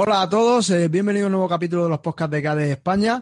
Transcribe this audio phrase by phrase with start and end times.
[0.00, 3.20] Hola a todos, eh, bienvenido a un nuevo capítulo de los podcasts de KD España.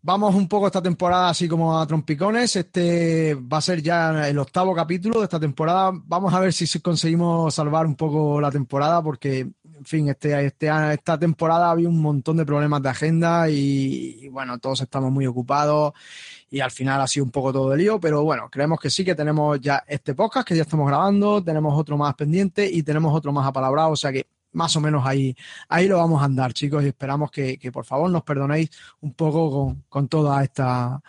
[0.00, 2.56] Vamos un poco esta temporada así como a trompicones.
[2.56, 5.90] Este va a ser ya el octavo capítulo de esta temporada.
[5.92, 10.70] Vamos a ver si conseguimos salvar un poco la temporada porque, en fin, este, este,
[10.94, 15.26] esta temporada había un montón de problemas de agenda y, y, bueno, todos estamos muy
[15.26, 15.92] ocupados
[16.50, 19.04] y al final ha sido un poco todo de lío, pero bueno, creemos que sí
[19.04, 23.14] que tenemos ya este podcast que ya estamos grabando, tenemos otro más pendiente y tenemos
[23.14, 25.36] otro más apalabrado, o sea que más o menos ahí,
[25.68, 29.50] ahí lo vamos a andar, chicos, y esperamos que, por favor nos perdonéis un poco
[29.50, 31.00] con, con toda esta,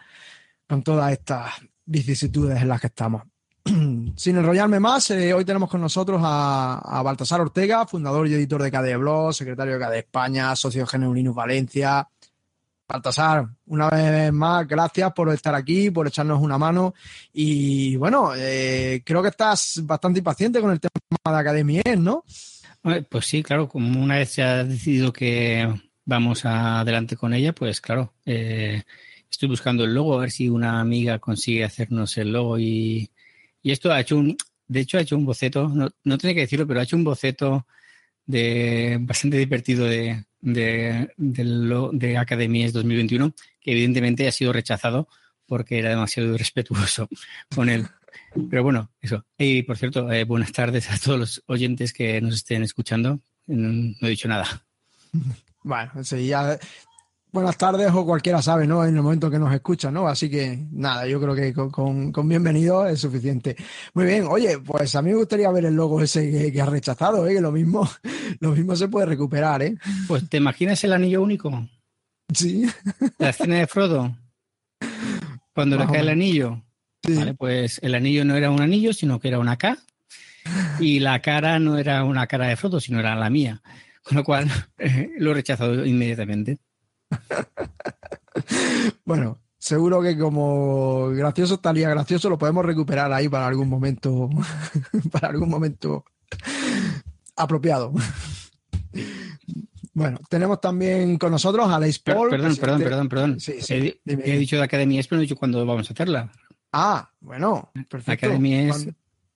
[0.68, 1.52] con todas estas
[1.86, 3.23] vicisitudes en las que estamos.
[4.16, 8.72] Sin enrollarme más, eh, hoy tenemos con nosotros a, Baltasar Ortega, fundador y editor de
[8.72, 12.08] KDE Blog, secretario de KDE España, socio de Geneulinus Valencia.
[12.88, 16.96] Baltasar, una vez más, gracias por estar aquí, por echarnos una mano.
[17.34, 20.91] Y bueno, eh, creo que estás bastante impaciente con el tema
[21.26, 22.24] de Academia, ¿no?
[23.09, 25.67] Pues sí, claro, como una vez se ha decidido que
[26.05, 28.84] vamos adelante con ella, pues claro, eh,
[29.29, 33.12] estoy buscando el logo, a ver si una amiga consigue hacernos el logo y,
[33.62, 34.37] y esto ha hecho un,
[34.68, 37.04] de hecho ha hecho un boceto, no, no tenía que decirlo, pero ha hecho un
[37.04, 37.68] boceto
[38.26, 45.07] de bastante divertido de, de, de, de Academies 2021, que evidentemente ha sido rechazado
[45.46, 47.09] porque era demasiado irrespetuoso
[47.53, 47.87] con él.
[48.49, 49.26] Pero bueno, eso.
[49.38, 53.20] Y por cierto, eh, buenas tardes a todos los oyentes que nos estén escuchando.
[53.48, 54.46] No, he dicho nada.
[55.63, 56.58] Bueno, sí, ya.
[57.32, 58.84] Buenas tardes o cualquiera sabe, ¿no?
[58.84, 60.08] En el momento que nos escucha, ¿no?
[60.08, 63.55] Así que nada, yo creo que con, con, con bienvenido es suficiente.
[63.94, 66.69] Muy bien, oye, pues a mí me gustaría ver el logo ese que, que has
[66.69, 67.36] rechazado, ¿eh?
[67.36, 67.88] Que lo mismo,
[68.40, 69.78] lo mismo se puede recuperar, ¿eh?
[70.08, 71.68] Pues te imaginas el anillo único.
[72.34, 72.66] Sí.
[73.18, 74.16] La escena de Frodo.
[75.53, 76.64] Cuando Más le cae el anillo.
[77.03, 77.16] Sí.
[77.16, 79.78] Vale, pues el anillo no era un anillo, sino que era una K.
[80.80, 83.62] Y la cara no era una cara de Frodo, sino era la mía.
[84.03, 86.58] Con lo cual eh, lo he rechazado inmediatamente.
[89.06, 94.30] bueno, seguro que como gracioso estaría gracioso, lo podemos recuperar ahí para algún momento,
[95.12, 96.06] para algún momento
[97.36, 97.94] apropiado.
[99.94, 102.30] Bueno, tenemos también con nosotros a Paul.
[102.30, 103.40] Perdón, perdón, perdón, perdón.
[103.40, 106.32] Sí, sí, he, he, dicho de Academia pero no he dicho cuándo vamos a hacerla.
[106.72, 108.28] Ah, bueno, perfecto.
[108.28, 108.90] Academia es,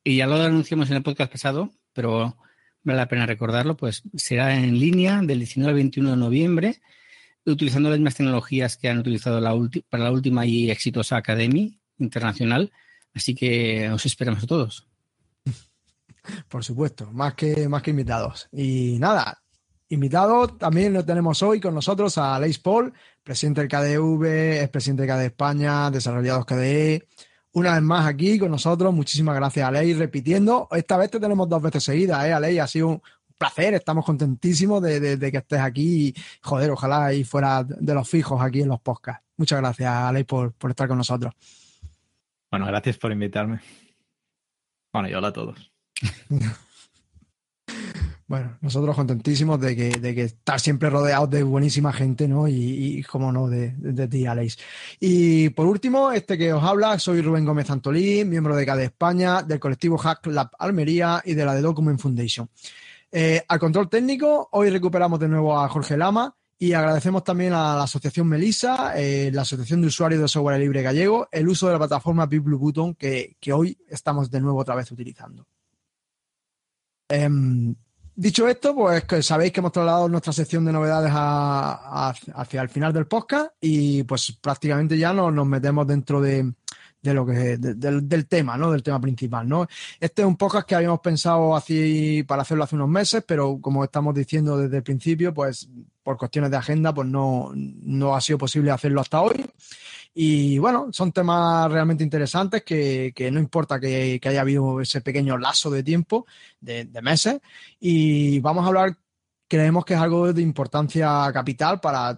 [0.03, 2.37] y ya lo anunciamos en el podcast pasado, pero
[2.83, 6.81] vale la pena recordarlo, pues será en línea del 19 al 21 de noviembre,
[7.45, 9.53] utilizando las mismas tecnologías que han utilizado la
[9.89, 12.71] para la última y exitosa Academia Internacional.
[13.13, 14.87] Así que os esperamos a todos.
[16.49, 18.49] Por supuesto, más que, más que invitados.
[18.51, 19.41] Y nada,
[19.89, 22.93] invitado también lo tenemos hoy con nosotros a Leis Paul,
[23.23, 27.07] presidente del KDV, es presidente de KDE España, desarrollados KDE.
[27.53, 31.47] Una vez más aquí con nosotros, muchísimas gracias a Ley, repitiendo, esta vez te tenemos
[31.47, 32.39] dos veces seguidas, ¿eh?
[32.39, 33.01] Ley, ha sido un
[33.37, 37.93] placer, estamos contentísimos de, de, de, que estés aquí y, joder, ojalá ahí fuera de
[37.93, 39.23] los fijos aquí en los podcasts.
[39.37, 41.33] Muchas gracias, Aley, por, por estar con nosotros.
[42.49, 43.59] Bueno, gracias por invitarme.
[44.91, 45.71] Bueno, y hola a todos.
[48.25, 52.47] Bueno, nosotros contentísimos de que, de que estar siempre rodeados de buenísima gente, ¿no?
[52.47, 54.57] Y, y como no, de, de, de, ti, Aleix.
[54.99, 59.43] Y por último, este que os habla, soy Rubén Gómez Antolí, miembro de CADE España,
[59.43, 62.49] del colectivo Hack Lab Almería y de la de Document Foundation.
[63.11, 67.75] Eh, al control técnico, hoy recuperamos de nuevo a Jorge Lama y agradecemos también a
[67.75, 71.73] la Asociación Melisa, eh, la Asociación de Usuarios de Software Libre Gallego, el uso de
[71.73, 75.45] la plataforma BitBlue Button que, que hoy estamos de nuevo otra vez utilizando.
[77.09, 77.29] Eh,
[78.15, 82.69] Dicho esto, pues que sabéis que hemos trasladado nuestra sección de novedades a, hacia el
[82.69, 86.53] final del podcast y pues prácticamente ya nos, metemos dentro de,
[87.01, 88.71] lo que de, del, tema, ¿no?
[88.71, 89.47] Del tema principal.
[89.99, 93.83] Este es un podcast que habíamos pensado así para hacerlo hace unos meses, pero como
[93.83, 95.67] estamos diciendo desde el principio, pues
[96.03, 99.43] por cuestiones de agenda, pues no, no ha sido posible hacerlo hasta hoy.
[100.13, 105.01] Y bueno, son temas realmente interesantes que, que no importa que, que, haya habido ese
[105.01, 106.27] pequeño lazo de tiempo,
[106.61, 107.39] de, de, meses,
[107.79, 108.95] y vamos a hablar,
[109.53, 112.17] creemos que es algo de importancia capital para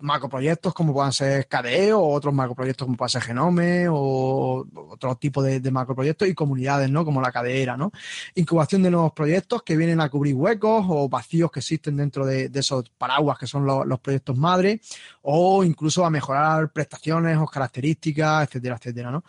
[0.00, 5.42] macroproyectos como puedan ser KDE o otros macroproyectos como puedan ser Genome o otro tipo
[5.42, 7.04] de, de macroproyectos y comunidades, ¿no?
[7.04, 7.92] Como la cadera, ¿no?
[8.36, 12.50] Incubación de nuevos proyectos que vienen a cubrir huecos o vacíos que existen dentro de,
[12.54, 14.80] esos paraguas que son los, proyectos madre
[15.20, 19.24] o incluso a mejorar prestaciones o características, etcétera, etcétera, ¿no?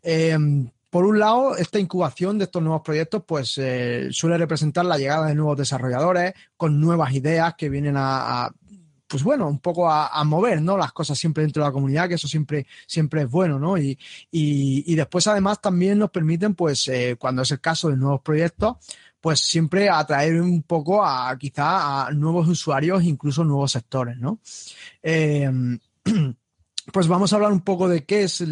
[0.00, 0.38] Eh,
[0.94, 5.26] por un lado, esta incubación de estos nuevos proyectos pues eh, suele representar la llegada
[5.26, 8.48] de nuevos desarrolladores con nuevas ideas que vienen a,
[9.08, 10.78] pues bueno, un poco a, mover, ¿no?
[10.78, 13.76] Las cosas siempre dentro de la comunidad, que eso siempre, siempre es bueno, ¿no?
[13.76, 13.98] Y,
[14.30, 18.20] y, y después además también nos permiten, pues, eh, cuando es el caso de nuevos
[18.20, 18.76] proyectos,
[19.20, 24.38] pues siempre atraer un poco a quizá a nuevos usuarios, incluso nuevos sectores, ¿no?
[25.02, 25.50] Eh,
[26.92, 28.44] pues vamos a hablar un poco de qué es,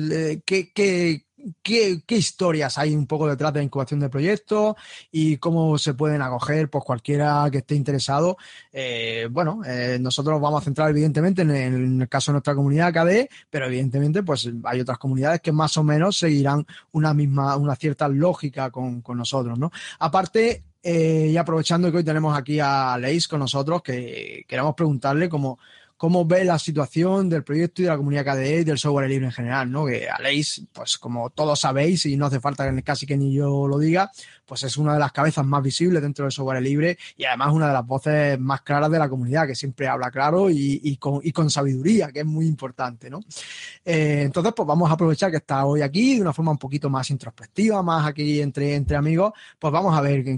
[0.44, 1.26] qué, qué,
[1.62, 4.74] qué, historias hay un poco detrás de la incubación de proyectos
[5.10, 8.36] y cómo se pueden acoger pues cualquiera que esté interesado.
[8.72, 13.28] Eh, bueno, eh, nosotros vamos a centrar evidentemente en el, caso de nuestra comunidad KDE,
[13.50, 18.08] pero evidentemente pues hay otras comunidades que más o menos seguirán una misma, una cierta
[18.08, 19.70] lógica con, nosotros, ¿no?
[19.98, 25.28] Aparte, eh, y aprovechando que hoy tenemos aquí a Leis con nosotros, que queremos preguntarle
[25.28, 25.58] cómo
[26.02, 29.26] cómo ve la situación del proyecto y de la comunidad KDE y del software libre
[29.26, 29.86] en general, ¿no?
[29.86, 33.68] Que Aleix, pues como todos sabéis, y no hace falta que casi que ni yo
[33.68, 34.10] lo diga,
[34.44, 37.68] pues es una de las cabezas más visibles dentro del software libre y además una
[37.68, 42.10] de las voces más claras de la comunidad, que siempre habla claro y, con, sabiduría,
[42.10, 43.20] que es muy importante, ¿no?
[43.84, 46.90] Eh, entonces, pues vamos a aprovechar que está hoy aquí de una forma un poquito
[46.90, 50.32] más introspectiva, más aquí entre, entre amigos, pues vamos a ver qué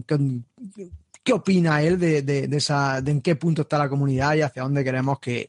[1.33, 5.19] opina él de, esa, de en qué punto está la comunidad y hacia dónde queremos
[5.19, 5.49] que,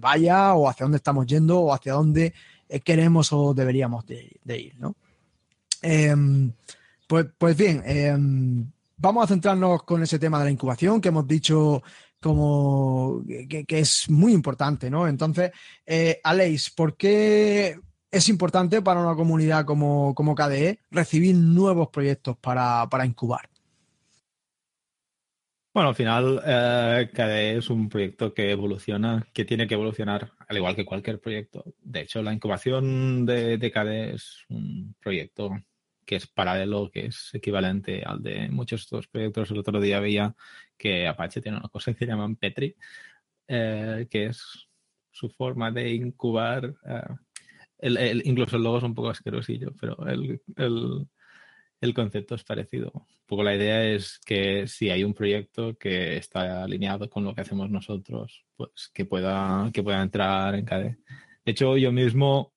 [0.00, 2.32] vaya o hacia dónde estamos yendo o hacia dónde
[2.68, 4.94] eh, queremos o deberíamos de, ir, ¿no?
[5.82, 6.52] Em,
[7.06, 11.26] pues, pues, bien, em, vamos a centrarnos con ese tema de la incubación que hemos
[11.26, 11.82] dicho
[12.20, 15.08] como que, es muy importante, ¿no?
[15.08, 15.50] Entonces,
[15.86, 17.80] eh, Aleix, ¿por qué
[18.10, 23.48] es importante para una comunidad como, como KDE recibir nuevos proyectos para, para incubar?
[25.72, 30.56] Bueno, al final, eh, KDE es un proyecto que evoluciona, que tiene que evolucionar, al
[30.56, 31.64] igual que cualquier proyecto.
[31.80, 35.52] De hecho, la incubación de, de KDE es un proyecto
[36.04, 39.48] que es paralelo, que es equivalente al de muchos estos proyectos.
[39.52, 40.34] El otro día veía
[40.76, 42.74] que Apache tiene una cosa que llaman Petri,
[43.46, 44.68] eh, que es
[45.12, 46.74] su forma de incubar.
[46.84, 47.14] Eh,
[47.78, 51.06] el, incluso el logo es un poco asquerosillo, pero el, el
[51.94, 52.92] concepto es parecido.
[52.94, 57.34] Un poco la idea es que si hay un proyecto que está alineado con lo
[57.34, 60.98] que hacemos nosotros, pues que pueda, que pueda entrar en KDE.
[61.44, 62.52] De hecho, yo mismo,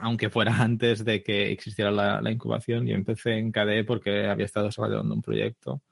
[0.00, 4.66] aunque fuera antes de que existiera la, incubación, yo empecé en KDE porque había estado
[4.66, 5.82] desarrollando un proyecto.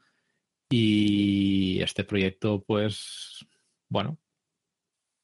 [0.70, 3.47] Y este proyecto, pues,
[3.88, 4.19] bueno,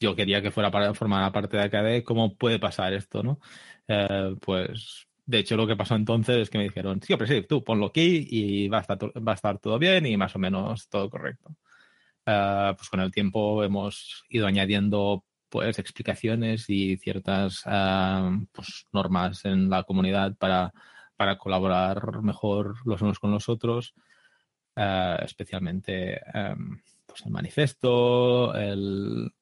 [0.00, 2.04] yo quería que fuera para formar parte de KDE.
[2.04, 3.40] ¿Cómo puede pasar esto, no?
[3.88, 7.42] Eh, pues de hecho, lo que pasó entonces es que me dijeron, sí, pero sí,
[7.42, 10.40] tú ponlo aquí y va a estar, va a estar todo bien y más o
[10.40, 11.56] menos todo correcto.
[12.26, 19.44] Ah, pues con el tiempo hemos ido añadiendo pues explicaciones y ciertas ah, pues, normas
[19.44, 20.72] en la comunidad para,
[21.16, 23.94] para, colaborar mejor los unos con los otros,
[24.74, 26.20] ah, especialmente
[27.06, 29.32] pues el manifiesto, el,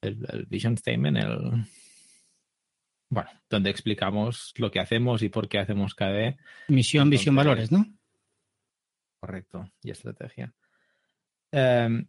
[0.00, 1.66] el, el, vision statement, el,
[3.12, 6.38] bueno, donde explicamos lo que hacemos y por qué hacemos KDE.
[6.68, 7.84] Misión, visión, valores, ¿no?
[9.20, 10.54] Correcto, y estrategia.
[11.50, 12.08] Em,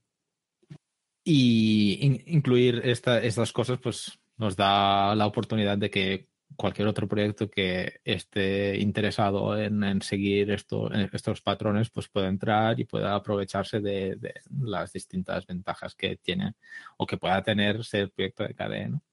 [1.25, 7.99] y incluir estas cosas, pues nos da la oportunidad de que cualquier otro proyecto que
[8.05, 14.93] esté interesado en, seguir estos patrones, pues pueda entrar y pueda aprovecharse de, de, las
[14.93, 16.53] distintas ventajas que tiene
[16.95, 19.03] o que pueda tener ser proyecto de KDE, ¿no?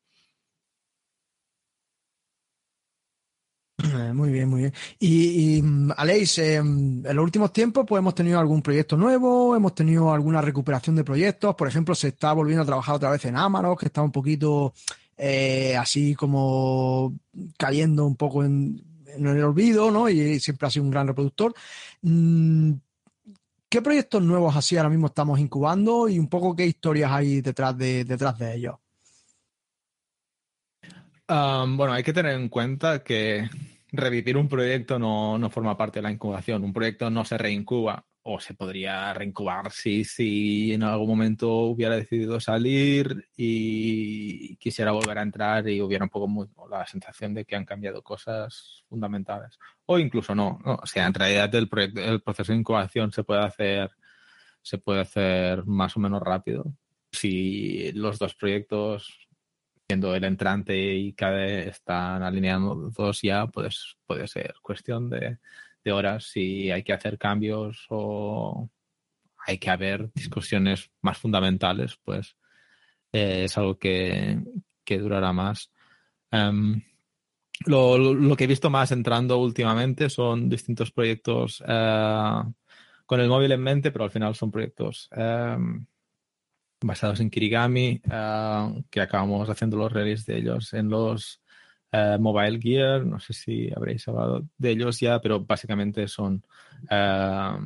[4.15, 4.75] Muy bien, muy bien.
[4.99, 9.75] Y, mm, Aleix, em, en los últimos tiempos pues hemos tenido algún proyecto nuevo, hemos
[9.75, 13.37] tenido alguna recuperación de proyectos, por ejemplo, se está volviendo a trabajar otra vez en
[13.37, 14.73] Amaros, que está un poquito
[15.17, 17.15] eh, así como
[17.59, 20.09] cayendo un poco en, el olvido, ¿no?
[20.09, 21.53] Y siempre ha sido un gran reproductor.
[22.03, 22.73] Mm,
[23.69, 27.77] ¿Qué proyectos nuevos así ahora mismo estamos incubando y un poco qué historias hay detrás
[27.77, 28.77] de, detrás de ellos?
[31.29, 33.49] bueno, hay que tener en cuenta que
[33.93, 36.65] revivir un proyecto no, forma parte de la incubación.
[36.65, 41.97] Un proyecto no se reincuba o se podría reincubar si, si en algún momento hubiera
[41.97, 47.57] decidido salir y quisiera volver a entrar y hubiera un poco la sensación de que
[47.57, 49.59] han cambiado cosas fundamentales.
[49.87, 50.59] O incluso no.
[50.65, 53.91] O sea, en realidad el, el proceso de incubación se puede hacer
[54.63, 56.75] se puede hacer más o menos rápido.
[57.13, 59.30] Si los dos proyectos
[59.91, 65.39] siendo el entrante y cada están alineando dos ya, pues puede ser cuestión de,
[65.91, 68.71] horas si hay que hacer cambios o
[69.49, 72.37] hay que haber discusiones más fundamentales, pues
[73.11, 74.39] eh, es algo que,
[74.87, 75.73] durará más.
[76.31, 76.81] Em,
[77.67, 82.43] lo, que he visto más entrando últimamente son distintos proyectos eh,
[83.07, 85.85] con el móvil en mente, pero al final son proyectos em,
[86.83, 91.43] basados en Kirigami, ah, que acabamos haciendo los releases de ellos en los
[91.93, 96.45] eh, Mobile Gear, no sé si habréis hablado de ellos ya, pero básicamente son
[96.89, 97.59] eh,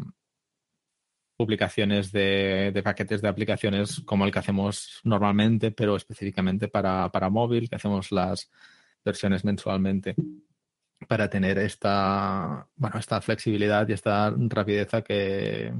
[1.37, 7.68] publicaciones de, paquetes de aplicaciones como el que hacemos normalmente, pero específicamente para, para móvil,
[7.68, 8.50] que hacemos las
[9.04, 10.14] versiones mensualmente
[11.09, 15.75] para tener esta, bueno, esta flexibilidad y esta rapidez que,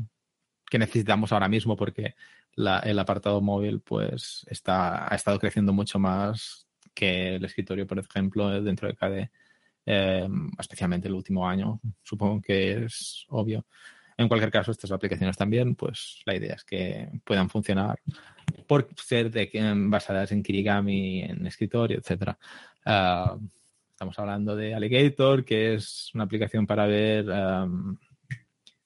[0.69, 2.15] que necesitamos ahora mismo porque
[2.57, 8.49] el apartado móvil pues está, ha estado creciendo mucho más que el escritorio, por ejemplo,
[8.63, 9.31] dentro de KDE,
[9.87, 11.81] eh, especialmente el último año.
[12.03, 13.67] Supongo que es obvio.
[14.17, 17.99] En cualquier caso, estas aplicaciones también, pues la idea es que puedan funcionar
[18.69, 19.51] por ser de,
[19.89, 22.39] basadas en Kirigami, en escritorio, etcétera.
[22.85, 23.37] Ah,
[23.91, 27.97] estamos hablando de Alligator, que es una aplicación para ver, um,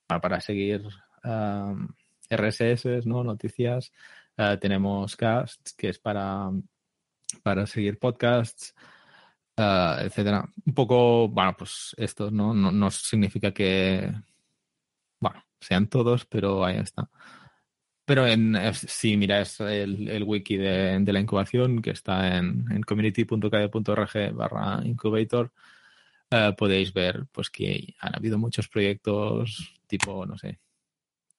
[0.07, 0.83] para, seguir
[1.25, 1.89] um,
[2.31, 3.25] RSS, ¿no?
[3.25, 3.93] Noticias.
[4.37, 6.51] Uh, tenemos Cast, que es para,
[7.43, 8.75] para seguir podcasts,
[9.57, 10.49] uh, etcétera.
[10.65, 12.55] Un poco, bueno, pues esto ¿no?
[12.55, 14.13] No, no significa que,
[15.21, 17.11] bueno, sean todos, pero ahí está.
[18.05, 22.65] Pero en, eh, si miráis el, el wiki de, de, la incubación, que está en,
[22.71, 25.53] en community.kd.org barra incubator,
[26.33, 30.59] uh, podéis ver pues que han habido muchos proyectos tipo, no sé,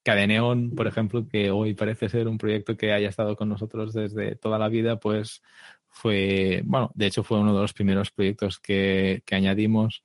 [0.02, 4.34] Cadeneon, por ejemplo, que hoy parece ser un proyecto que haya estado con nosotros desde
[4.36, 5.42] toda la vida, pues
[5.88, 10.04] fue, bueno, de hecho fue uno de los primeros proyectos que, que añadimos.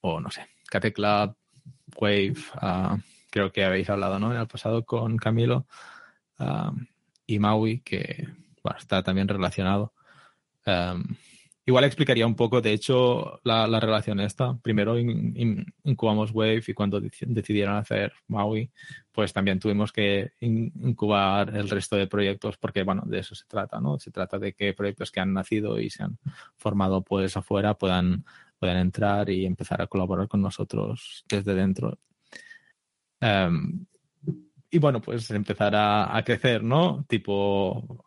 [0.00, 1.36] O no sé, Kate Club,
[1.96, 2.98] Wave, uh,
[3.30, 4.32] creo que habéis hablado ¿no?
[4.32, 5.66] en el pasado con Camilo
[7.26, 8.28] y Maui, que
[8.78, 9.92] está también relacionado.
[11.66, 14.56] Igual explicaría un poco, de hecho, la, relación esta.
[14.58, 18.70] Primero incubamos Wave y cuando decidieron hacer Maui,
[19.10, 23.80] pues también tuvimos que incubar el resto de proyectos porque, bueno, de eso se trata,
[23.80, 23.98] ¿no?
[23.98, 26.18] Se trata de que proyectos que han nacido y se han
[26.56, 28.24] formado pues afuera puedan,
[28.58, 31.98] puedan entrar y empezar a colaborar con nosotros desde dentro
[33.22, 33.86] Em,
[34.70, 37.04] y bueno, pues empezar a, crecer, ¿no?
[37.08, 38.04] Tipo,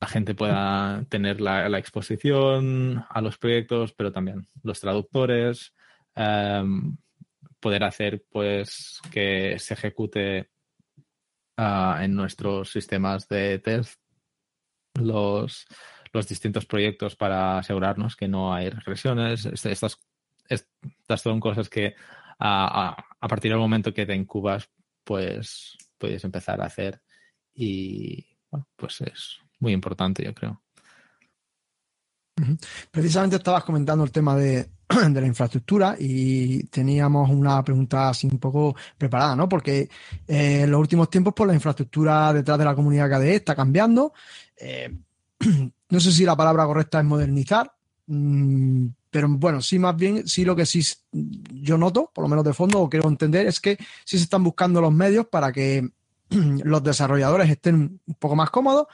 [0.00, 5.74] la gente pueda tener la, exposición a los proyectos, pero también los traductores,
[6.14, 6.96] em,
[7.60, 10.50] poder hacer pues que se ejecute
[11.56, 13.98] ah, en nuestros sistemas de test
[15.00, 15.66] los,
[16.12, 19.46] los distintos proyectos para asegurarnos que no hay regresiones.
[19.46, 19.98] Estas,
[20.48, 21.94] estas son cosas que
[22.38, 24.68] a, a, partir del momento que te incubas,
[25.02, 27.00] pues puedes empezar a hacer
[27.54, 30.60] y bueno, pues es muy importante, yo creo.
[32.90, 34.68] Precisamente estabas comentando el tema de,
[35.10, 39.48] de, la infraestructura y teníamos una pregunta así un poco preparada, ¿no?
[39.48, 39.88] Porque
[40.26, 44.12] eh, en los últimos tiempos, pues la infraestructura detrás de la comunidad KDE está cambiando.
[44.56, 44.92] Eh,
[45.90, 47.72] no sé si la palabra correcta es modernizar,
[48.06, 50.82] mm, pero bueno, sí, más bien, sí lo que sí
[51.52, 54.42] yo noto, por lo menos de fondo, o quiero entender, es que sí se están
[54.42, 55.88] buscando los medios para que
[56.30, 58.88] los desarrolladores estén un poco más cómodos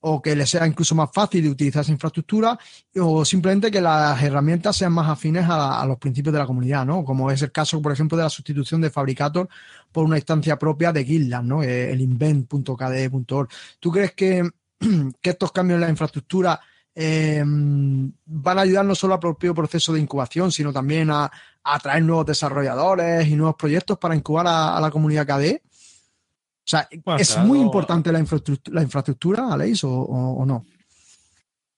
[0.00, 2.58] o que les sea incluso más fácil de utilizar esa infraestructura
[2.96, 7.04] o simplemente que las herramientas sean más afines a, los principios de la comunidad, ¿no?
[7.04, 9.48] Como es el caso, por ejemplo, de la sustitución de Fabricator
[9.92, 11.62] por una instancia propia de GitLab, ¿no?
[11.62, 13.48] Eh, el invent.kde.org.
[13.78, 14.48] ¿Tú crees que,
[15.20, 16.60] que estos cambios en la infraestructura
[16.94, 21.30] eh, van a ayudar no solo al propio proceso de incubación, sino también a,
[21.62, 25.62] atraer nuevos desarrolladores y nuevos proyectos para incubar a, la comunidad KDE.
[26.72, 30.64] O sea, ¿es muy importante la infraestructura, la infraestructura Aleix, o, no?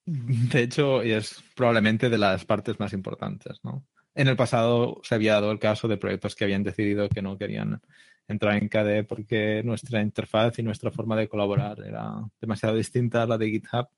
[0.05, 3.85] De hecho, es probablemente de las partes más importantes, ¿no?
[4.15, 7.39] En el pasado se había dado el caso de proyectos que habían decidido que no
[7.39, 7.81] querían
[8.29, 13.27] entrar en KDE porque nuestra interfaz y nuestra forma de colaborar era demasiado distinta a
[13.27, 13.89] la de GitHub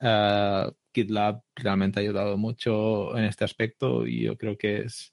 [0.00, 5.12] Uh, GitLab realmente ha ayudado mucho en este aspecto y yo creo que es,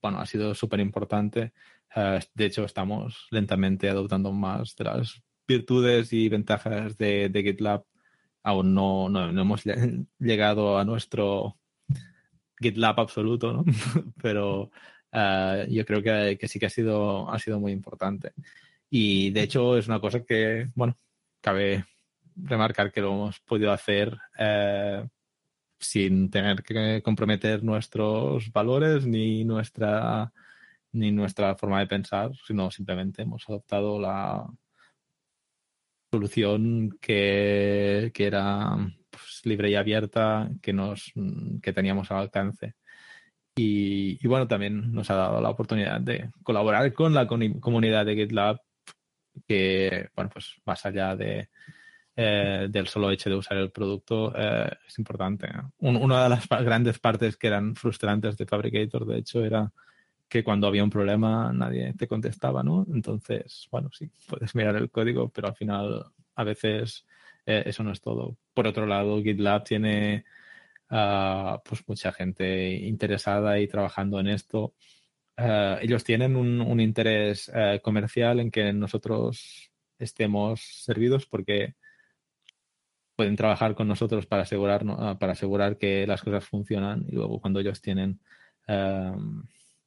[0.00, 1.52] bueno, ha sido súper importante.
[1.96, 7.84] Uh, de hecho, estamos lentamente adoptando más de las virtudes y ventajas de, GitLab.
[8.42, 9.62] Aún no, no, hemos
[10.18, 11.56] llegado a nuestro
[12.58, 13.64] GitLab absoluto,
[14.22, 14.70] pero
[15.12, 18.32] uh, yo creo que, que, sí que ha sido, ha sido muy importante.
[18.90, 20.96] Y de hecho es una cosa que, bueno,
[21.40, 21.84] cabe
[22.36, 25.06] remarcar que lo hemos podido hacer eh,
[25.78, 30.32] sin tener que comprometer nuestros valores ni nuestra
[30.94, 34.46] ni nuestra forma de pensar, sino simplemente hemos adoptado la
[36.12, 38.76] solución que, que era
[39.10, 41.12] pues, libre y abierta que nos
[41.62, 42.74] que teníamos al alcance.
[43.56, 48.16] Y, y, bueno, también nos ha dado la oportunidad de colaborar con la comunidad de
[48.16, 48.60] GitLab,
[49.46, 51.50] que, bueno, pues más allá de,
[52.16, 55.48] eh, del solo hecho de usar el producto eh, es importante.
[55.78, 59.72] una de las grandes partes que eran frustrantes de Fabricator, de hecho, era
[60.28, 62.86] que cuando había un problema nadie te contestaba, ¿no?
[62.92, 67.06] Entonces, bueno, sí, puedes mirar el código, pero al final a veces
[67.46, 68.36] eh, eso no es todo.
[68.54, 70.24] Por otro lado, GitLab tiene
[70.90, 74.74] ah, pues mucha gente interesada y trabajando en esto.
[75.36, 77.50] Ah, ellos tienen un, interés
[77.82, 81.74] comercial en que nosotros estemos servidos porque
[83.16, 87.40] pueden trabajar con nosotros para asegurar, ah, para asegurar que las cosas funcionan y luego
[87.40, 88.20] cuando ellos tienen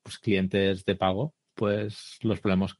[0.08, 2.78] pues clientes de pago, pues los problemas,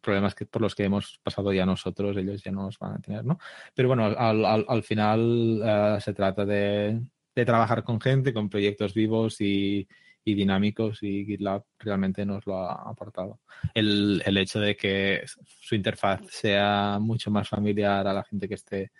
[0.00, 3.00] problemas que, por los que hemos pasado ya nosotros, ellos ya no los van a
[3.00, 3.38] tener, ¿no?
[3.74, 7.02] Pero bueno, al, al, final ah, se trata de,
[7.34, 9.86] de, trabajar con gente, con proyectos vivos y,
[10.24, 13.40] y, dinámicos y GitLab realmente nos lo ha aportado.
[13.74, 18.54] El, el hecho de que su interfaz sea mucho más familiar a la gente que
[18.54, 18.90] esté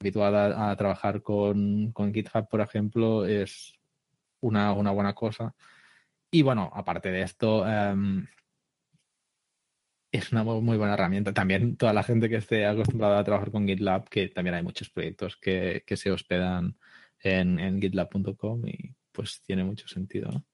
[0.00, 3.77] habituada a trabajar con, GitHub, por ejemplo, es
[4.40, 5.54] una, buena cosa.
[6.30, 8.26] Y bueno, aparte de esto, em,
[10.12, 11.32] es una muy buena herramienta.
[11.32, 14.90] También toda la gente que esté acostumbrada a trabajar con GitLab, que también hay muchos
[14.90, 16.78] proyectos que, se hospedan
[17.20, 20.44] en, en gitlab.com y pues tiene mucho sentido.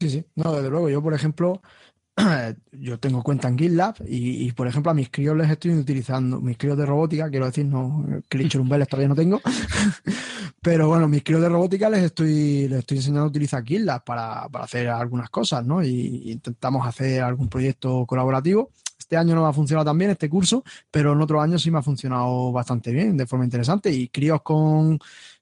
[0.00, 0.88] Sí, sí, no, desde luego.
[0.88, 1.60] Yo, por ejemplo,
[2.72, 6.56] yo tengo cuenta en GitLab y, por ejemplo, a mis críos les estoy utilizando, mis
[6.56, 9.40] críos de robótica, quiero decir, no, Clichor Umbeles todavía no tengo,
[10.62, 14.48] pero bueno, mis críos de robótica les estoy, les estoy enseñando a utilizar GitLab para,
[14.48, 15.82] para hacer algunas cosas, ¿no?
[15.82, 18.70] Y, intentamos hacer algún proyecto colaborativo.
[18.98, 21.70] Este año no me ha funcionado tan bien este curso, pero en otros años sí
[21.70, 23.90] me ha funcionado bastante bien, de forma interesante.
[23.90, 24.98] Y críos con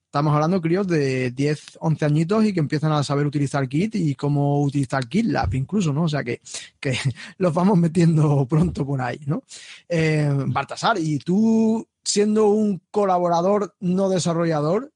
[0.08, 3.94] Estamos hablando de críos de 10, 11 añitos y que empiezan a saber utilizar Git
[3.94, 6.04] y cómo utilizar GitLab incluso, ¿no?
[6.04, 6.40] O sea que,
[6.80, 6.96] que
[7.36, 9.42] los vamos metiendo pronto por ahí, ¿no?
[9.86, 14.94] Eh, Baltasar, y tú siendo un colaborador no desarrollador,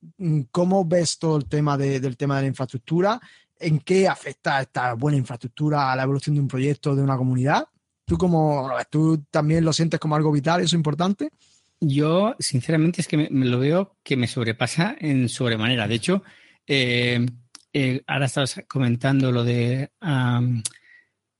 [0.50, 3.20] ¿cómo ves todo el tema del tema de la infraestructura?
[3.60, 7.66] ¿En qué afecta esta buena infraestructura a la evolución de un proyecto, de una comunidad?
[8.06, 11.30] ¿Tú, cómo, ¿Tú también lo sientes como algo vital, eso importante?
[11.84, 15.88] Yo, sinceramente, es que me, lo veo que me sobrepasa en sobremanera.
[15.88, 16.22] De hecho,
[16.64, 17.26] eh,
[17.72, 19.90] eh, ahora estabas comentando lo de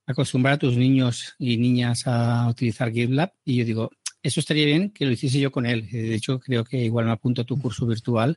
[0.05, 4.91] acostumbrar a tus niños y niñas a utilizar GitLab y yo digo, eso estaría bien
[4.91, 5.89] que lo hiciese yo con él.
[5.89, 8.37] De hecho, creo que igual me apunto a tu curso virtual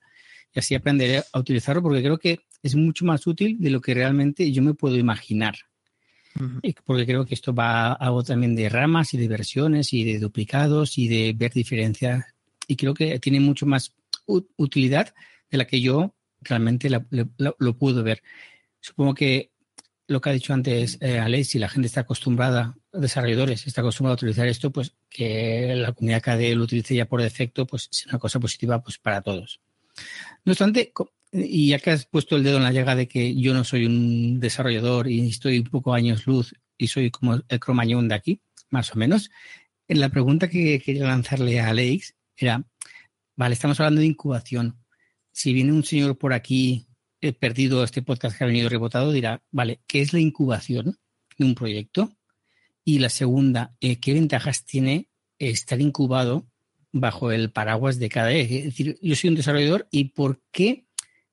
[0.54, 3.96] y así aprenderé a utilizarlo porque creo que es mucho más útil de lo que
[3.96, 5.56] realmente yo me puedo imaginar
[6.86, 10.19] porque creo que esto va a algo también de ramas y de versiones y de
[10.19, 12.26] duplicados y de ver diferencias.
[12.67, 13.93] Y creo que tiene mucho más
[14.26, 15.13] utilidad
[15.50, 18.21] de la que yo realmente lo puedo ver.
[18.80, 19.52] Supongo que
[20.08, 24.13] lo que ha dicho antes eh, Alex, si la gente está acostumbrada, desarrolladores, está acostumbrada
[24.13, 28.06] a utilizar esto, pues que la comunidad KDE lo utilice ya por defecto, pues es
[28.08, 29.60] una cosa positiva pues para todos.
[30.43, 30.91] No obstante,
[31.38, 33.86] y ya que has puesto el dedo en la llaga de que yo no soy
[33.86, 38.41] un desarrollador y estoy un poco años luz y soy como el cromañón de aquí,
[38.69, 39.30] más o menos,
[39.88, 42.65] la pregunta que quería lanzarle a Alex era,
[43.36, 44.78] vale, estamos hablando de incubación.
[45.32, 46.88] Si viene un señor por aquí
[47.21, 50.98] he perdido este podcast que ha venido rebotado, dirá, vale, ¿qué es la incubación
[51.38, 52.15] de un proyecto?
[52.84, 56.45] Y la segunda, eh, ¿qué ventajas tiene estar incubado
[56.91, 58.41] bajo el paraguas de KDE?
[58.41, 60.85] Es decir, yo soy un desarrollador y ¿por qué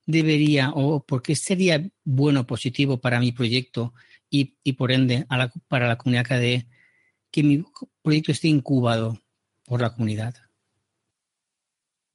[0.07, 3.95] debería o por qué sería bueno, positivo para mi proyecto
[4.31, 5.27] y, por ende
[5.69, 6.67] para la comunidad KDE
[7.31, 7.65] que mi
[8.03, 9.19] proyecto esté incubado
[9.65, 10.35] por la comunidad?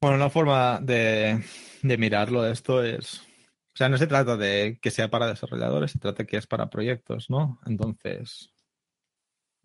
[0.00, 1.42] Bueno, una forma de,
[1.82, 6.22] mirarlo esto es, o sea, no se trata de que sea para desarrolladores, se trata
[6.22, 7.60] de que es para proyectos, ¿no?
[7.66, 8.52] Entonces,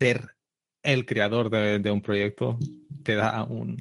[0.00, 0.36] ser
[0.82, 2.58] el creador de un proyecto
[3.04, 3.76] te da un,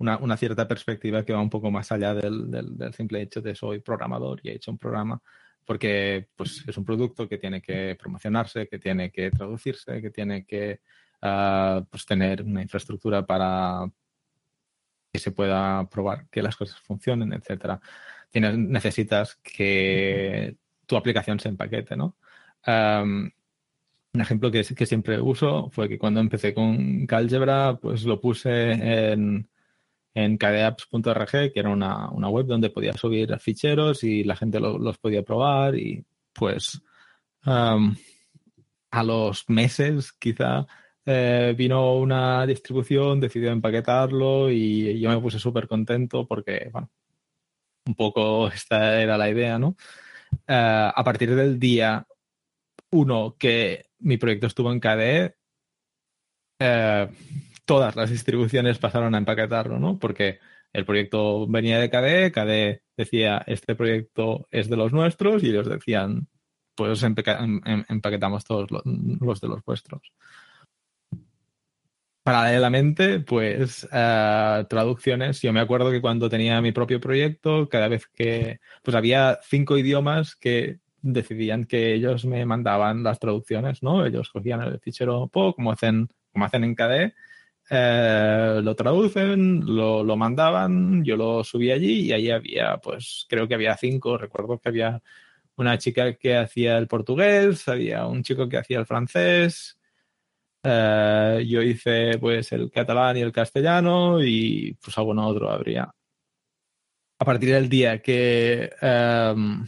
[0.00, 3.80] una, cierta perspectiva que va un poco más allá del, del, simple hecho de soy
[3.80, 5.20] programador y he hecho un programa,
[5.64, 10.46] porque pues, es un producto que tiene que promocionarse, que tiene que traducirse, que tiene
[10.46, 10.80] que
[11.22, 13.90] uh, pues, tener una infraestructura para
[15.12, 17.80] que se pueda probar que las cosas funcionen, etcétera.
[18.30, 22.16] Tienes, necesitas que tu aplicación se empaquete, ¿no?
[24.12, 28.72] Un ejemplo que, que, siempre uso fue que cuando empecé con Calgebra, pues lo puse
[28.72, 29.48] en,
[30.14, 35.22] en kdeapps.org, que era una, web donde podía subir ficheros y la gente los podía
[35.22, 36.82] probar y pues
[37.44, 40.66] a los meses quizá
[41.06, 46.90] eh, vino una distribución, decidió empaquetarlo y yo me puse súper contento porque, bueno,
[47.86, 49.76] un poco esta era la idea, ¿no?
[50.46, 52.06] Eh, a partir del día
[52.92, 55.36] uno que mi proyecto estuvo en KDE,
[56.58, 57.08] eh,
[57.70, 59.96] todas las distribuciones pasaron a empaquetarlo, ¿no?
[59.96, 60.40] Porque
[60.72, 65.68] el proyecto venía de KDE, KDE decía, este proyecto es de los nuestros, y ellos
[65.68, 66.26] decían,
[66.74, 67.14] pues em,
[67.64, 70.02] em, empaquetamos todos los de los vuestros
[72.24, 75.40] paralelamente, pues uh, traducciones.
[75.40, 79.78] Yo me acuerdo que cuando tenía mi propio proyecto, cada vez que pues había cinco
[79.78, 84.04] idiomas que decidían que ellos me mandaban las traducciones, ¿no?
[84.04, 87.14] Ellos cogían el fichero PO, como hacen, como hacen en KDE,
[87.70, 93.46] eh, lo traducen, lo, lo, mandaban, yo lo subí allí y ahí había, pues creo
[93.46, 95.00] que había cinco, recuerdo que había
[95.56, 99.78] una chica que hacía el portugués, había un chico que hacía el francés,
[100.64, 105.94] eh, yo hice pues el catalán y el castellano y pues alguno otro habría.
[107.18, 109.66] A partir del día que, em,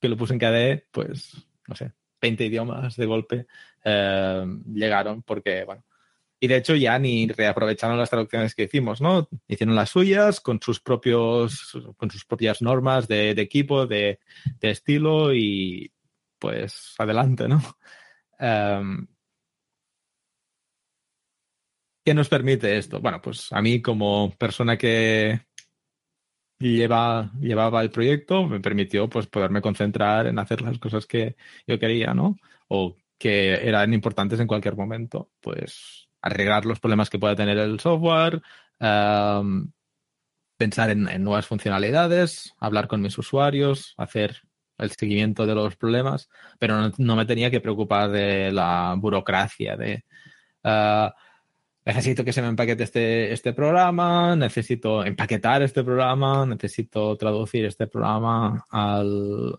[0.00, 3.46] que lo puse en KDE, pues no sé, 20 idiomas de golpe
[3.84, 5.84] em, llegaron porque, bueno,
[6.44, 9.26] y de hecho ya ni reaprovecharon las traducciones que hicimos, ¿no?
[9.48, 14.18] Hicieron las suyas con sus propios, con sus propias normas de, equipo, de,
[14.60, 15.90] estilo y
[16.38, 17.62] pues adelante, ¿no?
[18.38, 19.06] Em,
[22.04, 23.00] ¿Qué nos permite esto?
[23.00, 25.40] Bueno, pues a mí como persona que
[26.58, 31.78] lleva, llevaba el proyecto me permitió pues poderme concentrar en hacer las cosas que yo
[31.78, 32.36] quería, ¿no?
[32.68, 35.30] O que eran importantes en cualquier momento.
[35.40, 38.40] Pues arreglar los problemas que pueda tener el software,
[40.56, 44.40] pensar en, nuevas funcionalidades, hablar con mis usuarios, hacer
[44.78, 50.04] el seguimiento de los problemas, pero no, me tenía que preocupar de la burocracia, de
[50.64, 51.14] ah,
[51.84, 57.86] necesito que se me empaquete este, este programa, necesito empaquetar este programa, necesito traducir este
[57.86, 59.54] programa al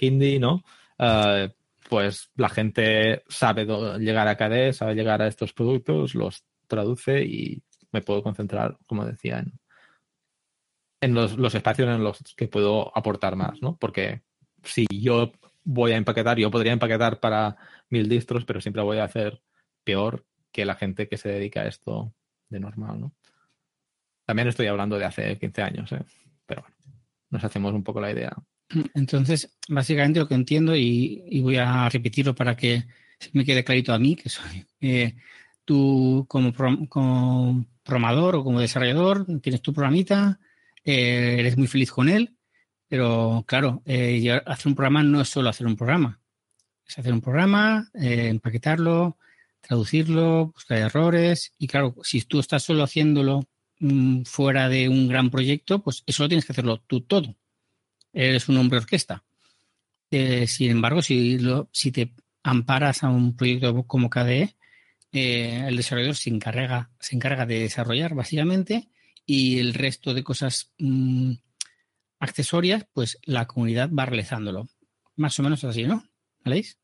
[0.00, 0.64] hindi, ¿no?
[0.98, 1.50] Eh,
[1.88, 3.66] pues la gente sabe
[3.98, 9.04] llegar a KDE, sabe llegar a estos productos, los traduce y me puedo concentrar, como
[9.04, 9.52] decía, en,
[11.00, 13.76] en los, los, espacios en los que puedo aportar más, ¿no?
[13.76, 14.22] Porque
[14.62, 17.56] si yo voy a empaquetar, yo podría empaquetar para
[17.90, 19.42] mil distros, pero siempre voy a hacer
[19.84, 22.14] peor que la gente que se dedica a esto
[22.48, 23.14] de normal, ¿no?
[24.24, 26.04] También estoy hablando de hace 15 años, ¿eh?
[26.46, 26.76] pero bueno,
[27.30, 28.32] nos hacemos un poco la idea.
[28.94, 32.84] Entonces, básicamente lo que entiendo, y, voy a repetirlo para que
[33.32, 35.16] me quede clarito a mí, que soy eh,
[35.64, 36.52] tú como,
[36.88, 40.40] como, programador o como desarrollador, tienes tu programita,
[40.84, 42.36] eh, eres muy feliz con él,
[42.88, 46.20] pero claro, eh, hacer un programa no es solo hacer un programa,
[46.86, 49.18] es hacer un programa, empaquetarlo,
[49.60, 51.52] traducirlo, buscar errores.
[51.58, 53.48] Y claro, si tú estás solo haciéndolo
[53.80, 57.34] mm, fuera de un gran proyecto, pues eso lo tienes que hacerlo tú todo.
[58.14, 59.22] Eres un hombre orquesta.
[60.10, 64.54] Eh, sin embargo, si, lo, si te amparas a un proyecto como KDE,
[65.12, 68.88] eh, el desarrollador se encarga, se encarga de desarrollar básicamente
[69.26, 71.32] y el resto de cosas mm,
[72.20, 74.68] accesorias, pues la comunidad va realizándolo.
[75.16, 76.04] Más o menos así, ¿no?
[76.44, 76.78] ¿Veis?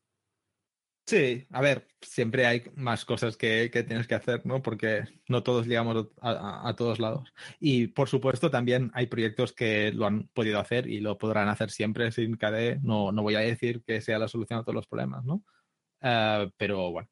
[1.05, 4.61] Sí, a ver, siempre hay más cosas que, tienes que hacer, ¿no?
[4.61, 7.33] Porque no todos llegamos a, todos lados.
[7.59, 11.71] Y por supuesto, también hay proyectos que lo han podido hacer y lo podrán hacer
[11.71, 12.79] siempre sin KDE.
[12.81, 15.43] No, no voy a decir que sea la solución a todos los problemas, ¿no?
[16.01, 17.09] Eh, pero bueno,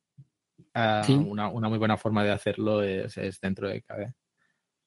[0.74, 4.14] eh, una, muy buena forma de hacerlo es, dentro de KDE.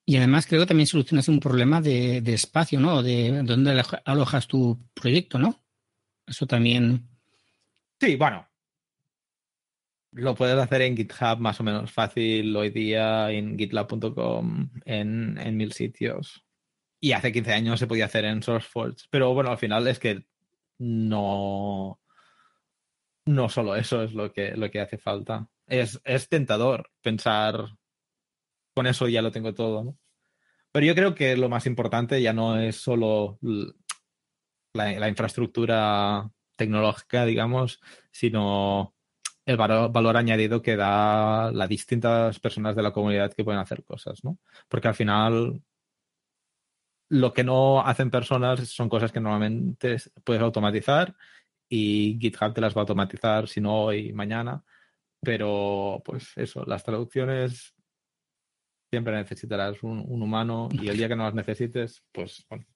[0.05, 3.03] Y además creo que también solucionas un problema de, de espacio, ¿no?
[3.03, 5.63] De dónde alojas tu proyecto, ¿no?
[6.27, 7.09] Eso también.
[8.01, 8.49] Sí, bueno,
[10.13, 15.57] lo puedes hacer en GitHub más o menos fácil hoy día, en gitlab.com, en, en
[15.57, 16.45] mil sitios.
[17.01, 19.07] Y hace 15 años se podía hacer en SourceForge.
[19.11, 20.25] Pero bueno, al final es que
[20.79, 21.99] no.
[23.25, 25.49] No solo eso es lo que, lo que hace falta.
[25.67, 27.67] Es, es tentador pensar
[28.75, 29.99] con eso ya lo tengo todo, ¿no?
[30.73, 33.39] Pero yo creo que lo más importante ya no es solo
[34.75, 38.95] la, la infraestructura tecnológica, digamos, sino
[39.45, 44.23] el valor, añadido que da las distintas personas de la comunidad que pueden hacer cosas,
[44.25, 44.39] ¿no?
[44.69, 45.63] Porque al final
[47.09, 51.15] lo que no hacen personas son cosas que normalmente puedes automatizar
[51.69, 54.65] y GitHub te las va a automatizar, si no hoy, mañana.
[55.21, 57.75] Pero, pues eso, las traducciones
[58.93, 62.67] siempre necesitarás un, humano y el día que no las necesites, pues bueno.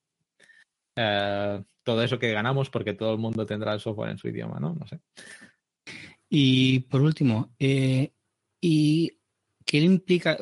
[0.97, 4.59] Eh, todo eso que ganamos porque todo el mundo tendrá el software en su idioma,
[4.59, 4.75] ¿no?
[4.75, 5.01] No sé.
[6.39, 8.13] Y por último, eh,
[8.61, 9.11] ¿y
[9.65, 10.37] qué implica?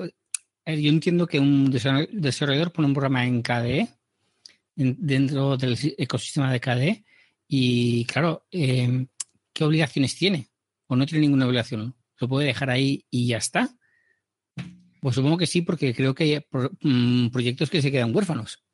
[0.65, 3.89] Eh, yo entiendo que un desarrollador pone un programa en KDE,
[4.75, 7.05] dentro del ecosistema de KDE,
[7.47, 9.07] y claro, em,
[9.53, 10.49] ¿qué obligaciones tiene?
[10.89, 11.95] ¿O no tiene ninguna obligación?
[12.19, 13.79] ¿Lo puede dejar ahí y ya está?
[15.01, 16.45] Pues supongo que sí, porque creo que hay
[16.81, 18.65] mm, proyectos que se quedan huérfanos.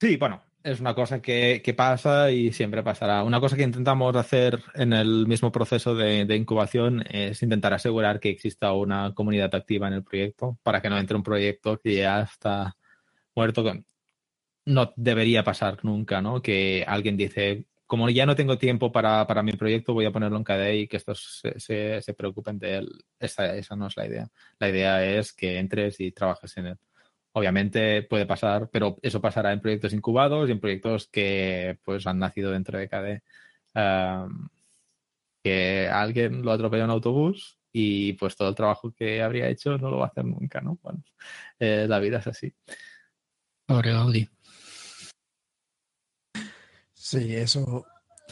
[0.00, 3.24] Sí, bueno, es una cosa que, pasa y siempre pasará.
[3.24, 8.30] Una cosa que intentamos hacer en el mismo proceso de, incubación es intentar asegurar que
[8.30, 12.22] exista una comunidad activa en el proyecto para que no entre un proyecto que ya
[12.22, 12.76] está
[13.34, 13.64] muerto.
[14.64, 16.40] No debería pasar nunca, ¿no?
[16.42, 20.44] Que alguien dice, como ya no tengo tiempo para, mi proyecto, voy a ponerlo en
[20.44, 23.04] KDE y que estos se, preocupen de él.
[23.18, 24.30] Esa, esa no es la idea.
[24.58, 26.78] La idea es que entres y trabajes en él.
[27.34, 32.18] Obviamente puede pasar, pero eso pasará en proyectos incubados y en proyectos que pues han
[32.18, 33.22] nacido dentro de KDE.
[35.42, 39.78] que alguien lo atropella en un autobús y pues todo el trabajo que habría hecho
[39.78, 40.78] no lo va a hacer nunca, ¿no?
[40.82, 41.02] Bueno,
[41.58, 42.54] eh, la vida es así.
[43.66, 44.28] Pobre Audi.
[46.92, 47.86] Sí, eso,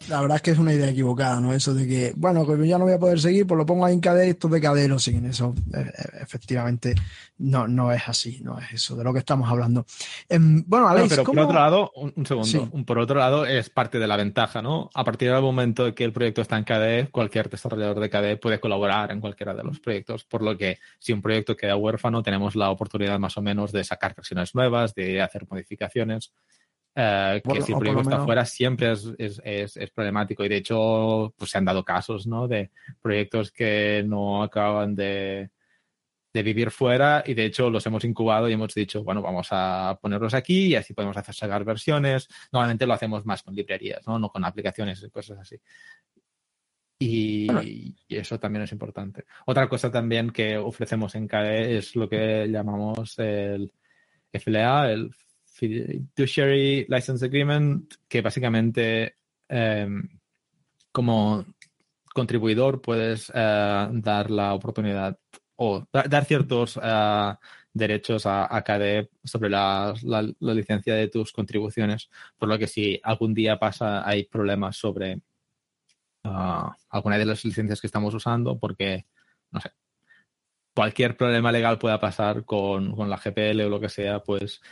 [0.08, 1.52] la verdad es que es una idea equivocada, ¿no?
[1.52, 3.94] Eso de que, bueno, que ya no voy a poder seguir, pues lo pongo ahí
[3.94, 5.26] en KDE y estos de KDE lo siguen.
[5.26, 6.94] Eso eh, eh, efectivamente
[7.38, 9.84] no, no es así, no es eso de lo que estamos hablando.
[10.28, 14.06] Em, bueno, Alex, pero por otro lado, un, segundo, por otro lado es parte de
[14.06, 14.90] la ventaja, ¿no?
[14.94, 18.36] A partir del momento de que el proyecto está en KDE, cualquier desarrollador de KDE
[18.38, 22.22] puede colaborar en cualquiera de los proyectos, por lo que si un proyecto queda huérfano,
[22.22, 26.32] tenemos la oportunidad más o menos de sacar versiones nuevas, de hacer modificaciones.
[26.94, 30.44] Eh, que si el proyecto está fuera siempre es, es, es, problemático.
[30.44, 32.48] Y de hecho pues se han dado casos ¿no?
[32.48, 35.50] de proyectos que no acaban de,
[36.32, 39.98] de, vivir fuera y de hecho los hemos incubado y hemos dicho bueno vamos a
[40.02, 44.18] ponerlos aquí y así podemos hacer sacar versiones normalmente lo hacemos más con librerías no,
[44.18, 45.56] no con aplicaciones y cosas así.
[47.02, 47.50] Y,
[48.08, 49.24] y, eso también es importante.
[49.46, 53.72] Otra cosa también que ofrecemos en KDE es lo que llamamos el
[54.32, 55.10] FLA el
[55.60, 60.08] Fiduciary License Agreement, que básicamente em,
[60.90, 61.44] como
[62.14, 65.18] contribuidor puedes eh, dar la oportunidad
[65.56, 67.34] o dar ciertos eh,
[67.74, 69.94] derechos a, KDE sobre la,
[70.40, 75.20] licencia de tus contribuciones, por lo que si algún día pasa hay problemas sobre
[76.24, 79.06] ah, alguna de las licencias que estamos usando, porque,
[79.50, 79.70] no sé,
[80.74, 84.62] cualquier problema legal pueda pasar con, con la GPL o lo que sea, pues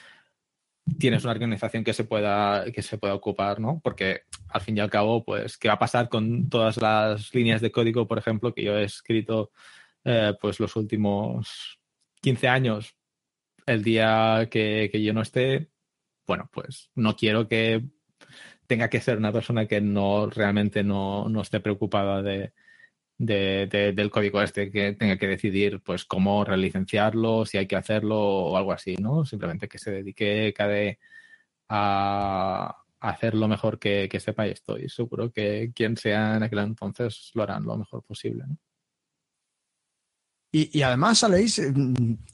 [0.98, 3.81] tienes una organización que se pueda que se pueda ocupar, ¿no?
[3.83, 7.61] Porque al fin y al cabo, pues, ¿qué va a pasar con todas las líneas
[7.61, 9.51] de código, por ejemplo, que yo he escrito
[10.05, 11.79] eh, pues los últimos
[12.20, 12.96] 15 años?
[13.66, 15.68] El día que, yo no esté,
[16.27, 17.85] bueno, pues no quiero que
[18.66, 22.53] tenga que ser una persona que no realmente no, no esté preocupada de,
[23.18, 28.18] de, del código este que tenga que decidir pues cómo relicenciarlo, si hay que hacerlo
[28.18, 29.24] o algo así, ¿no?
[29.24, 30.96] Simplemente que se dedique cada
[31.68, 37.31] a, hacer lo mejor que, sepa y estoy seguro que quien sea en aquel entonces
[37.35, 38.57] lo harán lo mejor posible, ¿no?
[40.50, 41.74] Y, y, además, sabéis, eh,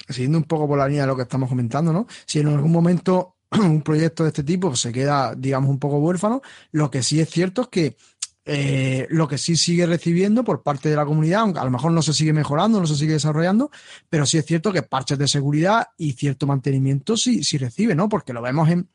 [0.08, 2.06] siguiendo un poco por la línea de lo que estamos comentando, ¿no?
[2.24, 6.42] Si en algún momento un proyecto de este tipo se queda, digamos, un poco huérfano,
[6.72, 7.96] lo que sí es cierto es que
[8.46, 11.92] eh, lo que sí sigue recibiendo por parte de la comunidad, aunque a lo mejor
[11.92, 13.70] no se sigue mejorando, no se sigue desarrollando,
[14.10, 18.08] pero sí es cierto que parches de seguridad y cierto mantenimiento sí, sí recibe, ¿no?
[18.08, 18.88] Porque lo vemos en,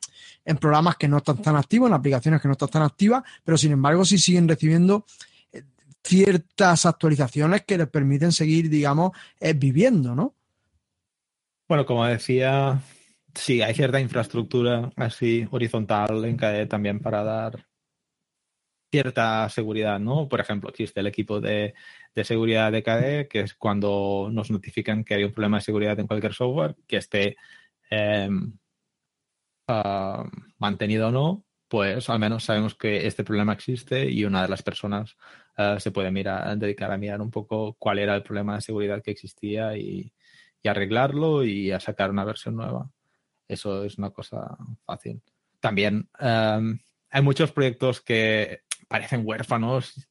[0.59, 3.71] programas que no están tan activos, en aplicaciones que no están tan activas, pero sin
[3.71, 5.05] embargo sí siguen recibiendo
[5.51, 5.63] eh,
[6.03, 10.35] ciertas actualizaciones que les permiten seguir, digamos, eh, viviendo, ¿no?
[11.67, 12.81] Bueno, como decía,
[13.33, 17.68] sí, hay cierta infraestructura así horizontal en KDE también para dar
[18.91, 20.27] cierta seguridad, ¿no?
[20.27, 21.73] Por ejemplo, existe el equipo de,
[22.23, 26.07] seguridad de KDE, que es cuando nos notifican que hay un problema de seguridad en
[26.07, 27.37] cualquier software, que esté
[27.89, 28.53] em,
[29.67, 34.49] ah, mantenido o no, pues al menos sabemos que este problema existe y una de
[34.49, 35.15] las personas
[35.55, 39.01] ah, se puede mirar, dedicar a mirar un poco cuál era el problema de seguridad
[39.03, 40.13] que existía y,
[40.65, 42.91] arreglarlo y a sacar una versión nueva.
[43.47, 45.21] Eso es una cosa fácil.
[45.59, 50.09] También em, hay muchos proyectos que parecen huérfanos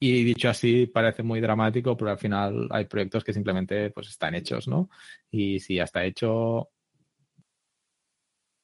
[0.00, 4.34] y dicho así parece muy dramático, pero al final hay proyectos que simplemente pues están
[4.36, 4.88] hechos, ¿no?
[5.30, 6.70] Y si ya está hecho,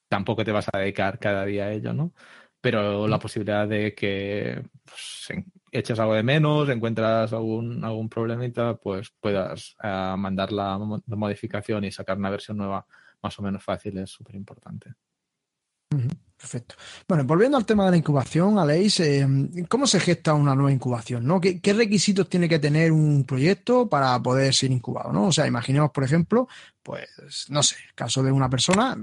[0.09, 2.13] tampoco te vas a dedicar cada día a ello, ¿no?
[2.61, 5.29] Pero la posibilidad de que pues,
[5.73, 11.91] eches algo de menos, encuentras algún, algún problemita, pues puedas eh, mandar la modificación y
[11.91, 12.87] sacar una versión nueva
[13.23, 14.95] más o menos fácil es súper importante.
[16.45, 16.75] Perfecto.
[17.09, 19.27] Bueno, volviendo al tema de la incubación, Aleix, eh,
[19.67, 21.27] ¿cómo se gesta una nueva incubación?
[21.27, 21.41] ¿no?
[21.41, 25.11] ¿Qué, requisitos tiene que tener un proyecto para poder ser incubado?
[25.11, 25.29] ¿no?
[25.29, 26.47] O sea, imaginemos, por ejemplo,
[26.83, 28.95] pues, no sé, el caso de una persona,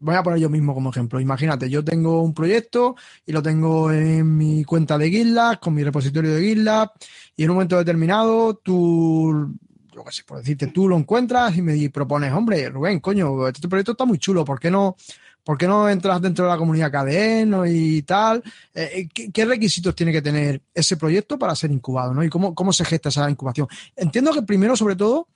[0.00, 1.20] voy a poner yo mismo como ejemplo.
[1.20, 5.84] Imagínate, yo tengo un proyecto y lo tengo en mi cuenta de GitLab, con mi
[5.84, 6.90] repositorio de GitLab,
[7.36, 9.54] y en un momento determinado tú,
[9.94, 13.68] yo qué sé, por decirte, tú lo encuentras y me propones, hombre, Rubén, coño, este
[13.68, 14.96] proyecto está muy chulo, ¿por qué no?
[15.44, 18.42] ¿Por qué no entras dentro de la comunidad KDE y tal?
[18.74, 22.14] Eh, eh, ¿qué, requisitos tiene que tener ese proyecto para ser incubado?
[22.14, 22.22] ¿no?
[22.22, 23.68] ¿Y cómo, cómo se gesta esa incubación?
[23.96, 25.28] Entiendo que primero, sobre todo,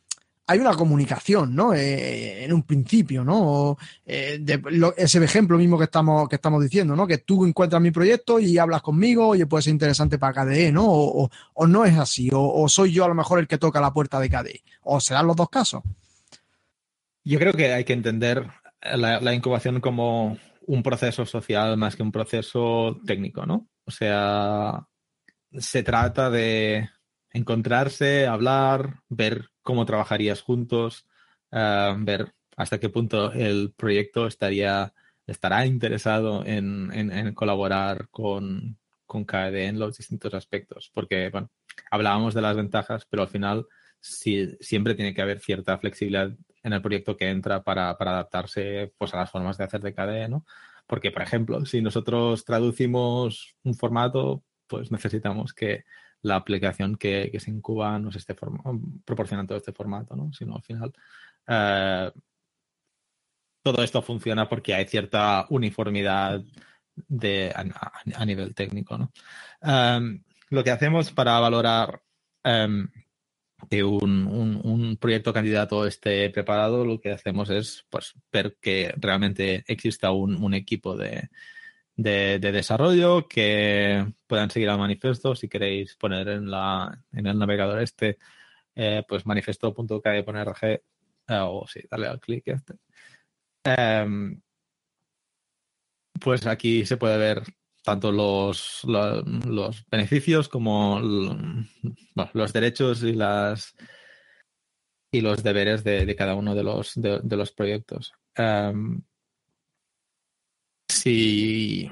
[0.46, 1.72] hay una comunicación, ¿no?
[1.72, 3.78] Eh, en un principio, ¿no?
[4.04, 7.06] ese ejemplo mismo que estamos, que estamos diciendo, ¿no?
[7.06, 10.84] Que tú encuentras mi proyecto y hablas conmigo, oye, puede ser interesante para KDE, ¿no?
[10.86, 14.20] O, no es así, o, soy yo a lo mejor el que toca la puerta
[14.20, 15.82] de KDE, o serán los dos casos.
[17.24, 18.46] Yo creo que hay que entender
[18.84, 23.68] la, incubación como un proceso social más que un proceso técnico, ¿no?
[23.84, 24.86] O sea,
[25.52, 26.88] se trata de
[27.30, 31.06] encontrarse, hablar, ver cómo trabajarías juntos,
[31.50, 34.94] eh, ver hasta qué punto el proyecto estaría,
[35.26, 40.90] estará interesado en, colaborar con, con KDE en los distintos aspectos.
[40.94, 41.50] Porque, bueno,
[41.90, 43.66] hablábamos de las ventajas, pero al final
[44.00, 46.30] siempre tiene que haber cierta flexibilidad
[46.64, 50.28] en el proyecto que entra para, adaptarse pues, a las formas de hacer de KDE,
[50.28, 50.44] ¿no?
[50.86, 55.84] Porque, por ejemplo, si nosotros traducimos un formato, pues necesitamos que
[56.22, 58.34] la aplicación que, se incuba nos esté
[59.04, 60.32] proporcionando este formato, ¿no?
[60.32, 60.92] Si no, al final
[61.46, 62.10] eh,
[63.62, 66.42] todo esto funciona porque hay cierta uniformidad
[66.96, 69.12] de, a, nivel técnico, ¿no?
[69.62, 72.02] Eh, lo que hacemos para valorar
[72.42, 72.68] eh,
[73.68, 80.12] que un, proyecto candidato esté preparado, lo que hacemos es pues, ver que realmente exista
[80.12, 81.28] un, equipo de,
[81.96, 85.34] desarrollo que puedan seguir al manifiesto.
[85.34, 88.18] Si queréis poner en, la, en el navegador este,
[88.74, 90.80] eh, pues manifiesto.kd.org eh,
[91.28, 92.74] o sí, darle al clic este.
[93.64, 94.40] Em,
[96.20, 97.42] pues aquí se puede ver
[97.84, 101.00] tanto los, los, beneficios como
[102.32, 103.74] los derechos y las
[105.12, 108.12] y los deberes de, cada uno de los, de, los proyectos.
[108.34, 109.00] Em,
[110.88, 111.88] si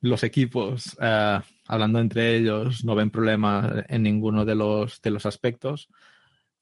[0.00, 5.26] los equipos, eh, hablando entre ellos, no ven problema en ninguno de los, de los
[5.26, 5.88] aspectos,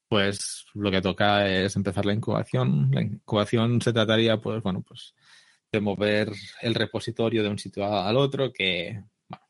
[0.08, 2.90] pues lo que toca es empezar la incubación.
[2.92, 5.14] La incubación se trataría, pues, bueno, pues
[5.72, 9.02] de mover el repositorio de un sitio al otro, que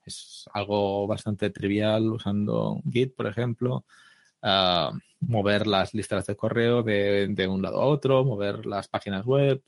[0.05, 3.85] es algo bastante trivial usando Git, por ejemplo.
[4.43, 9.63] Ah, mover las listas de correo de, un lado a otro, mover las páginas web.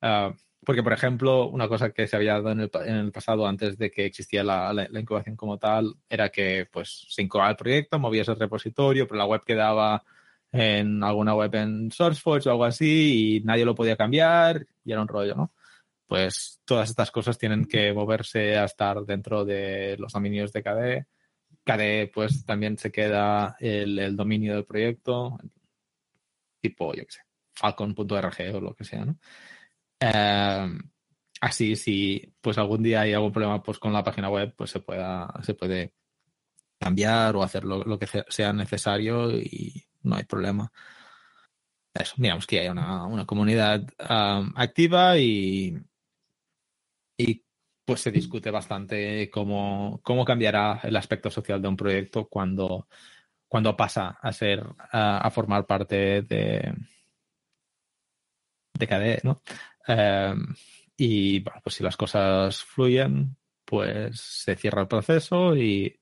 [0.00, 0.32] Ah,
[0.64, 4.06] porque, por ejemplo, una cosa que se había dado en el, pasado antes de que
[4.06, 9.06] existía la, incubación como tal era que pues se incubaba el proyecto, movías el repositorio,
[9.06, 10.02] pero la web quedaba
[10.52, 15.02] en alguna web en SourceForge o algo así y nadie lo podía cambiar y era
[15.02, 15.52] un rollo, ¿no?
[16.06, 21.06] Pues todas estas cosas tienen que moverse a estar dentro de los dominios de KDE.
[21.64, 25.38] KDE pues también se queda el, dominio del proyecto,
[26.60, 27.20] tipo, yo qué sé,
[27.54, 29.18] falcon.org o lo que sea, ¿no?
[30.00, 30.78] Em,
[31.40, 34.80] así, si pues algún día hay algún problema pues con la página web, pues se
[34.80, 35.94] pueda, se puede
[36.78, 40.70] cambiar o hacer lo, que sea necesario y no hay problema.
[41.94, 45.78] Eso, digamos que hay una, comunidad activa y,
[47.16, 47.44] y
[47.84, 52.88] pues se discute bastante cómo, cómo cambiará el aspecto social de un proyecto cuando,
[53.48, 56.74] cuando pasa a ser a, formar parte de
[58.78, 59.42] de KDE, ¿no?
[59.86, 60.54] Em,
[60.96, 66.00] y bueno, pues si las cosas fluyen, pues se cierra el proceso y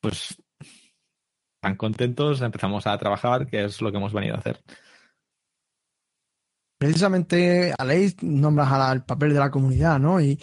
[0.00, 0.42] pues
[1.60, 4.62] tan contentos empezamos a trabajar, que es lo que hemos venido a hacer
[6.80, 10.18] precisamente Aleix nombras al papel de la comunidad, ¿no?
[10.18, 10.38] Y,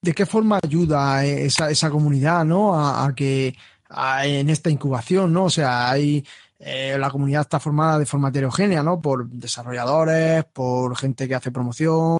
[0.00, 2.74] de qué forma ayuda esa, esa comunidad, ¿no?
[2.74, 3.54] A, que
[3.90, 5.44] en esta incubación, ¿no?
[5.44, 6.24] O sea, hay
[6.58, 9.00] eh, la comunidad está formada de forma heterogénea, ¿no?
[9.00, 12.18] Por desarrolladores, por gente que hace promoción,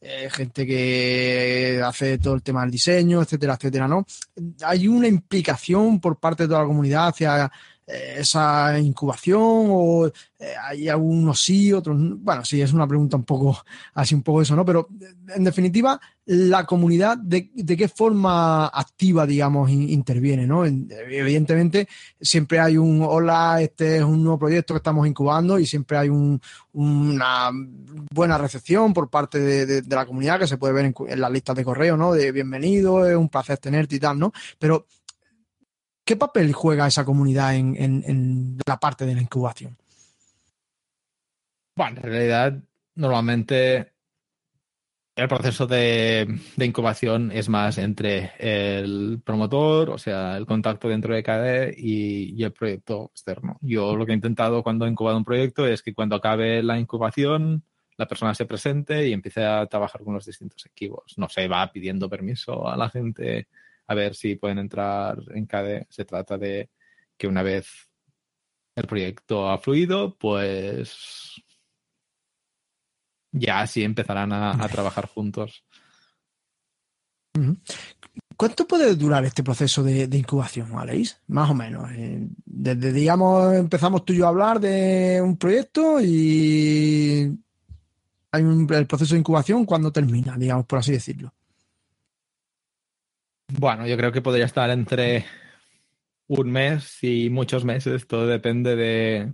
[0.00, 4.04] eh, gente que hace todo el tema del diseño, etcétera, etcétera, ¿no?
[4.64, 7.50] Hay una implicación por parte de toda la comunidad hacia
[7.88, 13.64] esa incubación o eh, hay algunos sí, otros bueno, sí, es una pregunta un poco
[13.94, 14.64] así un poco eso, ¿no?
[14.64, 14.88] Pero
[15.34, 20.66] en definitiva, la comunidad de, qué forma activa, digamos, interviene, ¿no?
[20.66, 21.88] Evidentemente,
[22.20, 26.10] siempre hay un hola, este es un nuevo proyecto que estamos incubando y siempre hay
[26.72, 27.50] una
[28.12, 31.56] buena recepción por parte de, la comunidad que se puede ver en, en las listas
[31.56, 32.12] de correo, ¿no?
[32.12, 34.32] De bienvenido, es un placer tenerte y tal, ¿no?
[34.58, 34.86] Pero
[36.08, 39.76] ¿Qué papel juega esa comunidad en, la parte de la incubación?
[41.76, 42.62] Bueno, en realidad
[42.94, 43.92] normalmente
[45.14, 51.22] el proceso de, incubación es más entre el promotor, o sea, el contacto dentro de
[51.22, 53.58] KDE y, el proyecto externo.
[53.60, 56.78] Yo lo que he intentado cuando he incubado un proyecto es que cuando acabe la
[56.78, 57.64] incubación,
[57.98, 61.18] la persona se presente y empiece a trabajar con los distintos equipos.
[61.18, 63.46] No se va pidiendo permiso a la gente
[63.88, 65.86] a ver si pueden entrar en KDE.
[65.90, 66.70] Se trata de
[67.16, 67.90] que una vez
[68.76, 71.42] el proyecto ha fluido, pues
[73.32, 75.64] ya sí empezarán a, trabajar juntos.
[78.36, 81.20] ¿Cuánto puede durar este proceso de, incubación, Aleix?
[81.28, 81.90] Más o menos.
[81.92, 87.36] Eh, desde, digamos, empezamos tú y yo a hablar de un proyecto y
[88.30, 91.32] hay un, el proceso de incubación, ¿cuándo termina, digamos, por así decirlo?
[93.48, 95.24] Bueno, yo creo que podría estar entre
[96.28, 98.06] un mes y muchos meses.
[98.06, 99.32] Todo depende de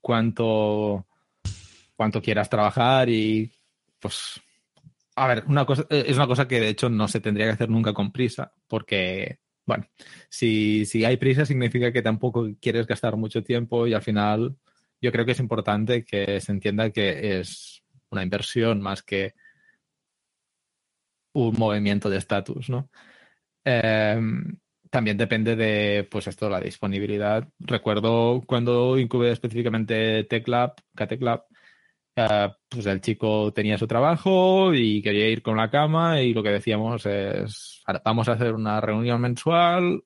[0.00, 1.06] cuánto,
[1.96, 3.52] cuánto quieras trabajar y
[3.98, 4.40] pues
[5.16, 7.52] a ver, una cosa, eh, es una cosa que de hecho no se tendría que
[7.52, 9.86] hacer nunca con prisa, porque, bueno,
[10.28, 14.56] si, si hay prisa significa que tampoco quieres gastar mucho tiempo y al final
[15.00, 19.34] yo creo que es importante que se entienda que es una inversión más que
[21.32, 22.90] un movimiento de estatus, ¿no?
[23.68, 24.58] Em,
[24.90, 27.48] también depende de, pues esto, la disponibilidad.
[27.58, 31.44] Recuerdo cuando incubé específicamente TechLab, KTecLab,
[32.16, 36.44] uh, pues el chico tenía su trabajo y quería ir con la cama y lo
[36.44, 40.04] que decíamos es, vamos a hacer una reunión mensual,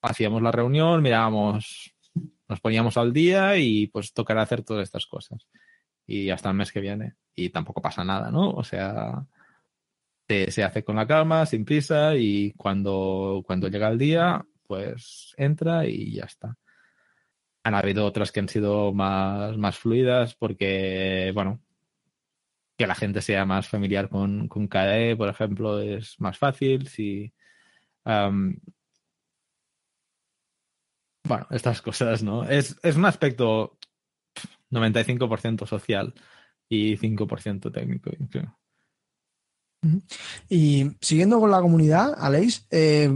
[0.00, 1.94] hacíamos la reunión, mirábamos,
[2.48, 5.46] nos poníamos al día y pues tocará hacer todas estas cosas.
[6.06, 7.14] Y hasta el mes que viene.
[7.34, 8.50] Y tampoco pasa nada, ¿no?
[8.52, 9.26] O sea,
[10.28, 15.86] se, hace con la calma, sin prisa y cuando, cuando llega el día, pues entra
[15.86, 16.56] y ya está.
[17.64, 21.60] Han habido otras que han sido más, más fluidas porque, bueno,
[22.76, 26.88] que la gente sea más familiar con, con KDE, por ejemplo, es más fácil.
[26.88, 27.32] Si,
[31.24, 32.44] bueno, estas cosas, ¿no?
[32.44, 33.78] Es, es un aspecto
[34.70, 36.14] 95% social
[36.68, 38.58] y 5% técnico, creo.
[40.48, 43.10] Y siguiendo con la comunidad, Aleix, eh,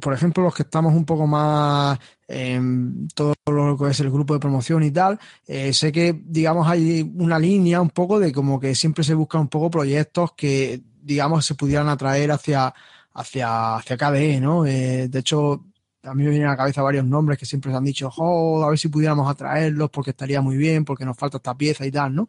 [0.00, 4.34] por ejemplo, los que estamos un poco más en todo lo que es el grupo
[4.34, 8.58] de promoción y tal, eh, sé que, digamos, hay una línea un poco de como
[8.58, 12.74] que siempre se buscan un poco proyectos que, digamos, se pudieran atraer hacia,
[13.12, 14.66] hacia, hacia KDE, ¿no?
[14.66, 15.64] Eh, de hecho,
[16.04, 18.62] a mí me vienen a la cabeza varios nombres que siempre se han dicho, oh,
[18.62, 21.90] a ver si pudiéramos atraerlos porque estaría muy bien, porque nos falta esta pieza y
[21.90, 22.28] tal, ¿no?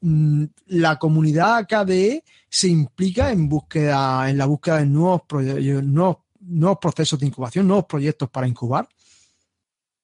[0.00, 6.78] Mm, la comunidad KDE se implica en búsqueda, en la búsqueda de nuevos, nuevos, nuevos
[6.80, 8.88] procesos de incubación, nuevos proyectos para incubar.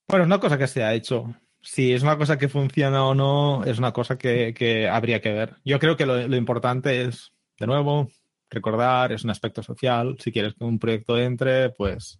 [0.07, 1.33] Bueno, es una cosa que se ha hecho.
[1.61, 5.55] Si es una cosa que funciona o no, es una cosa que, habría que ver.
[5.63, 8.09] Yo creo que lo importante es, de nuevo,
[8.53, 10.15] recordar, es un aspecto social.
[10.19, 12.19] Si quieres que un proyecto entre, pues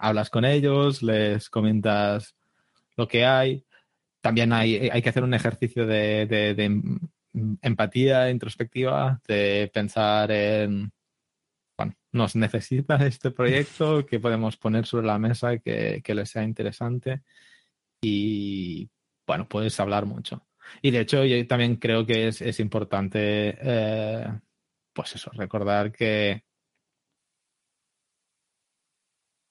[0.00, 2.34] hablas con ellos, les comentas
[2.96, 3.64] lo que hay.
[4.20, 6.82] También hay, hay que hacer un ejercicio de,
[7.62, 10.92] empatía introspectiva, de pensar en,
[11.76, 16.42] bueno, nos necesita este proyecto, que podemos poner sobre la mesa que, que les sea
[16.42, 17.22] interesante
[18.02, 18.90] y,
[19.26, 20.46] bueno, puedes hablar mucho.
[20.82, 24.26] Y de hecho, yo también creo que es, importante, eh,
[24.92, 26.44] pues eso, recordar que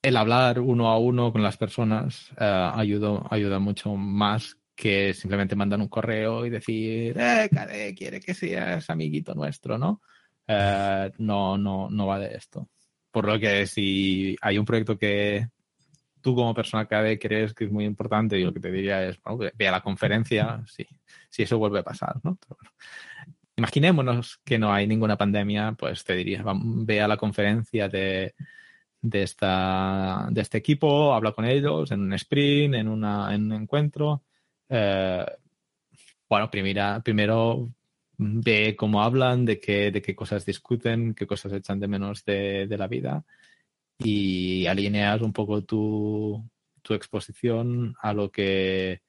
[0.01, 5.79] el hablar uno a uno con las personas uh, ayuda, mucho más que simplemente mandar
[5.79, 10.01] un correo y decir, eh, Cade quiere que seas amiguito nuestro, ¿no?
[10.47, 12.69] Eh, no, no, no va de esto.
[13.11, 15.49] Por lo que si hay un proyecto que
[16.21, 19.19] tú como persona KDE crees que es muy importante, y lo que te diría es,
[19.21, 20.85] bueno, ve a la conferencia, si,
[21.29, 22.37] si eso vuelve a pasar, ¿no?
[23.57, 28.33] imaginémonos que no hay ninguna pandemia, pues te diría, ve a la conferencia de
[29.01, 33.53] de, esta, de este equipo, habla con ellos en un sprint, en, una, en un
[33.53, 34.23] encuentro.
[34.67, 35.25] Eh,
[36.27, 37.69] bueno, primera, primero
[38.17, 42.67] ve cómo hablan, de qué, de qué cosas discuten, qué cosas echan de menos de,
[42.67, 43.23] de la vida
[43.99, 46.43] y alineas un poco tu,
[46.81, 49.01] tu, exposición a lo que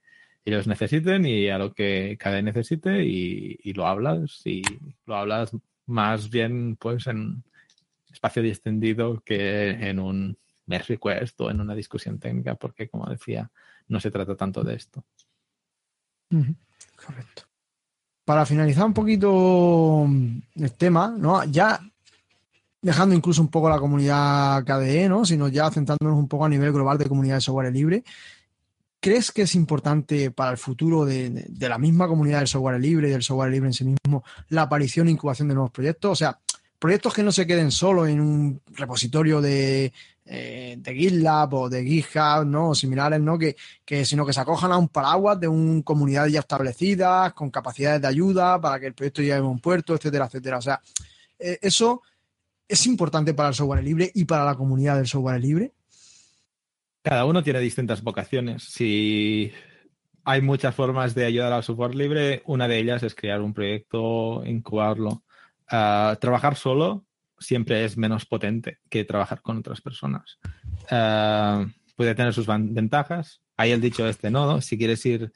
[0.44, 4.62] ellos necesiten y a lo que cada necesite y, y lo hablas y
[5.06, 5.52] lo hablas
[5.86, 7.44] más bien pues en,
[8.12, 13.50] espacio distendido que en un merge request o en una discusión técnica, porque como decía,
[13.88, 15.04] no se trata tanto de esto.
[16.96, 17.42] Correcto.
[18.24, 20.06] Para finalizar un poquito
[20.54, 21.44] el tema, ¿no?
[21.44, 21.80] Ya
[22.80, 25.24] dejando incluso un poco la comunidad KDE, ¿no?
[25.24, 28.04] Sino ya centrándonos un poco a nivel global de comunidad de software libre.
[29.00, 33.12] ¿crees que es importante para el futuro de, la misma comunidad del software libre y
[33.12, 36.12] del software libre en sí mismo la aparición e incubación de nuevos proyectos?
[36.12, 36.38] O sea,
[36.80, 39.92] proyectos que no se queden solo en un repositorio de,
[40.24, 42.70] eh, GitLab o de GitHub, ¿no?
[42.70, 43.38] O similares, ¿no?
[43.38, 43.54] Que,
[43.84, 48.00] que, sino que se acojan a un paraguas de un comunidad ya establecida, con capacidades
[48.00, 50.58] de ayuda para que el proyecto llegue a un puerto, etcétera, etcétera.
[50.58, 50.80] O sea,
[51.38, 52.02] eh, eso
[52.66, 55.72] es importante para el software libre y para la comunidad del software libre.
[57.02, 58.62] Cada uno tiene distintas vocaciones.
[58.62, 59.52] Si
[60.24, 64.44] hay muchas formas de ayudar al software libre, una de ellas es crear un proyecto,
[64.46, 65.24] incubarlo.
[65.70, 67.06] Ah, trabajar solo
[67.38, 70.38] siempre es menos potente que trabajar con otras personas.
[70.90, 71.64] Ah,
[71.96, 73.40] puede tener sus ventajas.
[73.56, 74.60] Hay el dicho este, ¿no?
[74.60, 75.32] Si quieres ir,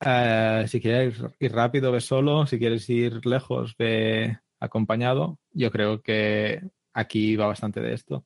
[0.00, 2.46] ah, si quieres ir rápido, ve solo.
[2.46, 5.38] Si quieres ir lejos, ve acompañado.
[5.52, 6.62] Yo creo que
[6.94, 8.24] aquí va bastante de esto.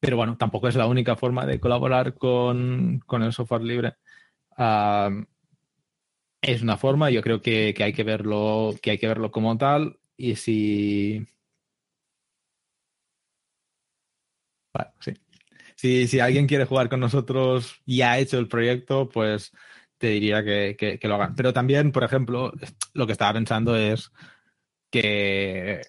[0.00, 3.96] Pero bueno, tampoco es la única forma de colaborar con, el software libre.
[6.42, 9.98] Es una forma, yo creo que, hay que verlo, que hay que verlo como tal.
[10.16, 11.26] Y si.
[15.00, 15.14] sí.
[16.06, 19.52] Si, alguien quiere jugar con nosotros y ha hecho el proyecto, pues
[19.98, 21.34] te diría que, que lo hagan.
[21.36, 22.52] Pero también, por ejemplo,
[22.94, 24.10] lo que estaba pensando es
[24.90, 25.82] que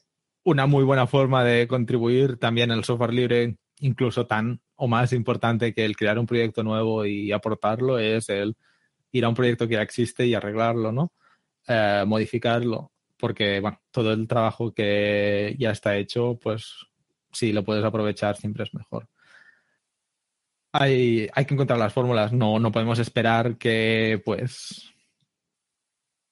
[0.44, 5.74] una muy buena forma de contribuir también al software libre incluso tan o más importante
[5.74, 8.56] que el crear un proyecto nuevo y aportarlo es el
[9.12, 11.14] ir a un proyecto que ya existe y arreglarlo, ¿no?
[11.68, 16.88] Eh, modificarlo, porque bueno, todo el trabajo que ya está hecho, pues
[17.32, 19.08] si lo puedes aprovechar siempre es mejor.
[20.72, 24.94] Hay, hay que encontrar las fórmulas, no, no podemos esperar que pues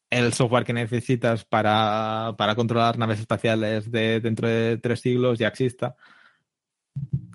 [0.09, 5.49] el software que necesitas para, para controlar naves espaciales de dentro de tres siglos ya
[5.49, 5.95] exista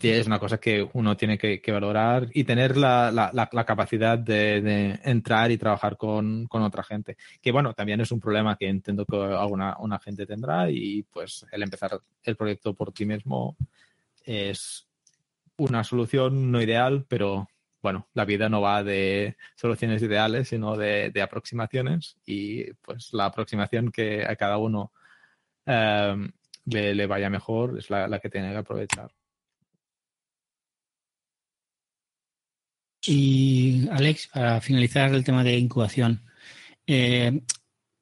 [0.03, 5.59] es una cosa que uno tiene que, valorar y tener la, capacidad de, entrar y
[5.59, 7.17] trabajar con, otra gente.
[7.41, 11.47] Que bueno, también es un problema que entiendo que alguna una gente tendrá y pues
[11.53, 13.57] el empezar el proyecto por ti mismo
[14.25, 14.89] es
[15.57, 17.49] una solución no ideal, pero
[17.81, 23.91] bueno, la vida no va de soluciones ideales, sino de, aproximaciones y pues la aproximación
[23.91, 24.93] que a cada uno
[25.67, 26.17] eh,
[26.67, 29.11] le, vaya mejor es la que tiene que aprovechar.
[33.05, 36.23] Y Alex, para finalizar el tema de incubación,
[36.87, 37.43] eh,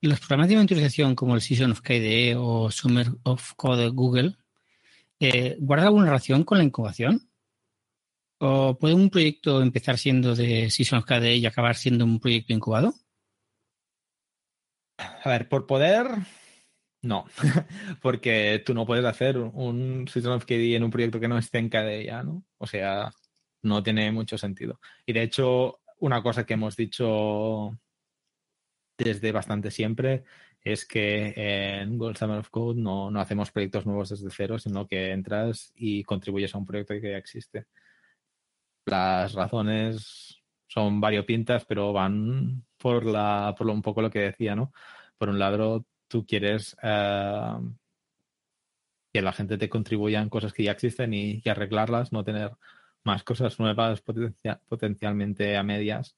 [0.02, 4.36] los programas de monitorización como el Season of KDE o Summer of Code Google,
[5.18, 7.30] eh, ¿guarda alguna relación con la incubación?
[8.38, 12.52] ¿O puede un proyecto empezar siendo de Season of KDE y acabar siendo un proyecto
[12.52, 12.94] incubado?
[14.98, 16.08] A ver, por poder,
[17.02, 17.24] no,
[18.02, 21.58] porque tú no puedes hacer un Season of KDE en un proyecto que no esté
[21.58, 22.44] en KDE ya, ¿no?
[22.58, 23.12] O sea,
[23.62, 24.80] no tiene mucho sentido.
[25.06, 27.78] Y de hecho, una cosa que hemos dicho
[28.96, 30.24] desde bastante siempre
[30.62, 35.10] es que en Gold Summer of Code no, hacemos proyectos nuevos desde cero, sino que
[35.12, 37.66] entras y contribuyes a un proyecto que ya existe.
[38.86, 44.72] Las razones son variopintas, pero van por, la, por un poco lo que decía, ¿no?
[45.16, 47.58] Por un lado, tú quieres eh,
[49.12, 52.52] que la gente te contribuya en cosas que ya existen y, y arreglarlas, no tener
[53.04, 54.02] más cosas nuevas
[54.68, 56.16] potencialmente a medias.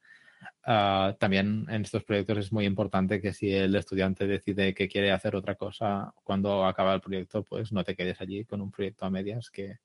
[0.64, 5.12] Ah, también en estos proyectos es muy importante que si el estudiante decide que quiere
[5.12, 9.04] hacer otra cosa cuando acaba el proyecto, pues no te quedes allí con un proyecto
[9.06, 9.78] a medias que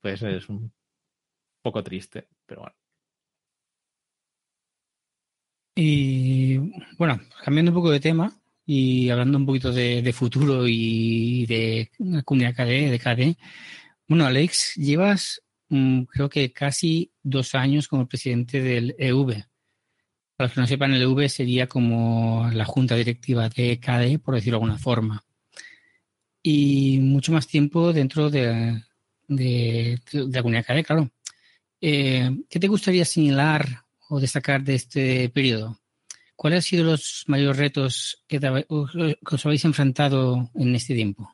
[0.00, 0.72] pues es un
[1.62, 2.76] poco triste, pero bueno.
[5.74, 6.58] Y
[6.98, 8.32] bueno, cambiando un poco de tema
[8.66, 11.90] y hablando un poquito de, futuro y de
[12.24, 13.36] comunidad KDE, de KDE.
[14.06, 19.44] Bueno, Alex, llevas Mm, creo que casi dos años como presidente del EV.
[20.36, 24.34] Para los que no sepan, el EV sería como la junta directiva de CADE, por
[24.34, 25.24] decirlo de alguna forma.
[26.42, 28.82] Y mucho más tiempo dentro de,
[29.28, 31.10] de, la comunidad CADE, claro.
[31.80, 35.78] Eh, ¿Qué te gustaría señalar o destacar de este periodo?
[36.34, 41.30] ¿Cuáles han sido los mayores retos que, que os habéis enfrentado en este tiempo?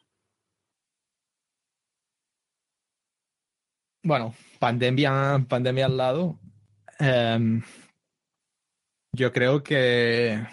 [4.07, 6.38] Bueno, pandemia, pandemia al lado.
[6.98, 7.62] Em,
[9.12, 10.46] yo creo que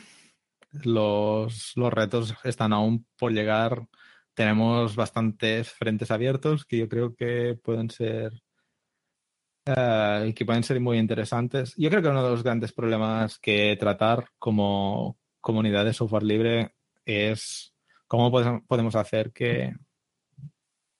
[0.84, 3.88] los, retos están aún por llegar.
[4.34, 8.34] Tenemos bastantes frentes abiertos que yo creo que pueden ser
[9.66, 11.76] eh, que pueden ser muy interesantes.
[11.78, 16.74] Yo creo que uno de los grandes problemas que tratar como comunidad de software libre
[17.06, 17.74] es
[18.08, 18.32] cómo
[18.68, 19.74] podemos hacer que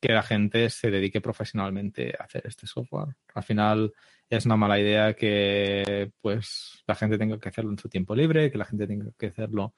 [0.04, 3.16] que la gente se dedique profesionalmente a hacer este software.
[3.34, 3.94] Al final
[4.30, 8.52] es una mala idea que pues la gente tenga que hacerlo en su tiempo libre,
[8.52, 9.74] que la gente tenga que hacerlo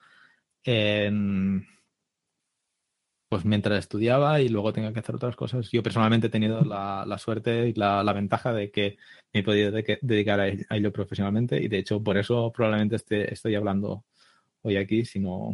[0.64, 1.64] en,
[3.28, 5.70] pues mientras estudiaba y luego tenga que hacer otras cosas.
[5.70, 8.96] Yo personalmente he tenido la, suerte y la, ventaja de que
[9.32, 13.54] me he podido dedicar a ello profesionalmente y de hecho por eso probablemente esté, estoy
[13.54, 14.04] hablando
[14.62, 15.52] hoy aquí, si no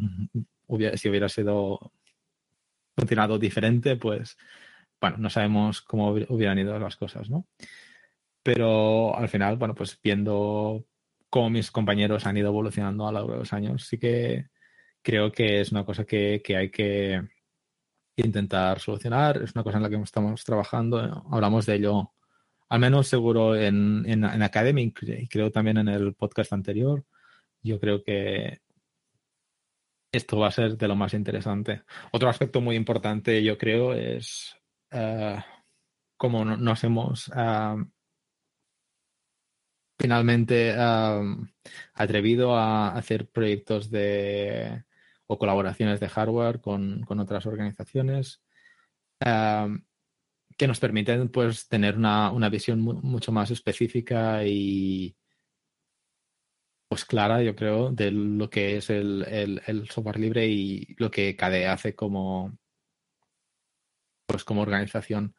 [0.67, 1.93] hubiera, si hubiera sido
[2.95, 4.37] continuado diferente, pues
[5.01, 7.47] bueno, no sabemos cómo hubieran ido las cosas, ¿no?
[8.43, 10.85] Pero al final, bueno, pues viendo
[11.29, 14.47] cómo mis compañeros han ido evolucionando a lo largo de los años, sí que
[15.03, 17.23] creo que es una cosa que, hay que
[18.17, 22.13] intentar solucionar, es una cosa en la que estamos trabajando, hablamos de ello,
[22.69, 27.05] al menos seguro en, en, en Academy y creo también en el podcast anterior.
[27.63, 28.61] Yo creo que
[30.13, 31.83] esto va a ser de lo más interesante.
[32.13, 34.55] Otro aspecto muy importante, yo creo, es
[34.93, 35.41] uh,
[36.19, 37.83] cómo nos hemos uh,
[39.99, 41.47] finalmente uh,
[41.95, 44.85] atrevido a hacer proyectos de
[45.27, 48.43] o colaboraciones de hardware con, con otras organizaciones
[49.19, 55.17] que nos permiten pues tener una, una visión mucho más específica y,
[56.93, 59.25] pues clara, yo creo, de lo que es el,
[59.67, 62.59] el, software libre y lo que KDE hace como,
[64.27, 65.35] pues como organización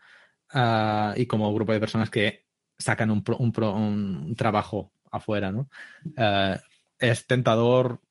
[0.51, 5.69] uh, y como grupo de personas que sacan un, un, un trabajo afuera, ¿no?
[6.17, 6.57] Uh,
[6.97, 8.01] es tentador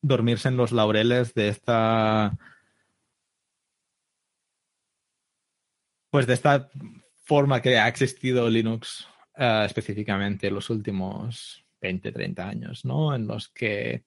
[0.00, 2.38] dormirse en los laureles de esta
[6.10, 6.70] pues de esta
[7.24, 13.14] forma que ha existido Linux uh, específicamente en los últimos 20, 30 años, ¿no?
[13.14, 14.04] En los que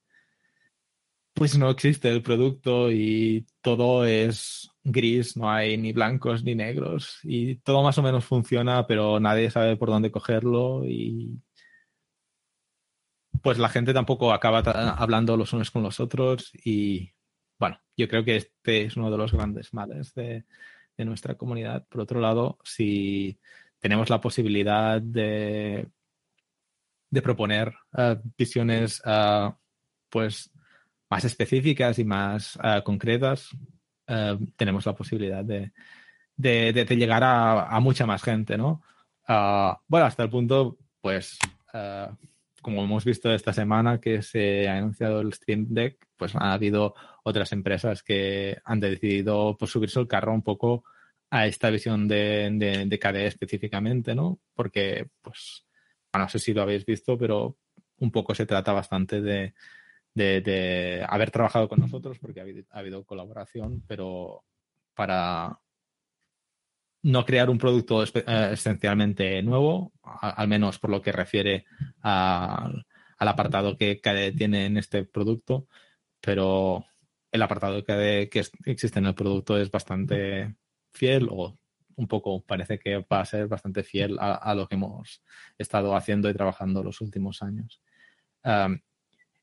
[1.33, 7.19] pues no existe el producto y todo es gris, no hay ni blancos ni negros
[7.23, 11.41] y todo más o menos funciona, pero nadie sabe por dónde cogerlo y
[13.41, 17.13] pues la gente tampoco acaba hablando los unos con los otros y
[17.59, 20.45] bueno, yo creo que este es uno de los grandes males de,
[20.97, 21.85] de nuestra comunidad.
[21.87, 23.39] Por otro lado, si
[23.79, 25.87] tenemos la posibilidad de
[27.13, 29.53] de proponer uh, visiones uh,
[30.09, 30.49] pues
[31.11, 33.49] más específicas y más uh, concretas,
[34.57, 35.71] tenemos la posibilidad de,
[36.35, 38.81] de, de, llegar a, a, mucha más gente, ¿no?
[39.87, 41.39] bueno, hasta el punto, pues,
[42.61, 46.95] como hemos visto esta semana que se ha anunciado el Stream Deck, pues ha habido
[47.23, 50.83] otras empresas que han decidido pues, subirse el carro un poco
[51.29, 54.39] a esta visión de, de, de KDE específicamente, ¿no?
[54.53, 55.65] Porque, pues,
[56.19, 57.57] no sé si lo habéis visto, pero
[57.99, 59.53] un poco se trata bastante de,
[60.13, 64.43] de, haber trabajado con nosotros, porque ha habido, colaboración, pero
[64.93, 65.59] para
[67.03, 71.65] no crear un producto eh, esencialmente nuevo, al menos por lo que refiere
[72.01, 72.85] al
[73.17, 73.99] apartado que
[74.37, 75.67] tiene en este producto,
[76.21, 76.85] pero
[77.31, 80.55] el apartado que, que existe en el producto es bastante
[80.93, 81.57] fiel o
[81.95, 85.21] un poco parece que va a ser bastante fiel a, lo que hemos
[85.57, 87.81] estado haciendo y trabajando los últimos años.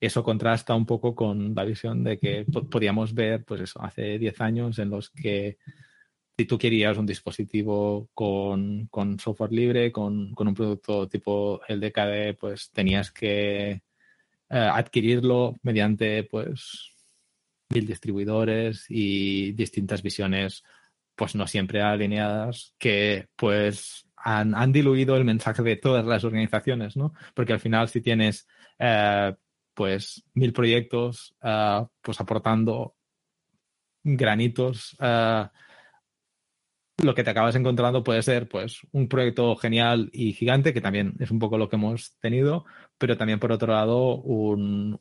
[0.01, 4.41] eso contrasta un poco con la visión de que podíamos ver, pues eso, hace 10
[4.41, 5.59] años en los que
[6.41, 8.89] si tú querías un dispositivo con,
[9.19, 13.81] software libre, con, un producto tipo el DKD, pues tenías que eh,
[14.49, 16.95] adquirirlo mediante pues
[17.69, 20.65] mil distribuidores y distintas visiones
[21.21, 27.13] pues no siempre alineadas, que pues han, diluido el mensaje de todas las organizaciones, ¿no?
[27.35, 28.49] Porque al final si tienes
[28.79, 29.35] eh,
[29.75, 32.95] pues mil proyectos eh, pues aportando
[34.03, 35.47] granitos, eh,
[37.03, 41.17] lo que te acabas encontrando puede ser pues un proyecto genial y gigante, que también
[41.21, 42.65] es un poco lo que hemos tenido,
[42.97, 44.99] pero también por otro lado un,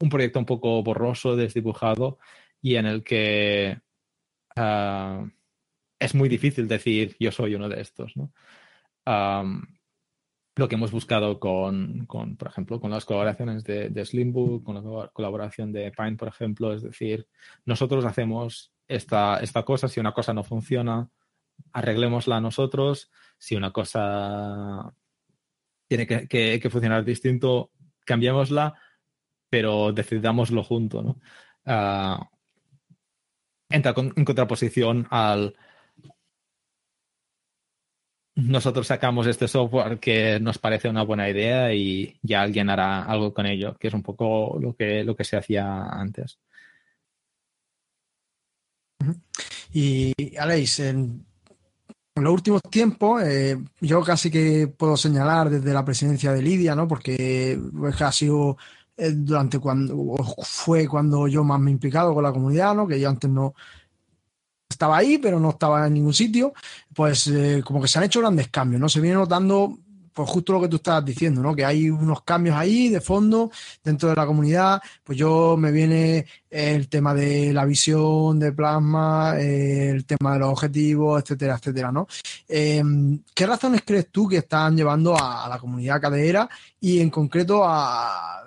[0.00, 2.18] un proyecto un poco borroso, desdibujado
[2.60, 3.78] y en el que
[4.58, 5.24] Ah,
[5.98, 8.16] es muy difícil decir yo soy uno de estos.
[8.16, 8.32] ¿no?
[10.58, 15.08] lo que hemos buscado con, con, por ejemplo, con las colaboraciones de, Slimbook, con la
[15.12, 17.28] colaboración de Pine, por ejemplo, es decir,
[17.64, 21.08] nosotros hacemos esta, esta cosa, si una cosa no funciona,
[21.72, 24.92] arreglémosla nosotros, si una cosa
[25.86, 27.70] tiene que, que, funcionar distinto,
[28.04, 28.74] cambiémosla,
[29.48, 31.20] pero decidámoslo junto, ¿no?
[31.64, 32.28] Ah,
[33.68, 35.54] entra en contraposición al
[38.38, 43.34] nosotros sacamos este software que nos parece una buena idea y ya alguien hará algo
[43.34, 46.38] con ello, que es un poco lo que, lo que se hacía antes.
[49.72, 51.26] Y, Aleix, en,
[52.14, 56.86] los últimos tiempos, eh, yo casi que puedo señalar desde la presidencia de Lidia, ¿no?
[56.86, 58.56] Porque pues, ha sido
[58.98, 62.86] eh, durante cuando fue cuando yo más me he implicado con la comunidad, ¿no?
[62.86, 63.54] Que yo antes no
[64.68, 66.52] estaba ahí, pero no estaba en ningún sitio,
[66.94, 68.88] pues eh, como que se han hecho grandes cambios, ¿no?
[68.88, 69.78] Se viene notando
[70.18, 71.54] pues justo lo que tú estabas diciendo, ¿no?
[71.54, 73.52] Que hay unos cambios ahí de fondo
[73.84, 74.82] dentro de la comunidad.
[75.04, 80.40] Pues yo me viene el tema de la visión de plasma, eh, el tema de
[80.40, 82.08] los objetivos, etcétera, etcétera, ¿no?
[82.48, 86.48] Em, ¿Qué razones crees tú que están llevando a, la comunidad cadera
[86.80, 88.42] y en concreto a,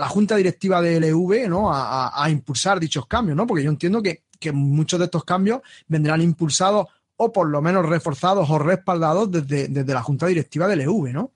[0.00, 1.70] la junta directiva de LV, ¿no?
[1.72, 3.46] A, impulsar dichos cambios, ¿no?
[3.46, 7.86] Porque yo entiendo que, que muchos de estos cambios vendrán impulsados o por lo menos
[7.86, 11.30] reforzados o respaldados desde, la Junta Directiva del EV, ¿no?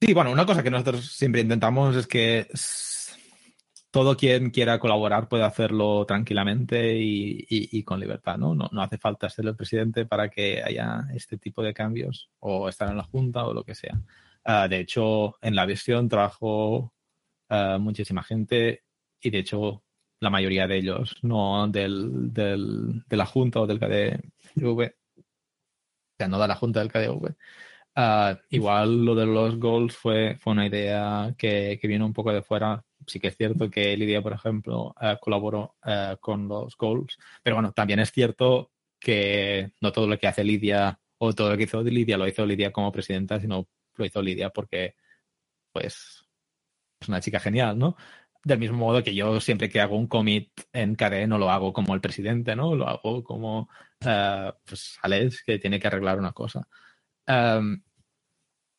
[0.00, 2.48] Sí, bueno, una cosa que nosotros siempre intentamos es que
[3.90, 8.54] todo quien quiera colaborar puede hacerlo tranquilamente y, con libertad, ¿no?
[8.54, 8.68] ¿no?
[8.82, 12.96] hace falta ser el presidente para que haya este tipo de cambios o estar en
[12.96, 13.98] la Junta o lo que sea.
[14.48, 16.92] Ah, de hecho, en la visión trabajó
[17.48, 18.84] ah, muchísima gente
[19.20, 19.82] y de hecho
[20.20, 24.24] la mayoría de ellos, no del, de la Junta o del KDV,
[24.62, 27.34] o sea, no de la Junta del KDV.
[27.96, 32.32] Ah, igual lo de los goals fue, fue una idea que, que vino un poco
[32.32, 32.84] de fuera.
[33.06, 37.56] Sí que es cierto que Lidia, por ejemplo, uh, colaboró uh, con los goals, pero
[37.56, 38.70] bueno, también es cierto
[39.00, 42.46] que no todo lo que hace Lidia o todo lo que hizo Lidia lo hizo
[42.46, 44.94] Lidia como presidenta, sino lo hizo Lidia porque,
[45.72, 46.26] pues,
[47.00, 47.96] es una chica genial, ¿no?
[48.44, 51.72] Del mismo modo que yo siempre que hago un commit en KDE no lo hago
[51.72, 52.74] como el presidente, ¿no?
[52.76, 53.68] Lo hago como,
[54.04, 56.68] uh, pues, Alex, que tiene que arreglar una cosa.
[57.26, 57.82] Um,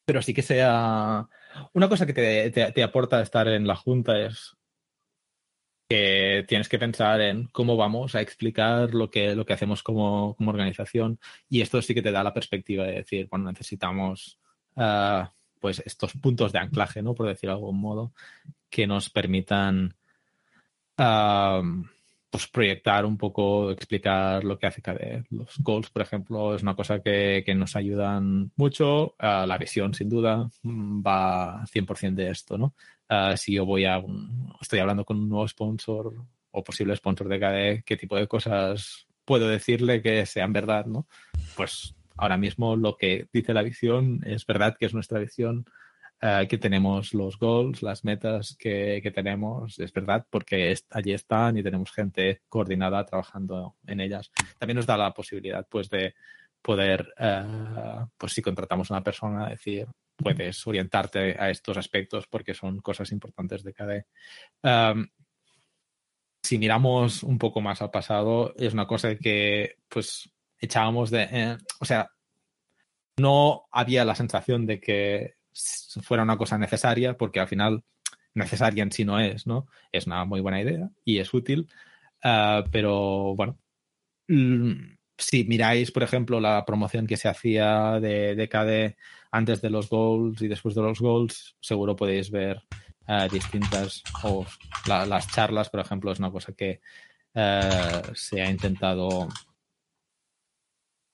[0.05, 1.27] pero sí que sea...
[1.73, 4.57] Una cosa que te, te, te, aporta estar en la junta es
[5.89, 10.35] que tienes que pensar en cómo vamos a explicar lo que, lo que hacemos como,
[10.35, 14.39] como organización y esto sí que te da la perspectiva de decir, bueno, necesitamos
[14.77, 15.27] uh,
[15.59, 17.13] pues estos puntos de anclaje, ¿no?
[17.13, 18.13] Por decir de algún modo,
[18.69, 19.95] que nos permitan
[20.95, 25.25] pues proyectar un poco, explicar lo que hace KDE.
[25.29, 29.15] Los goals, por ejemplo, es una cosa que, nos ayudan mucho.
[29.19, 32.73] la visión, sin duda, va 100% de esto, ¿no?
[33.37, 34.03] si yo voy a
[34.59, 36.13] estoy hablando con un nuevo sponsor
[36.51, 41.07] o posible sponsor de KDE, ¿qué tipo de cosas puedo decirle que sean verdad, ¿no?
[41.55, 45.65] Pues ahora mismo lo que dice la visión es verdad que es nuestra visión,
[46.19, 51.57] eh, que tenemos los goals, las metas que, que tenemos, es verdad, porque allí están
[51.57, 54.31] y tenemos gente coordinada trabajando en ellas.
[54.57, 56.15] También nos da la posibilidad, pues, de
[56.59, 62.55] poder, uh, pues, si contratamos a una persona, decir, puedes orientarte a estos aspectos porque
[62.55, 64.03] son cosas importantes de cada.
[64.63, 65.07] Um,
[66.41, 71.57] si miramos un poco más al pasado, es una cosa que, pues, echábamos de, eh,
[71.79, 72.09] o sea,
[73.17, 75.35] no había la sensación de que
[76.03, 77.83] fuera una cosa necesaria, porque al final
[78.33, 79.67] necesaria en sí no es, ¿no?
[79.91, 81.67] Es una muy buena idea y es útil,
[82.23, 83.57] uh, pero bueno,
[84.27, 88.95] mm, si miráis, por ejemplo, la promoción que se hacía de, de
[89.31, 92.61] antes de los goals y después de los goals, seguro podéis ver
[93.07, 94.45] uh, distintas, o
[94.87, 96.81] la, las charlas, por ejemplo, es una cosa que
[97.33, 99.27] uh, se ha intentado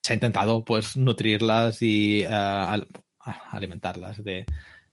[0.04, 2.84] se ha intentado pues nutrirlas y uh,
[3.50, 4.44] alimentarlas de,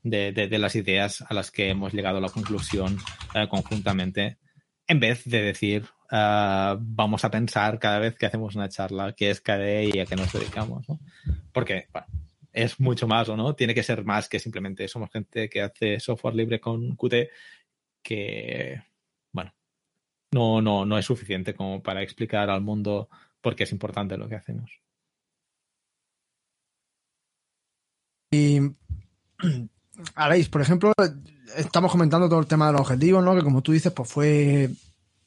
[0.04, 2.98] de, las ideas a las que hemos llegado a la conclusión
[3.36, 4.38] uh, conjuntamente,
[4.88, 5.84] en vez de decir
[6.14, 10.06] uh, vamos a pensar cada vez que hacemos una charla qué es KDE y a
[10.06, 10.88] qué nos dedicamos.
[11.52, 12.08] Porque bueno,
[12.54, 13.54] es mucho más, ¿o no?
[13.54, 17.30] Tiene que ser más que simplemente somos gente que hace software libre con Qt
[18.02, 18.82] que,
[19.34, 19.54] bueno,
[20.32, 23.10] no, no, no es suficiente como para explicar al mundo
[23.42, 24.81] por qué es importante lo que hacemos.
[28.32, 28.62] Y
[30.16, 30.94] Aleix, por ejemplo,
[31.58, 33.36] estamos comentando todo el tema de los objetivos, ¿no?
[33.36, 34.70] Que como tú dices, pues fue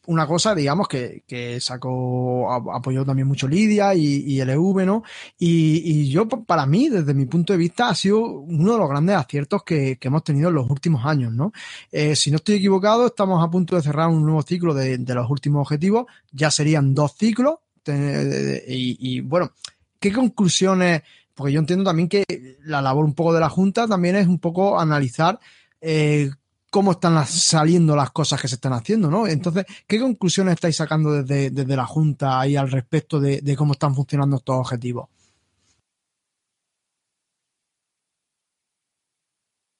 [0.07, 5.02] una cosa, digamos, que, que sacó, apoyó también mucho Lidia y, y LV, ¿no?
[5.38, 8.88] Y, y, yo, para mí, desde mi punto de vista, ha sido uno de los
[8.88, 11.52] grandes aciertos que, que hemos tenido en los últimos años, ¿no?
[11.92, 15.14] Eh, si no estoy equivocado, estamos a punto de cerrar un nuevo ciclo de, de
[15.14, 19.52] los últimos objetivos, ya serían dos ciclos, y, y bueno,
[20.00, 21.02] ¿qué conclusiones
[21.35, 22.24] porque yo entiendo también que
[22.64, 25.39] la labor un poco de la Junta también es un poco analizar
[25.80, 26.30] eh,
[26.70, 29.26] cómo están saliendo las cosas que se están haciendo, ¿no?
[29.26, 33.74] Entonces, ¿qué conclusiones estáis sacando desde, desde la Junta ahí al respecto de, de, cómo
[33.74, 35.09] están funcionando estos objetivos?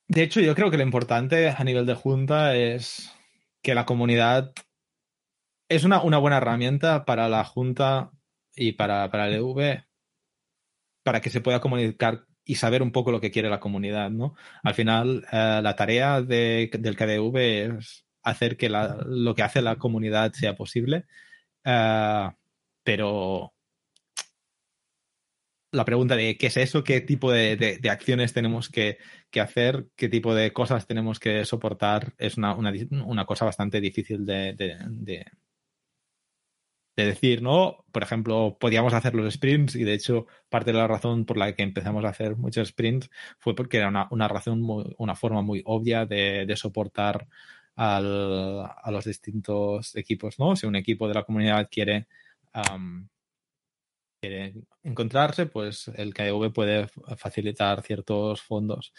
[0.07, 3.11] De hecho, yo creo que lo importante a nivel de Junta es
[3.63, 4.53] que la comunidad
[5.69, 8.11] es una, una, buena herramienta para la Junta
[8.55, 9.85] y para, para el EV
[11.05, 14.35] para que se pueda comunicar y saber un poco lo que quiere la comunidad, ¿no?
[14.63, 17.37] Al final, eh, la tarea de, del KDV
[17.79, 21.05] es hacer que lo que hace la comunidad sea posible,
[21.67, 22.31] uh,
[22.83, 23.55] pero
[25.73, 28.99] la pregunta de qué es eso, qué tipo de, de, de acciones tenemos que,
[29.31, 32.73] que, hacer, qué tipo de cosas tenemos que soportar, es una, una,
[33.05, 34.55] una cosa bastante difícil de,
[36.97, 37.85] de, decir, ¿no?
[37.93, 41.55] Por ejemplo, podíamos hacer los sprints y de hecho parte de la razón por la
[41.55, 45.43] que empezamos a hacer muchos sprints fue porque era una, una razón, muy, una forma
[45.43, 47.27] muy obvia de, soportar
[47.77, 50.57] al, a los distintos equipos, ¿no?
[50.57, 52.07] Si un equipo de la comunidad quiere
[54.21, 58.93] quiere encontrarse, pues el KDV puede facilitar ciertos fondos.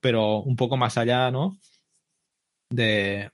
[0.00, 1.58] Pero un poco más allá, ¿no?
[2.70, 3.30] De,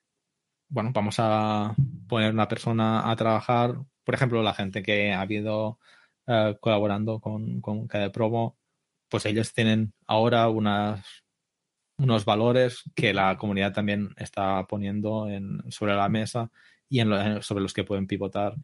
[0.71, 1.75] bueno, vamos a
[2.09, 5.79] poner una persona a trabajar, por ejemplo, la gente que ha habido
[6.27, 8.57] uh, colaborando con, con KD Promo,
[9.09, 11.05] pues ellos tienen ahora unas,
[11.99, 16.51] unos valores que la comunidad también está poniendo en, sobre la mesa
[16.89, 18.55] y en lo, sobre los que pueden pivotar.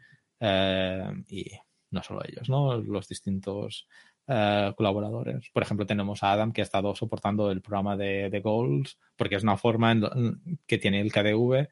[0.41, 1.51] Uh, y
[1.91, 2.77] no solo ellos, ¿no?
[2.79, 3.89] Los distintos
[4.29, 5.51] uh, colaboradores.
[5.53, 9.37] Por ejemplo, tenemos a Adam que ha estado soportando el programa de, de Goals, porque
[9.37, 11.69] es una forma en, que tiene el KDV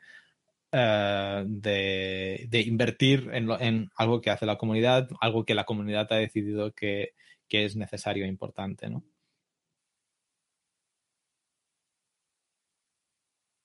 [0.77, 6.73] eh, de, invertir en, algo que hace la comunidad, algo que la comunidad ha decidido
[6.73, 7.11] que,
[7.49, 9.05] que es necesario e importante, ¿no?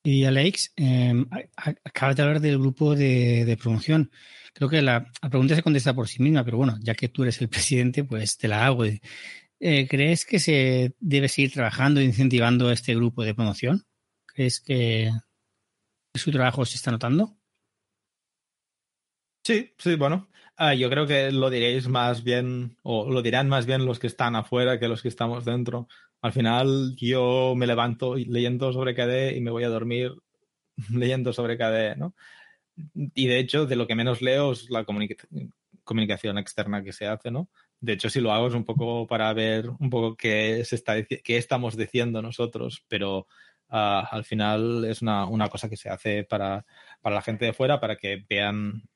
[0.04, 4.10] Y Alex, eh, de hablar del grupo de, de promoción.
[4.54, 7.22] Creo que la, la, pregunta se contesta por sí misma, pero bueno, ya que tú
[7.22, 8.84] eres el presidente, pues te la hago.
[8.84, 13.84] Eh, ¿Crees que se debe seguir trabajando e incentivando este grupo de promoción?
[14.26, 15.10] ¿Crees que
[16.14, 17.36] su trabajo se está notando?
[19.44, 20.28] Sí, sí, bueno.
[20.58, 24.06] Uh, yo creo que lo diréis más bien, o lo dirán más bien los que
[24.06, 25.88] están afuera que los que estamos dentro.
[26.20, 30.12] Al final yo me levanto leyendo sobre KDE y me voy a dormir
[30.90, 32.14] leyendo sobre KDE, ¿no?
[33.14, 35.26] Y de hecho, de lo que menos leo es la comunica
[35.84, 37.48] comunicación externa que se hace, ¿no?
[37.80, 41.02] De hecho, si lo hago es un poco para ver un poco qué, se está,
[41.02, 43.26] qué estamos diciendo nosotros, pero
[43.70, 46.64] uh, al final es una, una, cosa que se hace para,
[47.00, 48.88] para la gente de fuera, para que vean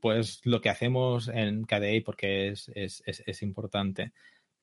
[0.00, 4.12] pues lo que hacemos en KDE porque es, es, es, importante.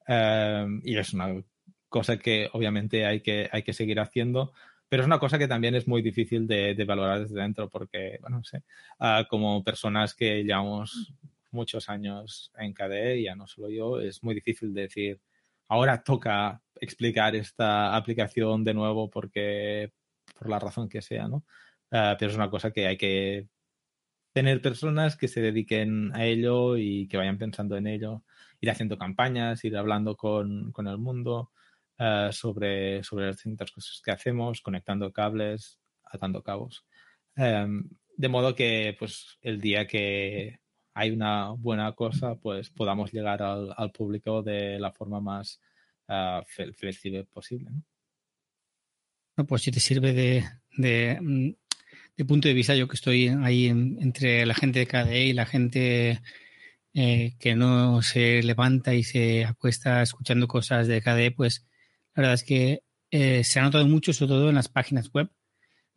[0.08, 1.44] Um, y es una
[1.90, 4.54] cosa que obviamente hay que, hay que seguir haciendo,
[4.90, 8.18] pero es una cosa que también es muy difícil de, de valorar desde dentro porque,
[8.22, 8.64] bueno, no sé,
[9.00, 11.14] uh, como personas que llevamos
[11.52, 15.20] muchos años en KDE, ya no solo yo, es muy difícil decir,
[15.68, 19.92] ahora toca explicar esta aplicación de nuevo porque,
[20.38, 21.46] por la razón que sea, ¿no?
[21.92, 23.48] Uh, pero es una cosa que hay que
[24.34, 28.24] tener personas que se dediquen a ello y que vayan pensando en ello,
[28.60, 31.52] ir haciendo campañas, ir hablando con, con el mundo
[32.00, 36.86] uh, sobre, sobre las distintas cosas que hacemos, conectando cables, atando cabos.
[37.36, 40.60] Um, de modo que pues el día que
[40.94, 45.62] hay una buena cosa, pues podamos llegar al público de la forma más
[46.08, 46.44] uh,
[46.74, 47.72] flexible posible.
[49.36, 49.46] ¿no?
[49.46, 50.44] Pues si te sirve de,
[50.78, 51.56] de,
[52.16, 55.34] de, punto de vista, yo que estoy ahí en, entre la gente de KDE y
[55.34, 56.22] la gente
[56.94, 61.68] eh, que no se levanta y se acuesta escuchando cosas de KDE, pues
[62.16, 65.30] la verdad es que eh, se ha notado mucho, sobre todo en las páginas web.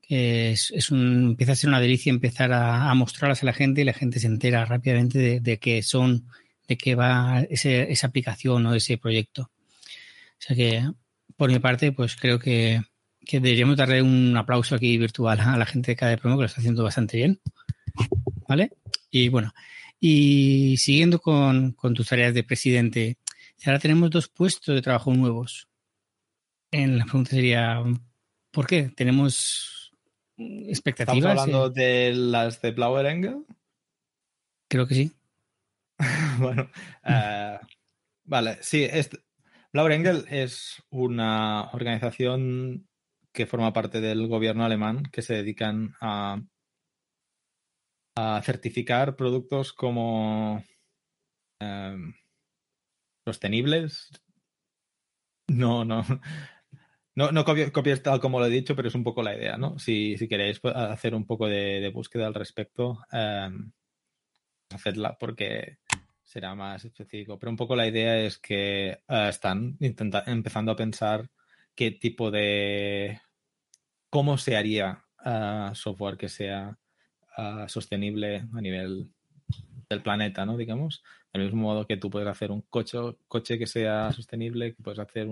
[0.02, 3.80] Que es, un, empieza a ser una delicia empezar a, a, mostrarlas a la gente
[3.80, 6.26] y la gente se entera rápidamente de, de qué son,
[6.66, 9.50] de qué va ese, esa aplicación o ese proyecto.
[10.40, 10.90] O sea que,
[11.36, 12.82] por mi parte, pues creo que,
[13.24, 16.46] que deberíamos darle un aplauso aquí virtual a la gente de cada promo que lo
[16.46, 17.40] está haciendo bastante bien.
[18.48, 18.72] ¿Vale?
[19.10, 19.52] Y bueno,
[20.00, 23.18] y siguiendo con, con tus tareas de presidente,
[23.64, 25.70] ahora tenemos dos puestos de trabajo nuevos
[26.70, 27.82] en la pregunta sería,
[28.50, 28.90] ¿por qué?
[28.94, 29.92] ¿Tenemos
[30.36, 31.32] expectativas?
[31.32, 33.44] ¿Estamos hablando de las de Blauer Engel?
[34.68, 35.12] Creo que sí.
[36.38, 36.70] bueno,
[37.04, 37.66] uh,
[38.24, 39.10] vale, sí, es,
[39.72, 42.88] Blauer Engel es una organización
[43.32, 46.42] que forma parte del gobierno alemán que se dedican a,
[48.42, 50.62] certificar productos como
[51.62, 52.12] um,
[53.24, 54.10] sostenibles.
[55.48, 56.04] No, no,
[57.14, 59.78] no, no copies tal como lo he dicho, pero es un poco la idea, ¿no?
[59.78, 63.50] Si, queréis hacer un poco de, búsqueda al respecto, eh,
[64.70, 65.78] hacedla porque
[66.30, 67.38] será más específico.
[67.38, 71.28] Pero un poco la idea es que uh, están empezando a pensar
[71.74, 73.20] qué tipo de...
[74.10, 76.78] cómo se haría uh, software que sea
[77.36, 79.10] ah, sostenible a nivel
[79.88, 80.56] del planeta, ¿no?
[80.56, 81.02] Digamos,
[81.32, 85.00] del mismo modo que tú puedes hacer un coche, coche que sea sostenible, que puedes
[85.00, 85.26] hacer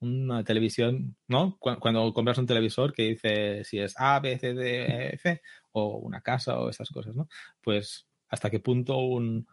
[0.00, 1.56] una televisión, ¿no?
[1.58, 5.40] Cuando, compras un televisor que dice si es A, B, C, D, e, F,
[5.72, 7.28] o una casa o esas cosas, ¿no?
[7.62, 9.46] Pues hasta qué punto un,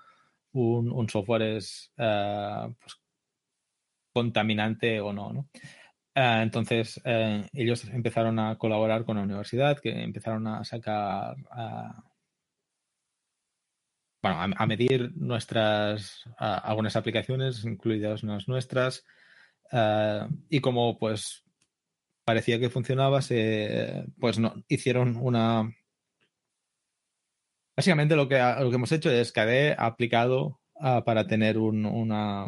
[1.10, 2.98] software es ah, pues,
[4.14, 5.50] contaminante o no, ¿no?
[6.16, 11.36] Ah, entonces, eh, ellos empezaron a colaborar con la universidad, que empezaron a sacar,
[14.24, 19.04] bueno, a, medir nuestras, algunas aplicaciones, incluidas nuestras,
[20.50, 21.46] y como pues
[22.26, 25.72] parecía que funcionaba, se, pues no, hicieron una...
[27.76, 32.48] Básicamente lo que, lo que hemos hecho es que ha aplicado ah, para tener una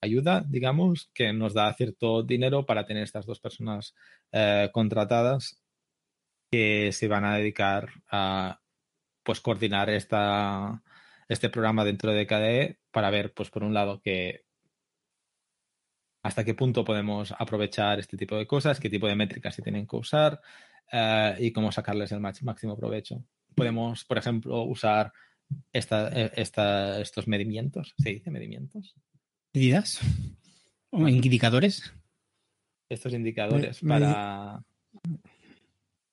[0.00, 3.94] ayuda, digamos, que nos da cierto dinero para tener estas dos personas
[4.32, 5.62] eh, contratadas
[6.50, 8.60] que se van a dedicar a
[9.22, 10.82] pues coordinar esta,
[11.28, 14.44] este programa dentro de KDE para ver, pues por un lado, que
[16.22, 19.86] hasta qué punto podemos aprovechar este tipo de cosas, qué tipo de métricas se tienen
[19.86, 20.40] que usar
[20.92, 23.24] eh, y cómo sacarles el máximo provecho.
[23.56, 25.12] Podemos, por ejemplo, usar
[25.72, 27.94] esta, eh, esta, estos medimientos.
[27.98, 28.94] ¿Se dice medimientos?
[29.56, 30.00] medidas
[30.90, 31.94] o indicadores.
[32.90, 34.62] Estos indicadores para,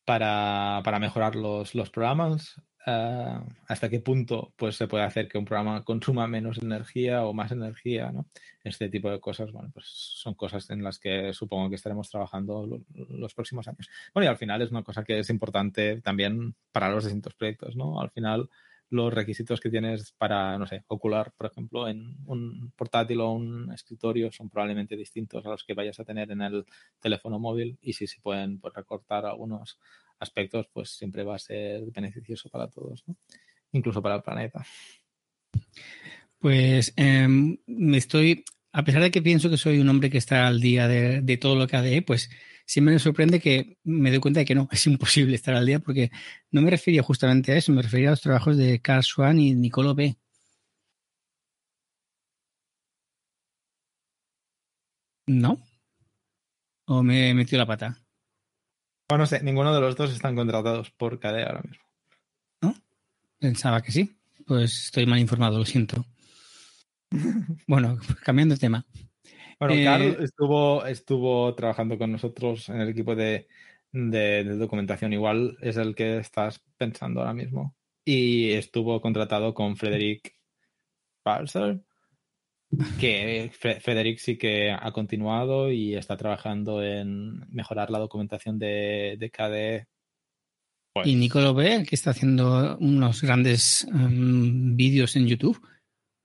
[0.05, 2.55] para, para, mejorar los, los programas.
[2.85, 7.33] Eh, hasta qué punto pues, se puede hacer que un programa consuma menos energía o
[7.33, 8.27] más energía, ¿no?
[8.63, 12.81] Este tipo de cosas, bueno, pues son cosas en las que supongo que estaremos trabajando
[13.09, 13.89] los próximos años.
[14.13, 17.75] Bueno, y al final es una cosa que es importante también para los distintos proyectos,
[17.75, 18.01] ¿no?
[18.01, 18.49] Al final,
[18.89, 23.71] los requisitos que tienes para, no sé, ocular, por ejemplo, en un portátil o un
[23.73, 26.65] escritorio son probablemente distintos a los que vayas a tener en el
[26.99, 29.79] teléfono móvil y si se pueden pues, recortar algunos
[30.23, 33.15] aspectos, pues siempre va a ser beneficioso para todos, ¿no?
[33.73, 34.65] incluso para el planeta.
[36.39, 40.47] Pues em, me estoy, a pesar de que pienso que soy un hombre que está
[40.47, 42.29] al día de, todo lo que ADE, pues
[42.65, 45.79] siempre me sorprende que me doy cuenta de que no, es imposible estar al día
[45.79, 46.11] porque
[46.51, 49.53] no me refería justamente a eso, me refería a los trabajos de Carl Swan y
[49.55, 50.17] Nicolo B.
[55.27, 55.57] ¿No?
[56.85, 58.02] ¿O me he metido la pata?
[59.17, 61.85] No sé, ninguno de los dos están contratados por KDE ahora mismo.
[62.61, 62.75] ¿No?
[63.39, 64.15] Pensaba que sí.
[64.45, 66.05] Pues estoy mal informado, lo siento.
[67.67, 68.85] bueno, cambiando de tema.
[69.59, 73.47] Bueno, Carl eh, estuvo, estuvo trabajando con nosotros en el equipo de,
[73.91, 75.13] documentación.
[75.13, 77.75] Igual es el que estás pensando ahora mismo.
[78.03, 80.35] Y estuvo contratado con Frederick
[81.23, 81.81] Balser,
[82.99, 89.29] que Frederick sí que ha continuado y está trabajando en mejorar la documentación de, de
[89.29, 89.87] KDE.
[90.93, 95.59] Pues y Nicolo B, que está haciendo unos grandes em, vídeos en YouTube.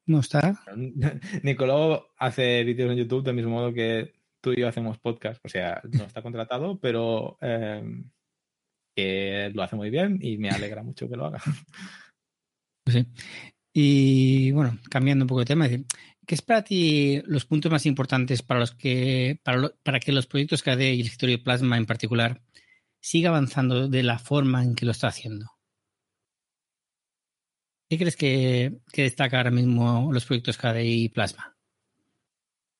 [0.06, 0.60] No está.
[1.42, 5.40] Nicoló hace vídeos en YouTube del mismo modo que tú y yo hacemos podcast.
[5.44, 8.10] O sea, no está contratado, pero em,
[8.96, 11.40] que lo hace muy bien y me alegra mucho que lo haga.
[12.84, 13.06] Pues sí.
[13.72, 15.68] Y bueno, cambiando un poco de tema,
[16.28, 20.26] ¿qué es para ti los puntos más importantes para los que para, para que los
[20.26, 22.42] proyectos KDE y el escritorio Plasma en particular
[23.00, 25.46] siga avanzando de la forma en que lo está haciendo?
[27.88, 31.56] ¿Qué crees que, destaca ahora mismo los proyectos KDI y Plasma?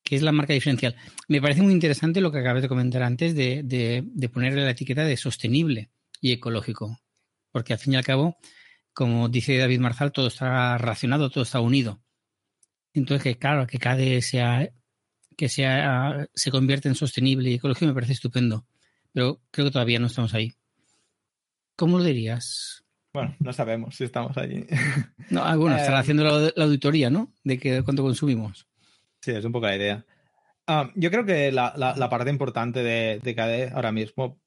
[0.05, 0.97] ¿Qué es la marca diferencial?
[1.29, 5.05] Me parece muy interesante lo que acabas de comentar antes de, de, ponerle la etiqueta
[5.05, 5.91] de sostenible
[6.21, 7.01] y ecológico.
[7.51, 8.37] Porque al fin y al cabo,
[8.93, 12.03] como dice David Marzal, todo está relacionado, todo está unido.
[12.99, 14.69] Entonces, que claro, que KDE sea,
[15.37, 18.67] que sea, se convierte en sostenible y ecológico me parece estupendo.
[19.13, 20.53] Pero creo que todavía no estamos ahí.
[21.77, 22.85] ¿Cómo lo dirías?
[23.13, 24.67] Bueno, no sabemos si estamos allí.
[25.31, 27.35] No, ah, bueno, estará eh, haciendo la, auditoría, ¿no?
[27.45, 28.67] De que, cuánto consumimos.
[29.21, 30.07] Sí, es un poco la idea.
[30.67, 34.41] Ah, yo creo que la, parte importante de, de KDE ahora mismo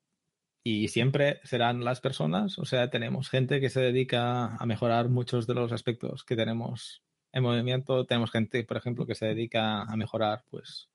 [0.63, 2.57] y siempre serán las personas.
[2.57, 7.03] O sea, tenemos gente que se dedica a mejorar muchos de los aspectos que tenemos
[7.33, 8.05] en movimiento.
[8.05, 10.89] Tenemos gente, por ejemplo, que se dedica a mejorar, pues,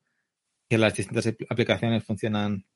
[0.68, 2.66] que las distintas aplicaciones funcionan,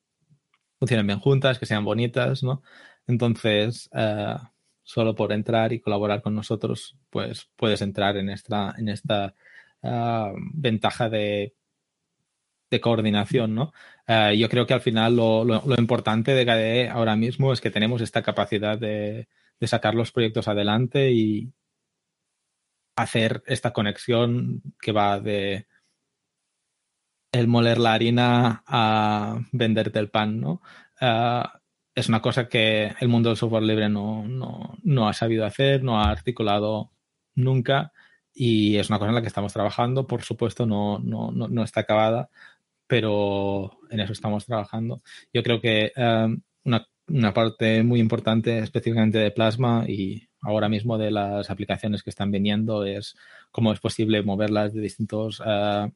[0.79, 2.61] funcionen bien juntas, que sean bonitas, ¿no?
[3.07, 4.35] Entonces, eh,
[4.83, 9.35] solo por entrar y colaborar con nosotros, pues puedes entrar en esta, en esta
[9.83, 11.53] ah, ventaja de,
[12.69, 13.73] de, coordinación, ¿no?
[14.07, 17.71] Ah, yo creo que al final lo, lo, importante de KDE ahora mismo es que
[17.71, 19.27] tenemos esta capacidad de,
[19.59, 21.53] de sacar los proyectos adelante y
[22.95, 25.67] hacer esta conexión que va de
[27.31, 30.61] el moler la harina a venderte el pan, ¿no?
[30.99, 31.61] Ah,
[31.95, 35.83] es una cosa que el mundo del software libre no, no, no ha sabido hacer,
[35.83, 36.91] no ha articulado
[37.35, 37.91] nunca
[38.33, 40.07] y es una cosa en la que estamos trabajando.
[40.07, 42.29] Por supuesto, no, no, no, está acabada,
[42.87, 45.01] pero en eso estamos trabajando.
[45.33, 50.97] Yo creo que um, una, una, parte muy importante específicamente de Plasma y ahora mismo
[50.97, 53.15] de las aplicaciones que están viniendo es
[53.51, 55.91] cómo es posible moverlas de distintos uh,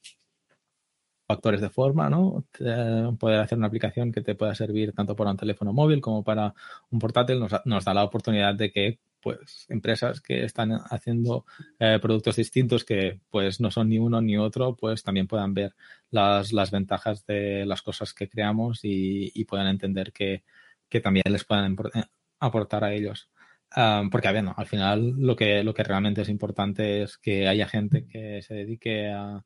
[1.28, 2.46] factores de forma, ¿no?
[3.20, 6.54] poder hacer una aplicación que te pueda servir tanto para un teléfono móvil como para
[6.92, 11.46] un portátil nos, da la oportunidad de que pues empresas que están haciendo
[11.80, 15.76] eh, productos distintos que pues no son ni uno ni otro, pues también puedan ver
[16.12, 20.44] las, las ventajas de las cosas que creamos y, puedan entender que,
[21.04, 22.04] también les puedan eh,
[22.40, 23.28] aportar a ellos.
[23.72, 27.68] Ah, porque, ver, al final lo que, lo que realmente es importante es que haya
[27.68, 29.44] gente que se dedique a,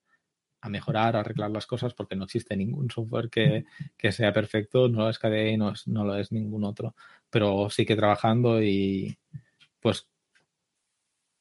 [0.62, 3.66] a mejorar, a arreglar las cosas, porque no existe ningún software que,
[4.12, 6.96] sea perfecto, no lo es KDE y no, no lo es ningún otro,
[7.30, 9.18] pero sí que trabajando y
[9.80, 10.08] pues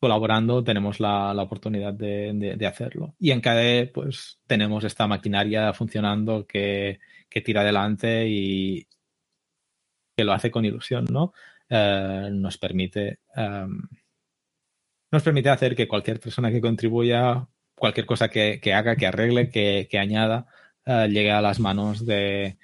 [0.00, 3.14] colaborando tenemos la, oportunidad de, hacerlo.
[3.18, 7.00] Y en KDE pues tenemos esta maquinaria funcionando que,
[7.44, 8.86] tira adelante y
[10.16, 11.32] que lo hace con ilusión, ¿no?
[11.70, 13.82] Eh, nos permite em,
[15.10, 17.46] nos permite hacer que cualquier persona que contribuya
[17.78, 20.46] cualquier cosa que, haga, que arregle, que, añada,
[20.84, 22.58] eh, llegue a las manos de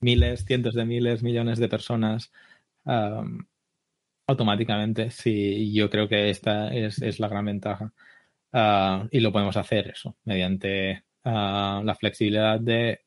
[0.00, 2.32] miles, cientos de miles, millones de personas
[2.84, 3.44] um,
[4.26, 5.10] automáticamente.
[5.10, 7.92] Sí, yo creo que esta es, la gran ventaja.
[8.52, 13.02] Uh, y lo podemos hacer eso, mediante la flexibilidad de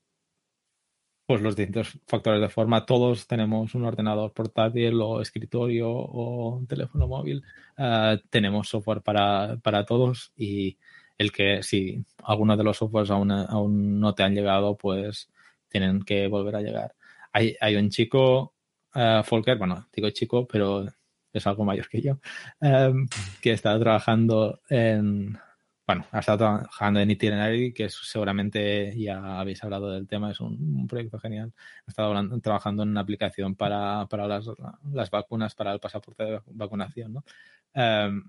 [1.34, 2.86] pues los distintos factores de forma.
[2.86, 7.44] Todos tenemos un ordenador portátil o escritorio o teléfono móvil.
[7.76, 10.78] Eh, tenemos software para, para, todos y
[11.18, 15.28] el que si algunos de los softwares aún, aún no te han llegado, pues
[15.70, 16.94] tienen que volver a llegar.
[17.32, 18.54] Hay, hay un chico,
[18.94, 20.86] uh, bueno, digo chico, pero
[21.34, 22.20] es algo mayor que yo,
[22.62, 22.94] eh,
[23.42, 25.36] que está trabajando en
[25.86, 30.88] bueno, ha estado trabajando en Itinerary, que seguramente ya habéis hablado del tema, es un,
[30.88, 31.54] proyecto genial.
[31.86, 37.26] Ha estado trabajando en una aplicación para, las, vacunas, para el pasaporte de vacunación, ¿no?
[37.74, 38.24] Em,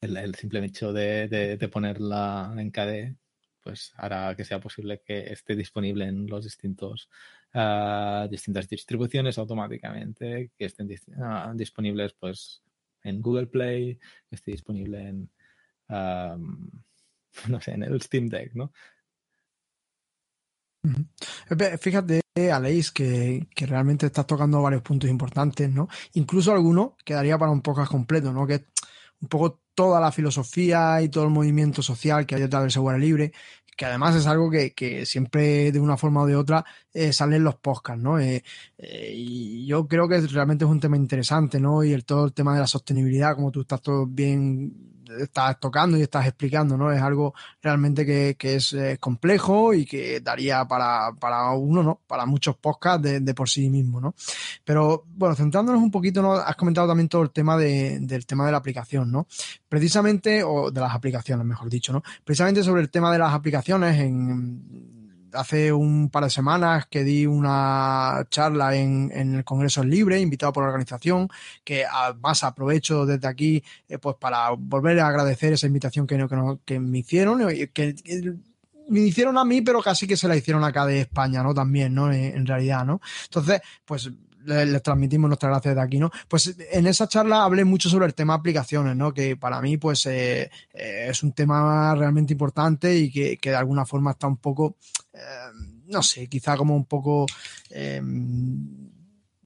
[0.00, 3.16] el, simple hecho de, ponerla en KDE,
[3.62, 7.08] pues hará que sea posible que esté disponible en los distintos
[7.54, 10.88] uh, distintas distribuciones automáticamente, que estén
[11.22, 12.62] ah, disponibles pues
[13.02, 13.96] en Google Play,
[14.28, 15.30] que esté disponible en
[15.88, 18.72] no sé, en el Steam Deck, ¿no?
[21.80, 22.20] Fíjate,
[22.52, 25.88] Aleix, que, que, realmente estás tocando varios puntos importantes, ¿no?
[26.12, 28.46] Incluso algunos quedaría para un podcast completo, ¿no?
[28.46, 28.66] Que
[29.20, 33.00] un poco toda la filosofía y todo el movimiento social que hay detrás del software
[33.00, 33.32] libre,
[33.76, 37.42] que además es algo que, que siempre de una forma o de otra eh, salen
[37.44, 38.18] los podcasts, ¿no?
[38.20, 38.44] Eh,
[38.78, 41.82] eh, y yo creo que realmente es un tema interesante, ¿no?
[41.82, 45.96] Y el todo el tema de la sostenibilidad, como tú estás todo bien estás tocando
[45.96, 46.92] y estás explicando, ¿no?
[46.92, 52.00] Es algo realmente que, es eh, complejo y que daría para, para uno, ¿no?
[52.06, 54.14] Para muchos podcasts de, por sí mismo, ¿no?
[54.64, 56.34] Pero bueno, centrándonos un poquito, ¿no?
[56.34, 59.26] Has comentado también todo el tema de, del tema de la aplicación, ¿no?
[59.68, 62.02] Precisamente, o de las aplicaciones, mejor dicho, ¿no?
[62.24, 65.03] Precisamente sobre el tema de las aplicaciones en
[65.34, 70.64] hace un par de semanas que di una charla en, el Congreso Libre, invitado por
[70.64, 71.28] la organización,
[71.64, 76.58] que además aprovecho desde aquí eh, pues para volver a agradecer esa invitación que, que,
[76.64, 77.94] que me hicieron, que, que
[78.88, 81.54] me hicieron a mí, pero casi que se la hicieron acá de España, ¿no?
[81.54, 82.12] También, ¿no?
[82.12, 83.00] En, realidad, ¿no?
[83.24, 84.10] Entonces, pues
[84.44, 86.10] les, transmitimos nuestras gracias de aquí, ¿no?
[86.28, 89.12] Pues en esa charla hablé mucho sobre el tema aplicaciones, ¿no?
[89.12, 93.56] Que para mí, pues, eh, eh, es un tema realmente importante y que, que, de
[93.56, 94.76] alguna forma está un poco,
[95.12, 95.18] eh,
[95.86, 97.26] no sé, quizá como un poco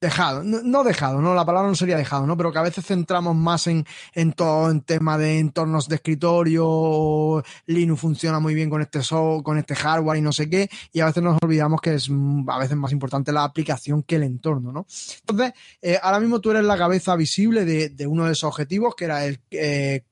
[0.00, 2.36] dejado, no, dejado, no, la palabra no sería dejado, ¿no?
[2.36, 3.84] Pero que a veces centramos más en,
[4.14, 9.42] en todo, en tema de entornos de escritorio, Linux funciona muy bien con este software,
[9.42, 12.10] con este hardware y no sé qué, y a veces nos olvidamos que es
[12.48, 14.86] a veces más importante la aplicación que el entorno, ¿no?
[15.20, 15.52] Entonces,
[15.82, 19.04] eh, ahora mismo tú eres la cabeza visible de, de uno de esos objetivos, que
[19.04, 20.04] era el eh,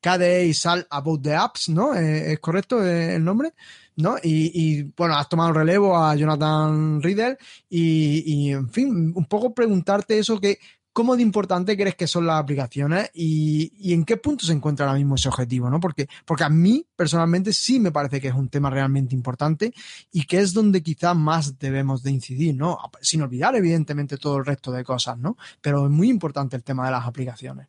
[0.00, 1.94] KDE y SAL About the Apps, ¿no?
[1.94, 3.52] Eh, ¿Es correcto el nombre?
[3.96, 4.16] ¿no?
[4.22, 7.36] Y, bueno, has tomado relevo a Jonathan Riddle
[7.68, 10.58] y, en fin, un poco preguntarte eso que
[10.92, 14.98] cómo de importante crees que son las aplicaciones y, en qué punto se encuentra ahora
[14.98, 15.78] mismo ese objetivo, ¿no?
[15.78, 19.72] Porque, porque a mí personalmente sí me parece que es un tema realmente importante
[20.10, 22.78] y que es donde quizás más debemos de incidir, ¿no?
[23.00, 25.36] Sin olvidar evidentemente todo el resto de cosas, ¿no?
[25.60, 27.68] Pero es muy importante el tema de las aplicaciones.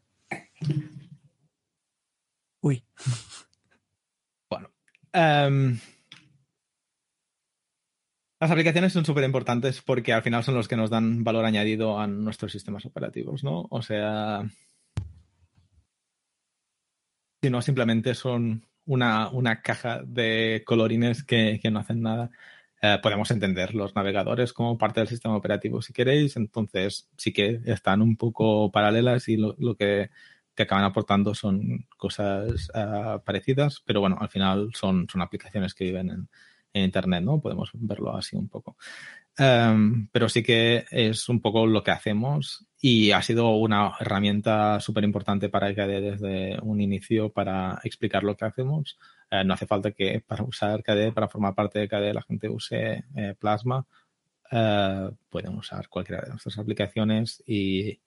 [2.61, 2.83] Uy.
[4.49, 4.69] Bueno.
[5.13, 5.79] Em,
[8.41, 11.99] Las aplicaciones son súper importantes porque al final son los que nos dan valor añadido
[11.99, 13.67] a nuestros sistemas operativos, ¿no?
[13.69, 14.43] O sea,
[17.39, 22.31] si no, simplemente son una, una caja de colorines que, que no hacen nada.
[22.81, 27.61] Eh, podemos entender los navegadores como parte del sistema operativo si queréis, entonces sí que
[27.65, 30.09] están un poco paralelas y lo, lo que
[30.53, 35.85] te acaban aportando son cosas uh, parecidas, pero bueno, al final son, son aplicaciones que
[35.85, 36.29] viven en,
[36.73, 37.39] en Internet, ¿no?
[37.39, 38.77] Podemos verlo así un poco.
[39.39, 44.79] Um, pero sí que es un poco lo que hacemos y ha sido una herramienta
[44.81, 48.99] súper importante para KDE desde un inicio para explicar lo que hacemos.
[49.31, 52.49] Uh, no hace falta que para usar KDE, para formar parte de KDE, la gente
[52.49, 53.85] use eh, Plasma.
[54.51, 58.01] Uh, pueden usar cualquiera de nuestras aplicaciones y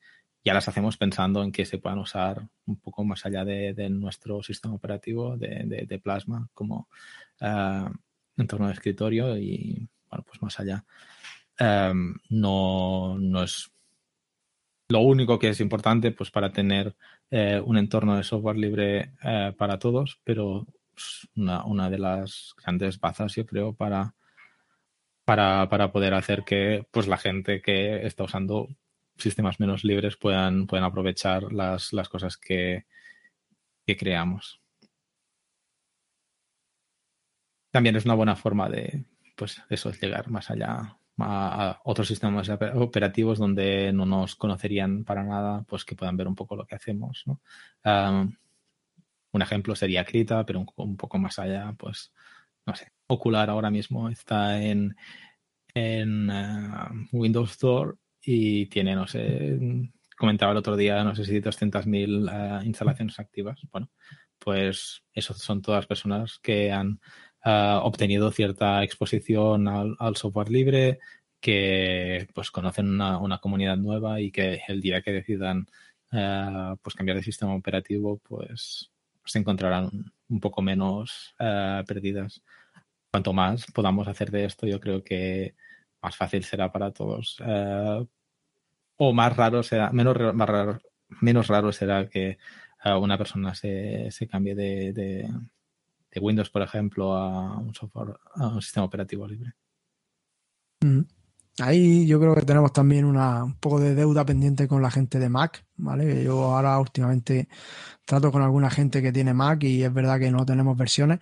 [0.44, 4.42] ya las hacemos pensando en que se puedan usar un poco más allá de, nuestro
[4.42, 6.88] sistema operativo de, Plasma como
[8.36, 10.84] entorno de escritorio y, bueno, pues más allá.
[11.60, 13.70] Um, no, no es
[14.88, 16.94] lo único que es importante pues para tener
[17.30, 20.66] eh, un entorno de software libre eh, para todos, pero
[21.36, 24.14] una, una, de las grandes bazas, yo creo, para,
[25.24, 28.68] para, para, poder hacer que pues la gente que está usando
[29.16, 32.86] sistemas menos libres puedan, puedan aprovechar las, las cosas que,
[33.86, 34.60] que creamos.
[37.74, 39.04] también es una buena forma de,
[39.34, 45.64] pues, eso, llegar más allá a, otros sistemas operativos donde no nos conocerían para nada,
[45.66, 47.40] pues que puedan ver un poco lo que hacemos, ¿no?
[49.32, 52.12] Un ejemplo sería Krita, pero un, poco más allá, pues,
[52.64, 54.94] no sé, Ocular ahora mismo está en,
[55.74, 59.58] en uh, Windows Store y tiene, no sé,
[60.16, 63.60] comentaba el otro día, no sé si 200.000 uh, instalaciones activas.
[63.70, 63.90] Bueno,
[64.38, 67.00] pues esos son todas personas que han
[67.44, 70.98] uh, obtenido cierta exposición al, al, software libre,
[71.40, 75.66] que pues conocen una, una, comunidad nueva y que el día que decidan
[76.12, 78.90] uh, pues cambiar de sistema operativo, pues
[79.24, 82.42] se encontrarán un poco menos perdidas.
[83.10, 85.54] Cuanto más podamos hacer de esto, yo creo que
[86.04, 87.38] más fácil será para todos.
[88.96, 90.78] o más raro será, menos, más raro,
[91.20, 92.38] menos raro será que
[93.00, 95.30] una persona se, se cambie de, de,
[96.12, 99.54] de Windows, por ejemplo, a un software, a un sistema operativo libre.
[100.82, 101.00] Mm.
[101.60, 105.20] Ahí yo creo que tenemos también una, un poco de deuda pendiente con la gente
[105.20, 106.24] de Mac, ¿vale?
[106.24, 107.48] Yo ahora últimamente
[108.04, 111.20] trato con alguna gente que tiene Mac y es verdad que no tenemos versiones.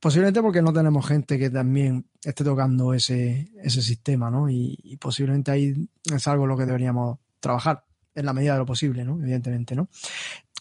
[0.00, 4.48] Posiblemente porque no tenemos gente que también esté tocando ese, ese sistema, ¿no?
[4.48, 7.84] Y, y posiblemente ahí es algo en lo que deberíamos trabajar
[8.14, 9.20] en la medida de lo posible, ¿no?
[9.20, 9.88] Evidentemente, ¿no?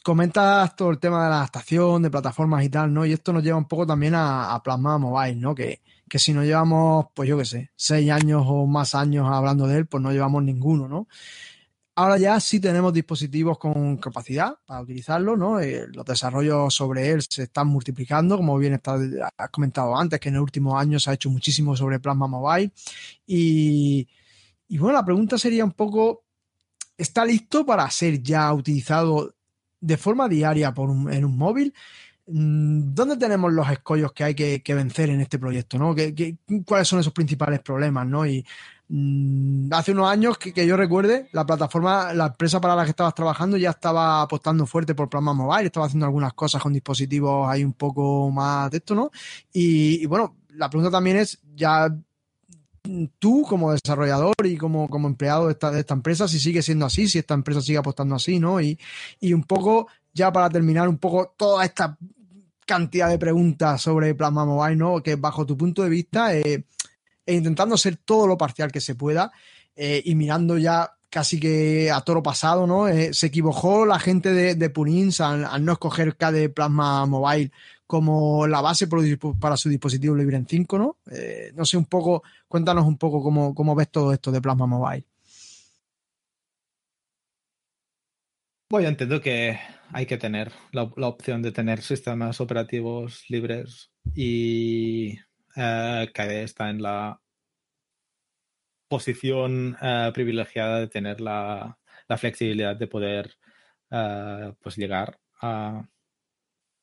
[0.07, 3.05] comentas todo el tema de la adaptación, de plataformas y tal, ¿no?
[3.05, 5.53] Y esto nos lleva un poco también a, a Plasma Mobile, ¿no?
[5.53, 9.67] Que, que si no llevamos, pues yo qué sé, seis años o más años hablando
[9.67, 11.09] de él, pues no llevamos ninguno, ¿no?
[11.99, 15.59] Ahora ya sí tenemos dispositivos con capacidad para utilizarlo, ¿no?
[15.59, 20.35] Eh, los desarrollos sobre él se están multiplicando, como bien has comentado antes, que en
[20.35, 22.71] el último año se ha hecho muchísimo sobre Plasma Mobile.
[23.25, 24.07] Y,
[24.67, 26.23] y bueno, la pregunta sería un poco,
[26.95, 29.33] ¿está listo para ser ya utilizado
[29.79, 31.73] de forma diaria en un móvil,
[32.27, 35.79] mm, ¿dónde tenemos los escollos que hay que, vencer en este proyecto?
[35.79, 35.95] ¿no?
[35.95, 38.05] ¿Qué, qué, cuáles son esos principales problemas?
[38.05, 38.23] ¿no?
[38.27, 38.45] Y
[38.89, 43.15] mmm, hace unos años que, yo recuerde, la plataforma, la empresa para la que estabas
[43.15, 47.63] trabajando ya estaba apostando fuerte por plasma mobile, estaba haciendo algunas cosas con dispositivos ahí
[47.63, 49.11] un poco más de esto, ¿no?
[49.53, 51.89] Y, y bueno, la pregunta también es, ya
[53.19, 56.85] tú como desarrollador y como, como empleado de esta, de esta, empresa, si sigue siendo
[56.85, 58.61] así, si esta empresa sigue apostando así, ¿no?
[58.61, 58.79] Y,
[59.19, 61.97] y un poco, ya para terminar, un poco toda esta
[62.65, 65.01] cantidad de preguntas sobre Plasma Mobile, ¿no?
[65.01, 66.65] Que bajo tu punto de vista, eh,
[67.27, 69.31] e intentando ser todo lo parcial que se pueda
[69.75, 72.87] eh, y mirando ya casi que a toro pasado, ¿no?
[72.87, 74.71] Eh, se equivocó la gente de, de
[75.19, 77.51] al, no escoger KDE Plasma Mobile
[77.85, 78.87] como la base
[79.39, 80.97] para su dispositivo Libre en 5, ¿no?
[81.11, 84.67] Eh, no sé, un poco, cuéntanos un poco cómo, cómo ves todo esto de Plasma
[84.67, 85.05] Mobile.
[88.69, 89.57] Bueno, entiendo que
[89.93, 95.17] hay que tener la, opción de tener sistemas operativos libres y
[95.57, 97.19] eh, que está en la
[98.87, 101.77] posición eh, privilegiada de tener la,
[102.07, 103.37] la, flexibilidad de poder
[103.91, 105.83] eh, pues llegar a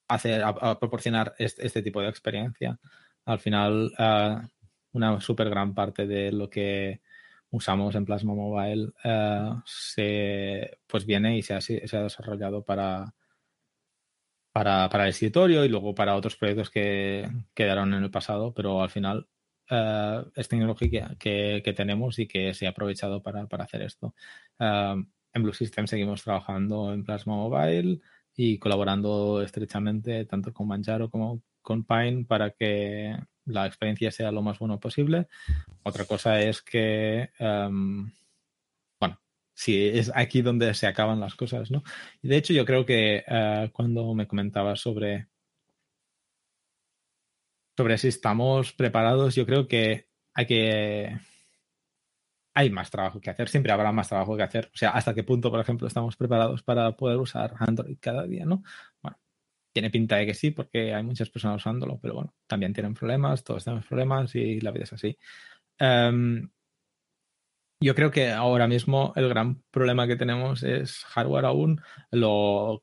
[0.08, 2.78] hacer, a, proporcionar este, este, tipo de experiencia.
[3.24, 4.46] Al final, uh,
[4.92, 7.00] una súper gran parte de lo que
[7.50, 13.14] usamos en Plasma Mobile uh, se, pues viene y se ha, se ha desarrollado para,
[14.54, 18.82] para, para, el escritorio y luego para otros proyectos que quedaron en el pasado, pero
[18.82, 19.26] al final
[19.68, 24.14] uh, es tecnología que, que, tenemos y que se ha aprovechado para, para hacer esto.
[24.60, 25.02] Uh,
[25.32, 28.00] en Blue System seguimos trabajando en Plasma Mobile
[28.36, 33.16] y colaborando estrechamente tanto con Manjaro como con Pine para que
[33.46, 35.26] la experiencia sea lo más bueno posible.
[35.82, 38.08] Otra cosa es que, um,
[39.54, 41.82] si es aquí donde se acaban las cosas, ¿no?
[42.22, 45.28] Y de hecho yo creo que uh, cuando me comentabas sobre
[47.76, 51.18] sobre si estamos preparados, yo creo que hay que
[52.54, 54.70] hay más trabajo que hacer, siempre habrá más trabajo que hacer.
[54.72, 58.44] O sea, hasta qué punto, por ejemplo, estamos preparados para poder usar Android cada día,
[58.46, 58.62] ¿no?
[59.02, 59.18] Bueno,
[59.72, 63.42] tiene pinta de que sí, porque hay muchas personas usándolo, pero bueno, también tienen problemas,
[63.42, 65.18] todos tenemos problemas y la vida es así.
[65.80, 66.48] Um,
[67.80, 71.80] yo creo que ahora mismo el gran problema que tenemos es hardware aún,
[72.10, 72.82] lo,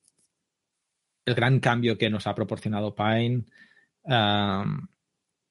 [1.25, 3.45] el gran cambio que nos ha proporcionado Pine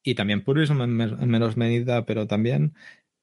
[0.03, 2.75] y también Purism en, en, menos medida, pero también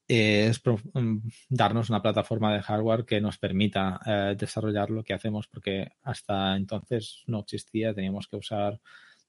[0.07, 1.17] es mm,
[1.49, 6.55] darnos una plataforma de hardware que nos permita eh, desarrollar lo que hacemos, porque hasta
[6.55, 8.79] entonces no existía, teníamos que usar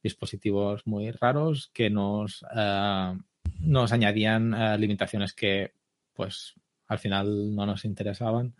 [0.03, 3.19] dispositivos muy raros que nos, uh,
[3.59, 5.73] nos añadían limitaciones que
[6.13, 6.55] pues
[6.89, 8.55] al final no nos interesaban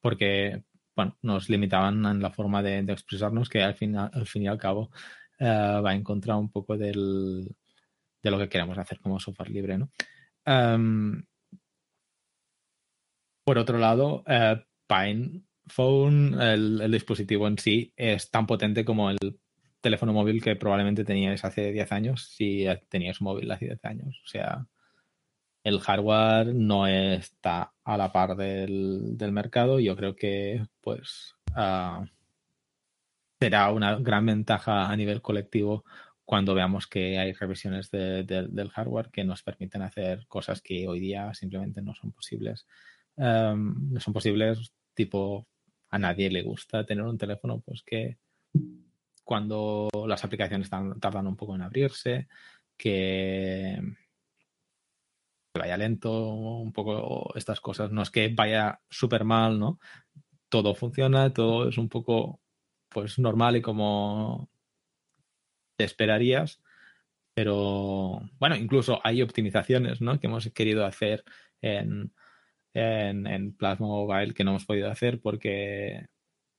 [0.00, 0.64] porque
[0.96, 4.58] bueno, nos limitaban en la forma de, expresarnos que al fin, al fin y al
[4.58, 4.90] cabo
[5.40, 7.54] uh, va en contra un poco del,
[8.22, 9.90] de lo que queremos hacer como software libre, ¿no?
[10.46, 11.22] Um,
[13.44, 19.10] por otro lado, eh, Pine Phone, el, el, dispositivo en sí, es tan potente como
[19.10, 19.18] el
[19.80, 24.20] teléfono móvil que probablemente teníais hace 10 años, si teníais móvil hace 10 años.
[24.24, 24.66] O sea,
[25.64, 29.80] el hardware no está a la par del, del mercado.
[29.80, 32.04] Yo creo que, pues, uh,
[33.40, 35.84] será una gran ventaja a nivel colectivo
[36.24, 40.86] cuando veamos que hay revisiones de, de, del hardware que nos permiten hacer cosas que
[40.88, 42.66] hoy día simplemente no son posibles
[43.16, 45.46] um, no son posibles, tipo,
[45.90, 48.18] a nadie le gusta tener un teléfono pues que
[49.22, 52.28] cuando las aplicaciones tardan un poco en abrirse,
[52.76, 53.78] que
[55.58, 57.90] vaya lento, un poco estas cosas.
[57.92, 59.78] No es que vaya súper mal, ¿no?
[60.48, 62.40] Todo funciona, todo es un poco
[62.88, 64.50] pues normal y como
[65.76, 66.60] te esperarías.
[67.34, 70.20] Pero bueno, incluso hay optimizaciones, ¿no?
[70.20, 71.24] Que hemos querido hacer
[71.60, 72.12] en
[72.74, 76.06] en, en, Plasma Mobile que no hemos podido hacer porque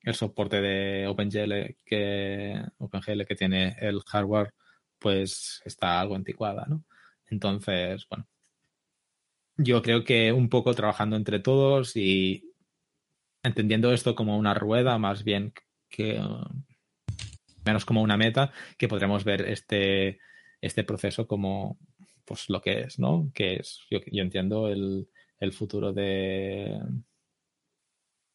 [0.01, 4.53] el soporte de OpenGL que, OpenGL que tiene el hardware
[4.99, 6.85] pues está algo anticuada, ¿no?
[7.27, 8.27] Entonces, bueno,
[9.57, 12.53] yo creo que un poco trabajando entre todos y
[13.43, 15.53] entendiendo esto como una rueda más bien
[15.89, 16.19] que
[17.65, 20.19] menos como una meta, que podremos ver este,
[20.61, 21.77] este proceso como
[22.23, 23.31] pues lo que es, ¿no?
[23.33, 25.07] Que es, yo, entiendo, el,
[25.39, 26.79] el futuro de,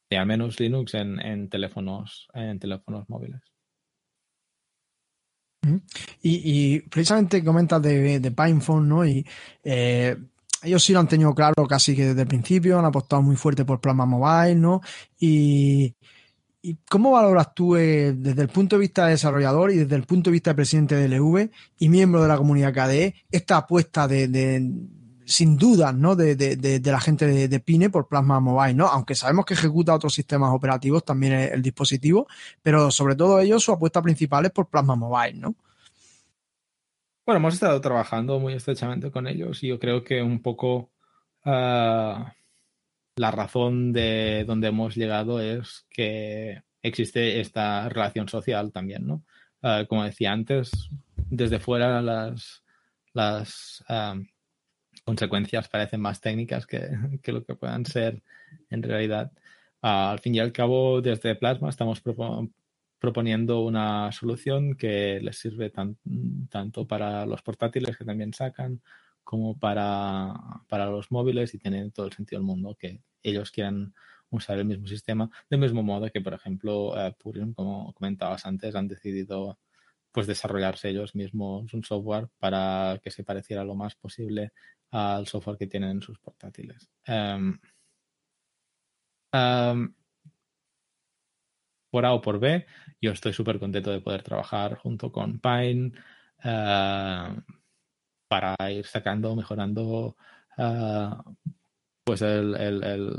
[0.09, 3.41] de al menos Linux en, en, teléfonos, en teléfonos móviles.
[6.23, 9.05] Y, y precisamente comentas de, de PinePhone, ¿no?
[9.05, 9.27] Y
[9.65, 10.17] eh,
[10.63, 13.65] ellos sí lo han tenido claro casi que desde el principio, han apostado muy fuerte
[13.65, 14.81] por Plasma Mobile, ¿no?
[15.19, 15.95] Y,
[16.63, 20.05] ¿Y cómo valoras tú eh, desde el punto de vista de desarrollador y desde el
[20.05, 24.07] punto de vista de presidente del EV y miembro de la comunidad KDE esta apuesta
[24.07, 24.71] de, de,
[25.25, 26.17] sin duda, ¿no?
[26.17, 28.89] De, de, de, de la gente de, de, Pine por Plasma Mobile, ¿no?
[28.89, 32.27] Aunque sabemos que ejecuta otros sistemas operativos también el dispositivo,
[32.63, 35.55] pero sobre todo ellos su apuesta principal es por Plasma Mobile, ¿no?
[37.27, 40.91] Bueno, hemos estado trabajando muy estrechamente con ellos y yo creo que un poco
[41.45, 42.25] uh,
[43.17, 49.23] la razón de donde hemos llegado es que existe esta relación social también, ¿no?
[49.63, 50.71] Uh, como decía antes,
[51.29, 52.65] desde fuera las,
[53.89, 54.25] uh,
[55.05, 56.89] consecuencias parecen más técnicas que,
[57.27, 58.23] lo que puedan ser
[58.71, 59.31] en realidad.
[59.83, 62.49] Al fin y al cabo, desde Plasma estamos propo
[63.01, 65.99] proponiendo una solución que les sirve tan,
[66.51, 68.83] tanto para los portátiles que también sacan
[69.25, 70.35] como para,
[70.69, 73.95] para los móviles y tiene todo el sentido del mundo que ellos quieran
[74.29, 78.75] usar el mismo sistema, del mismo modo que, por ejemplo, uh, Purium, como comentabas antes,
[78.75, 79.59] han decidido
[80.13, 84.53] pues desarrollarse ellos mismos un software para que se pareciera lo más posible
[84.91, 86.89] al software que tienen en sus portátiles.
[87.07, 87.59] Um,
[89.33, 89.95] um,
[91.91, 92.67] por A o por B,
[93.01, 95.93] yo estoy súper contento de poder trabajar junto con Pine
[96.45, 97.41] uh,
[98.29, 100.17] para ir sacando, mejorando
[100.59, 101.35] uh,
[102.05, 103.17] pues el,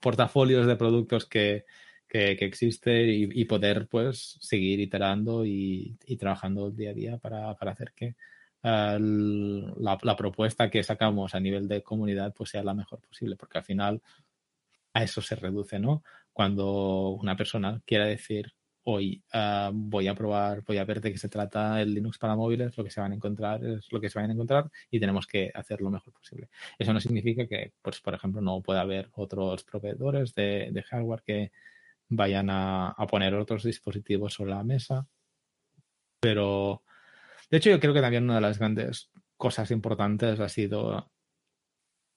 [0.00, 1.64] portafolios de productos que,
[2.06, 7.92] que, existe y, poder pues seguir iterando y, trabajando día a día para, para hacer
[7.94, 8.14] que
[8.64, 13.64] la, propuesta que sacamos a nivel de comunidad pues sea la mejor posible, porque al
[13.64, 14.02] final
[14.94, 16.02] a eso se reduce, ¿no?
[16.34, 18.52] Cuando una persona quiera decir,
[18.82, 22.36] hoy ah, voy a probar, voy a ver de qué se trata el Linux para
[22.36, 25.00] móviles, lo que se van a encontrar es lo que se van a encontrar y
[25.00, 26.50] tenemos que hacer lo mejor posible.
[26.78, 31.52] Eso no significa que, pues, por ejemplo, no pueda haber otros proveedores de, hardware que
[32.08, 35.06] vayan a, a, poner otros dispositivos sobre la mesa.
[36.20, 36.82] Pero,
[37.50, 41.10] de hecho, yo creo que también una de las grandes cosas importantes ha sido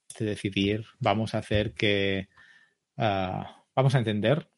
[0.10, 2.30] este decidir, vamos a hacer que,
[2.98, 4.50] ah, vamos a entender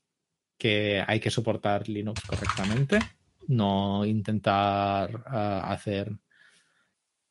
[0.58, 3.00] que hay que soportar Linux correctamente,
[3.50, 6.18] no intentar ah, hacer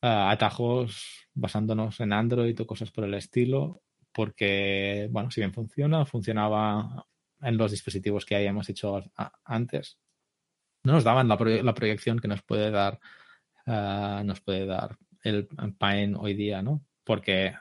[0.02, 3.82] ah, atajos basándonos en Android o cosas por el estilo,
[4.12, 7.06] porque, bueno, si bien funciona, funcionaba
[7.40, 9.02] en los dispositivos que hayamos hecho
[9.44, 9.98] antes,
[10.84, 13.00] no nos daban la, proyección que nos puede dar,
[13.64, 15.48] ah, nos puede dar el
[15.78, 16.84] Pine hoy día, ¿no?
[17.02, 17.54] Porque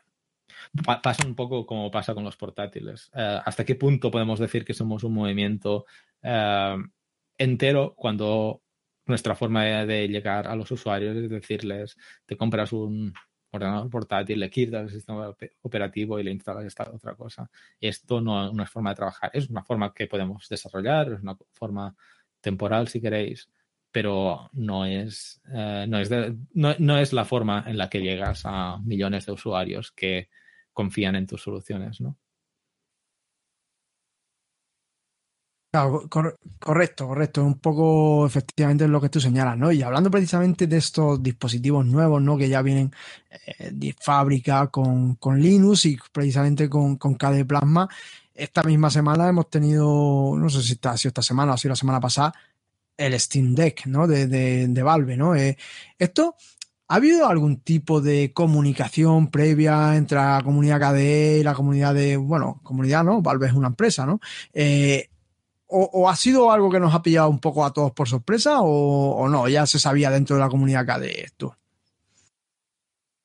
[1.04, 3.12] pasa un poco como pasa con los portátiles.
[3.14, 5.86] Eh, ¿Hasta qué punto podemos decir que somos un movimiento
[6.22, 6.78] eh,
[7.38, 8.62] entero cuando
[9.06, 13.14] nuestra forma de llegar a los usuarios es decirles, te compras un
[13.52, 17.50] ordenador portátil, le quitas el sistema operativo y le instalas esta otra cosa.
[17.80, 21.38] Esto no, no, es forma de trabajar, es una forma que podemos desarrollar, es una
[21.54, 21.96] forma
[22.42, 23.50] temporal si queréis,
[23.92, 26.12] pero no es, eh, no, es
[26.54, 30.30] no, es la forma en la que llegas a millones de usuarios que
[30.78, 32.16] confían en tus soluciones, ¿no?
[36.60, 37.44] correcto, correcto.
[37.44, 39.72] Un poco efectivamente lo que tú señalas, ¿no?
[39.72, 42.38] Y hablando precisamente de estos dispositivos nuevos, ¿no?
[42.38, 42.92] Que ya vienen
[43.30, 47.88] eh, de fábrica con, con, Linux y precisamente con, con KDE Plasma.
[48.34, 51.72] Esta misma semana hemos tenido, no sé si está, si esta semana o ha sido
[51.72, 52.34] la semana pasada,
[52.98, 54.08] el Steam Deck, ¿no?
[54.08, 55.36] De, de, Valve, ¿no?
[55.36, 55.58] Eh,
[56.00, 56.36] esto,
[56.88, 62.18] ¿ha habido algún tipo de comunicación previa entre la comunidad KDE y la comunidad de,
[62.18, 63.22] bueno, comunidad, ¿no?
[63.22, 64.20] Valve es una empresa, ¿no?
[64.54, 65.10] Eh,
[65.70, 69.28] o, ha sido algo que nos ha pillado un poco a todos por sorpresa o,
[69.30, 69.48] no?
[69.50, 71.58] ¿Ya se sabía dentro de la comunidad KDE esto?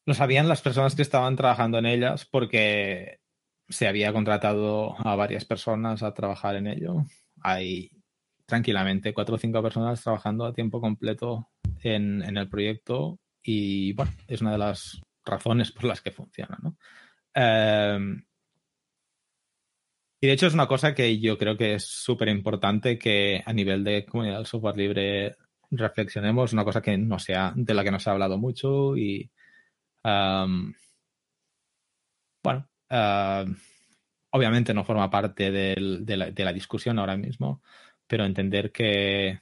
[0.05, 3.20] Lo sabían las personas que estaban trabajando en ellas porque
[3.68, 7.05] se había contratado a varias personas a trabajar en ello.
[7.40, 7.90] Hay
[8.47, 11.48] tranquilamente cuatro o cinco personas trabajando a tiempo completo
[11.82, 16.77] en, el proyecto y bueno, es una de las razones por las que funciona, ¿no?
[17.35, 18.24] Em,
[20.20, 23.52] y de hecho es una cosa que yo creo que es súper importante que a
[23.52, 25.36] nivel de comunidad del software libre
[25.70, 29.31] reflexionemos, una cosa que no sea, de la que no se ha hablado mucho y
[30.05, 30.74] em,
[32.43, 33.56] bueno, em,
[34.31, 35.77] obviamente no forma parte de,
[36.16, 37.62] la, de la discusión ahora mismo,
[38.06, 39.40] pero entender que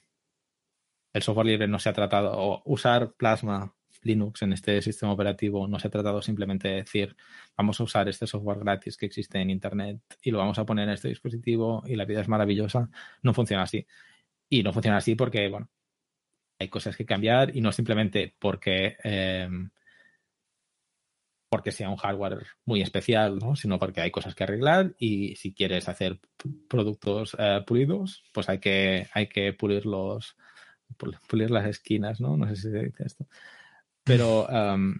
[1.12, 5.66] el software libre no se ha tratado, o usar Plasma Linux en este sistema operativo
[5.68, 7.16] no se ha tratado simplemente de decir
[7.56, 10.88] vamos a usar este software gratis que existe en Internet y lo vamos a poner
[10.88, 12.88] en este dispositivo y la vida es maravillosa.
[13.22, 13.86] No funciona así.
[14.48, 15.68] Y no funciona así porque, bueno,
[16.58, 19.48] hay cosas que cambiar y no simplemente porque eh,
[21.50, 23.56] porque sea un hardware muy especial, ¿no?
[23.56, 26.20] sino porque hay cosas que arreglar y si quieres hacer
[26.68, 29.82] productos eh, pulidos, pues hay que, hay que pulir,
[31.28, 32.36] pulir las esquinas, ¿no?
[32.36, 33.26] No sé si se dice esto.
[34.10, 34.94] Pero um,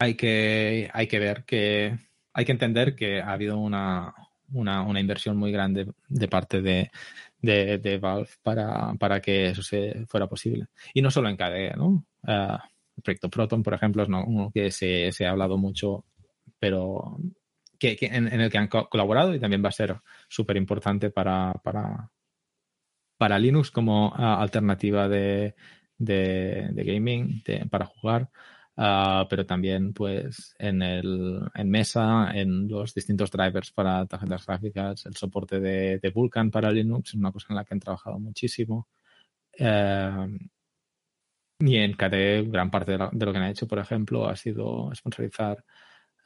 [0.00, 1.96] hay, que, hay que ver que
[2.32, 4.12] hay que entender que ha habido una,
[4.52, 6.90] una, inversión muy grande de parte de,
[7.40, 10.66] de, Valve para, para, que eso se fuera posible.
[10.92, 12.04] Y no solo en KDE, ¿no?
[12.26, 16.04] El proyecto Proton, por ejemplo, es uno que se, ha hablado mucho,
[16.58, 17.18] pero
[17.78, 19.96] que, en, el que han colaborado y también va a ser
[20.28, 22.10] súper importante para, para,
[23.16, 25.54] para, Linux como ah, alternativa de,
[25.98, 28.30] de, gaming, para jugar.
[28.78, 35.06] Ah, pero también pues en el en mesa, en los distintos drivers para tarjetas gráficas,
[35.06, 38.18] el soporte de, de Vulkan para Linux es una cosa en la que han trabajado
[38.18, 38.88] muchísimo.
[39.58, 40.38] Eh,
[41.58, 45.64] y en KDE, gran parte de, lo que han hecho, por ejemplo, ha sido sponsorizar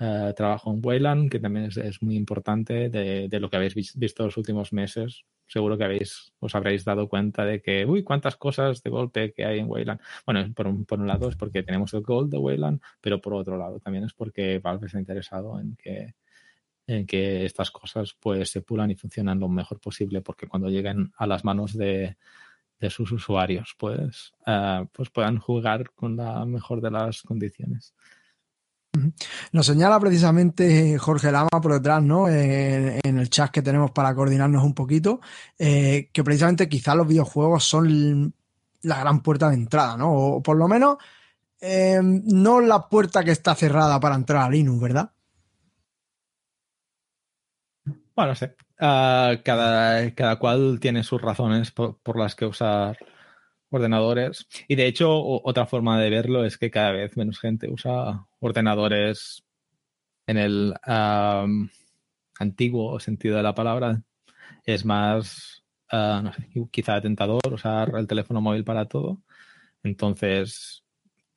[0.01, 4.37] eh, trabajo en Wayland, que también es, muy importante de, lo que habéis visto los
[4.37, 5.25] últimos meses.
[5.51, 9.45] Seguro que habéis, os habréis dado cuenta de que, uy, cuántas cosas de golpe que
[9.45, 10.01] hay en Wayland.
[10.25, 13.35] Bueno, por un, por un lado es porque tenemos el Gold de Wayland, pero por
[13.35, 16.15] otro lado también es porque Valve está interesado en que,
[16.87, 21.13] en que estas cosas pues se pulan y funcionan lo mejor posible, porque cuando lleguen
[21.17, 22.17] a las manos de,
[22.79, 27.93] de sus usuarios, pues, uh, pues puedan jugar con la mejor de las condiciones.
[29.53, 32.29] Nos señala precisamente Jorge Lama por detrás, ¿no?
[32.29, 35.21] En, el chat que tenemos para coordinarnos un poquito,
[35.59, 38.35] eh, que precisamente quizás los videojuegos son
[38.83, 40.13] la gran puerta de entrada, ¿no?
[40.13, 40.97] O por lo menos
[41.61, 45.13] em, no la puerta que está cerrada para entrar a Linux, ¿verdad?
[48.15, 48.57] Bueno, no sé.
[48.79, 52.99] Ah, cada, cada cual tiene sus razones por, las que usar
[53.71, 54.47] ordenadores.
[54.69, 59.45] Y de hecho, otra forma de verlo es que cada vez menos gente usa ordenadores
[60.27, 60.75] en el
[62.39, 64.03] antiguo sentido de la palabra.
[64.65, 66.33] Es más, ah,
[66.71, 69.23] quizá tentador usar el teléfono móvil para todo.
[69.83, 70.85] Entonces,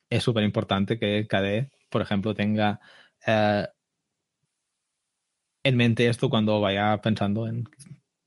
[0.10, 2.80] es súper importante que KDE, por ejemplo, tenga
[3.26, 3.68] eh,
[5.64, 7.66] en mente esto cuando vaya pensando en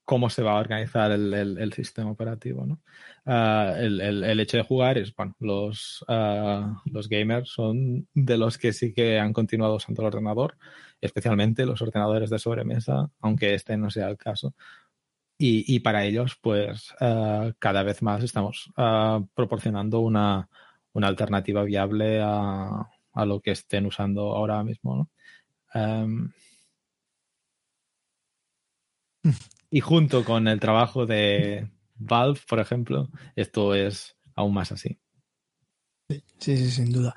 [0.07, 2.65] cómo se va a organizar el, sistema operativo.
[2.65, 2.81] ¿no?
[3.27, 8.73] Ah, el, hecho de jugar es, bueno, los, ah, los gamers son de los que
[8.73, 10.57] sí que han continuado usando el ordenador,
[11.01, 14.55] especialmente los ordenadores de sobremesa, aunque este no sea el caso.
[15.39, 18.73] Y, para ellos, pues ah, cada vez más estamos
[19.35, 20.49] proporcionando una,
[20.93, 22.89] una, alternativa viable a,
[23.27, 24.97] lo que estén usando ahora mismo.
[24.97, 25.11] ¿no?
[25.75, 26.33] Em,
[29.77, 34.99] y junto con el trabajo de Valve, por ejemplo, esto es aún más así.
[36.09, 37.15] Sí, sí, sin duda.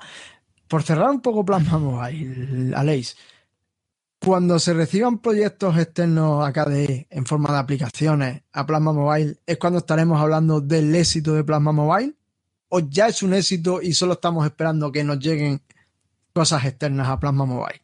[0.68, 3.16] Por cerrar un poco Plasma Mobile, Aleix,
[4.22, 9.56] cuando se reciban proyectos externos a KDE en forma de aplicaciones a Plasma Mobile, ¿es
[9.56, 12.14] cuando estaremos hablando del éxito de Plasma Mobile?
[12.68, 15.62] ¿O ya es un éxito y solo estamos esperando que nos lleguen
[16.34, 17.80] cosas externas a Plasma Mobile?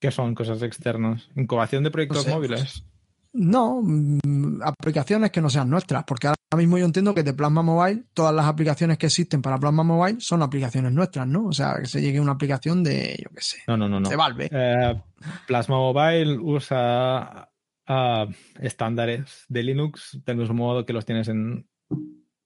[0.00, 1.28] ¿Qué son cosas externas?
[1.34, 2.84] ¿Incubación de proyectos móviles?
[3.32, 7.62] No, mm, aplicaciones que no sean nuestras, porque ahora mismo yo entiendo que de Plasma
[7.62, 11.46] Mobile, todas las aplicaciones que existen para Plasma Mobile son aplicaciones nuestras, ¿no?
[11.46, 14.08] O sea, que se llegue una aplicación de, yo qué sé, no, no, no, no.
[14.08, 14.48] de Valve.
[14.50, 15.02] Eh,
[15.46, 17.50] Plasma Mobile usa
[17.86, 18.26] ah,
[18.60, 21.68] estándares de Linux del mismo modo que los tienes en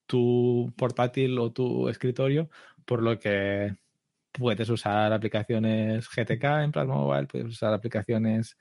[0.07, 2.51] tu portátil o tu escritorio,
[2.85, 3.77] por lo que
[4.33, 8.57] puedes usar aplicaciones GTK en Plasma Mobile, puedes usar aplicaciones,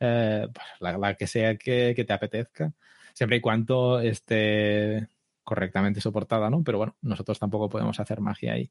[0.00, 0.66] eh, pues,
[0.98, 2.72] la, que sea que, te apetezca,
[3.14, 5.08] siempre y cuando esté
[5.44, 6.62] correctamente soportada, ¿no?
[6.62, 8.70] Pero bueno, nosotros tampoco podemos hacer magia ahí.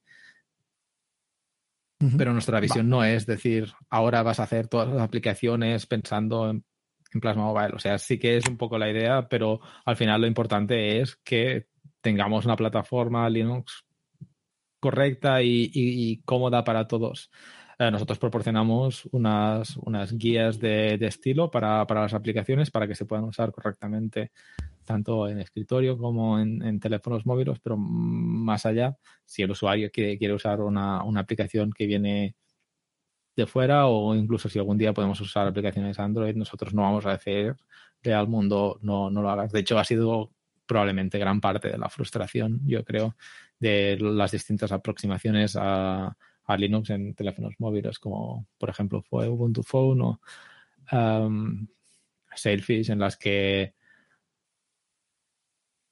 [2.18, 6.65] Pero nuestra visión no es decir, ahora vas a hacer todas las aplicaciones pensando en,
[7.14, 7.76] en, Plasma Mobile.
[7.76, 11.18] O sea, sí que es un poco la idea, pero al final lo importante es
[11.18, 11.68] que
[12.02, 13.86] tengamos una plataforma Linux
[14.82, 17.32] correcta y, cómoda para todos.
[17.80, 23.26] Eh, nosotros proporcionamos unas, unas guías de, estilo para, las aplicaciones para que se puedan
[23.26, 24.32] usar correctamente
[24.84, 30.34] tanto en escritorio como en, teléfonos móviles, pero más allá, si el usuario quiere, quiere
[30.34, 32.36] usar una, aplicación que viene
[33.36, 37.12] de fuera o incluso si algún día podemos usar aplicaciones Android, nosotros no vamos a
[37.12, 37.56] decir
[38.06, 39.52] al mundo no, no lo hagas.
[39.52, 40.32] De hecho, ha sido
[40.72, 43.18] probablemente gran parte de la frustración, yo creo,
[43.60, 46.15] de las distintas aproximaciones a,
[46.57, 50.19] Linux en teléfonos móviles, como por ejemplo fue Ubuntu Phone o
[50.91, 51.65] um,
[52.45, 53.73] en las que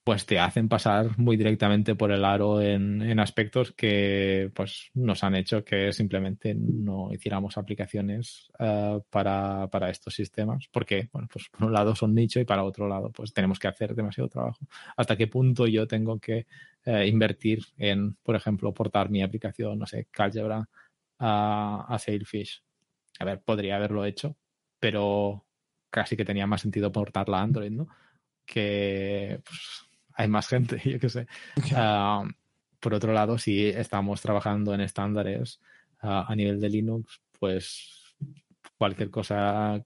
[0.10, 5.36] pues te hacen pasar muy directamente por el aro en, aspectos que pues nos han
[5.36, 11.73] hecho que simplemente no hiciéramos aplicaciones eh, para, estos sistemas porque bueno pues por un
[11.73, 14.57] lado son nicho y para otro lado pues tenemos que hacer demasiado trabajo.
[14.98, 16.48] Hasta qué punto yo tengo que
[16.86, 20.68] eh, invertir en por ejemplo portar mi aplicación no sé Calgebra
[21.19, 22.64] a, a Sailfish
[23.19, 24.36] a ver podría haberlo hecho
[24.80, 25.45] pero
[25.91, 27.88] casi que tenía más sentido portarla a Android no
[28.48, 29.89] que pues,
[30.19, 31.27] hay más gente, yo qué sé.
[31.73, 32.27] Ah,
[32.79, 35.61] por otro lado, si estamos trabajando en estándares
[36.01, 38.17] ah, a nivel de Linux, pues
[38.77, 39.81] cualquier cosa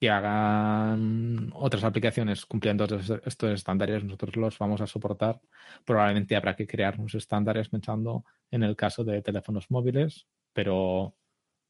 [0.00, 2.86] que hagan otras aplicaciones cumpliendo
[3.24, 5.40] estos estándares, nosotros los vamos a soportar.
[5.84, 11.14] Probablemente habrá que crear unos estándares pensando en el caso de teléfonos móviles, pero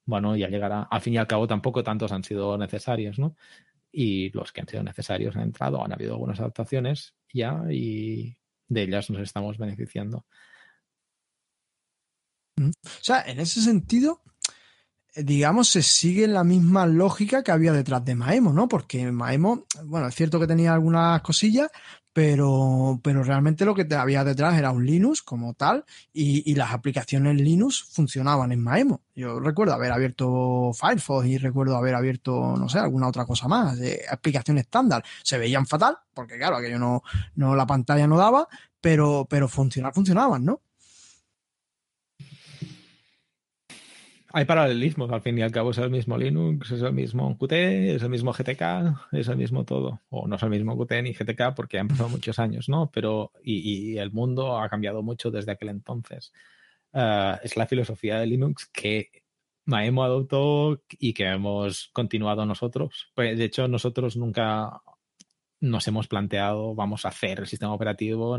[0.06, 0.84] bueno, ya llegará.
[0.84, 3.36] Al fin y al cabo, tampoco tantos han sido necesarios, ¿no?
[3.92, 8.36] Y los que han sido necesarios han entrado, han habido algunas adaptaciones ya y
[8.68, 10.26] de ellas nos estamos beneficiando.
[12.56, 12.70] Mm.
[12.70, 14.22] O sea, en ese sentido,
[15.16, 18.68] digamos, se sigue la misma lógica que había detrás de Maemo, ¿no?
[18.68, 21.70] Porque Maemo, bueno, es cierto que tenía algunas cosillas,
[22.12, 27.40] pero, pero realmente lo que había detrás era un Linux como tal y, las aplicaciones
[27.40, 29.02] Linux funcionaban en Maemo.
[29.14, 33.78] Yo recuerdo haber abierto Firefox y recuerdo haber abierto, no sé, alguna otra cosa más,
[33.78, 35.04] de aplicaciones estándar.
[35.22, 37.02] Se veían fatal, porque claro, aquello no,
[37.36, 38.48] no la pantalla no daba,
[38.80, 40.60] pero, pero funcionar funcionaban, ¿no?
[44.32, 47.52] Hay paralelismos, al fin y al cabo es el mismo Linux, es el mismo Qt,
[47.52, 50.00] es el mismo GTK, es el mismo todo.
[50.08, 52.90] O no es el mismo Qt ni GTK porque han pasado muchos años, ¿no?
[52.92, 56.32] Pero, y, el mundo ha cambiado mucho desde aquel entonces.
[56.92, 59.10] Eh, es la filosofía de Linux que
[59.64, 63.10] Maemo adoptó y que hemos continuado nosotros.
[63.14, 64.80] Pues, de hecho, nosotros nunca
[65.60, 68.38] nos hemos planteado, vamos a hacer el sistema operativo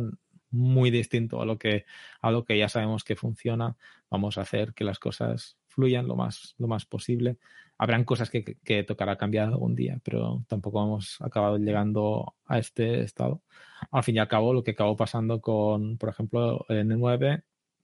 [0.52, 1.86] muy distinto a lo que,
[2.22, 3.76] a lo que ya sabemos que funciona.
[4.10, 7.38] Vamos a hacer que las cosas fluyan lo más, lo más posible.
[7.78, 13.02] Habrán cosas que, que tocará cambiar algún día, pero tampoco hemos acabado llegando a este
[13.02, 13.42] estado.
[13.92, 17.44] Al fin y al cabo, lo que acabó pasando con, por ejemplo, N9,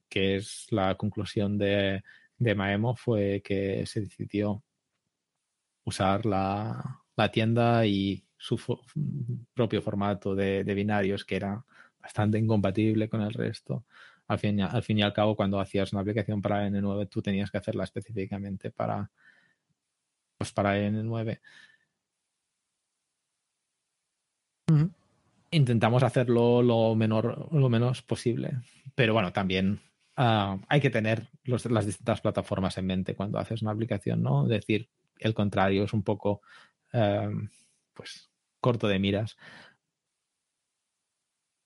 [0.09, 2.03] que es la conclusión de,
[2.37, 4.63] de Maemo, fue que se decidió
[5.85, 8.59] usar la, la tienda y su
[9.53, 11.65] propio formato de, de binarios, que era
[11.99, 13.85] bastante incompatible con el resto
[14.27, 17.49] al fin, al fin y al cabo, cuando hacías una aplicación para N9, tú tenías
[17.49, 19.09] que hacerla específicamente para,
[20.37, 21.39] pues para N9.
[25.51, 28.59] Intentamos hacerlo lo menor, lo menos posible.
[28.95, 29.79] Pero bueno, también
[30.17, 34.45] ah, hay que tener las distintas plataformas en mente cuando haces una aplicación, ¿no?
[34.45, 34.89] Decir
[35.19, 36.41] el contrario es un poco
[36.91, 37.29] eh,
[37.93, 38.29] pues
[38.59, 39.37] corto de miras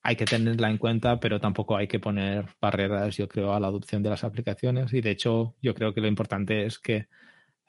[0.04, 3.68] hay que tenerla en cuenta, pero tampoco hay que poner barreras, yo creo, a la
[3.68, 4.94] adopción de las aplicaciones.
[4.94, 7.08] Y de hecho, yo creo que lo importante es que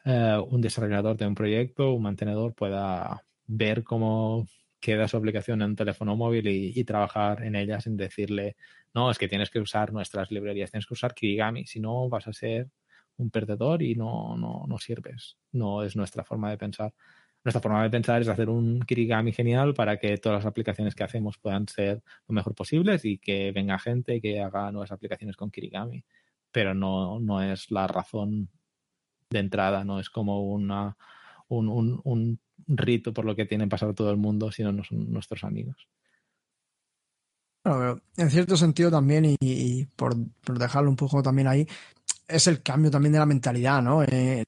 [0.05, 4.47] eh, un desarrollador de un proyecto, un mantenedor, pueda ver cómo
[4.81, 8.57] queda su aplicación en un teléfono móvil y, trabajar en ella sin decirle,
[8.95, 12.27] no, es que tienes que usar nuestras librerías, tienes que usar Kirigami, si no vas
[12.29, 12.69] a ser
[13.17, 15.37] un perdedor y no, no, no sirves.
[15.53, 16.95] No es nuestra forma de pensar
[17.45, 21.05] nuestra forma de pensar es hacer un Kirigami genial para que todas las aplicaciones que
[21.05, 25.51] hacemos puedan ser lo mejor posibles y que venga gente que haga nuevas aplicaciones con
[25.51, 26.05] Kirigami.
[26.53, 28.51] Pero no, no es la razón
[29.31, 30.97] de entrada, no es como una,
[31.49, 35.89] un, un, rito por lo que tienen pasado todo el mundo, sino nuestros amigos.
[37.65, 41.67] Bueno, en cierto sentido también, y, por, dejarlo un poco también ahí,
[42.33, 44.03] es el cambio también de la mentalidad, ¿no?
[44.03, 44.45] Eh,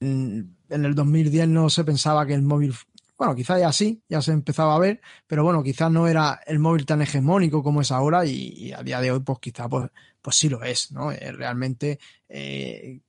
[0.75, 2.75] en el 2010 no se pensaba que el móvil,
[3.17, 6.59] bueno, quizás ya sí, ya se empezaba a ver, pero bueno, quizás no era el
[6.59, 9.91] móvil tan hegemónico como es ahora y, a día de hoy pues quizás pues,
[10.21, 11.13] pues sí lo es, ¿no?
[11.13, 11.99] Eh, realmente,
[12.29, 13.01] eh,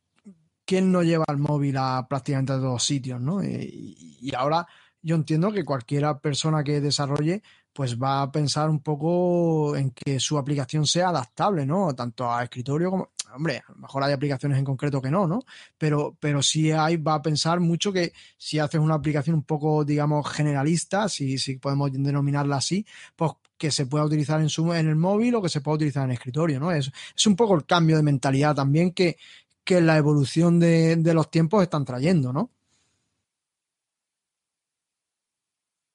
[0.66, 3.42] ¿quién no lleva el móvil a prácticamente a todos sitios, ¿no?
[3.42, 4.68] Eh, y ahora
[5.02, 7.44] yo entiendo que cualquiera persona que desarrolle
[7.74, 11.94] pues va a pensar un poco en que su aplicación sea adaptable, ¿no?
[11.94, 15.42] Tanto a escritorio como, hombre, a lo mejor hay aplicaciones en concreto que no, ¿no?
[15.78, 19.84] Pero, pero sí hay, va a pensar mucho que si haces una aplicación un poco,
[19.86, 22.86] digamos, generalista, si, si podemos denominarla así,
[23.16, 26.04] pues que se pueda utilizar en, su, en el móvil o que se pueda utilizar
[26.06, 26.72] en escritorio, ¿no?
[26.72, 29.18] Es, es un poco el cambio de mentalidad también que,
[29.64, 32.52] que la evolución de, de los tiempos están trayendo, ¿no?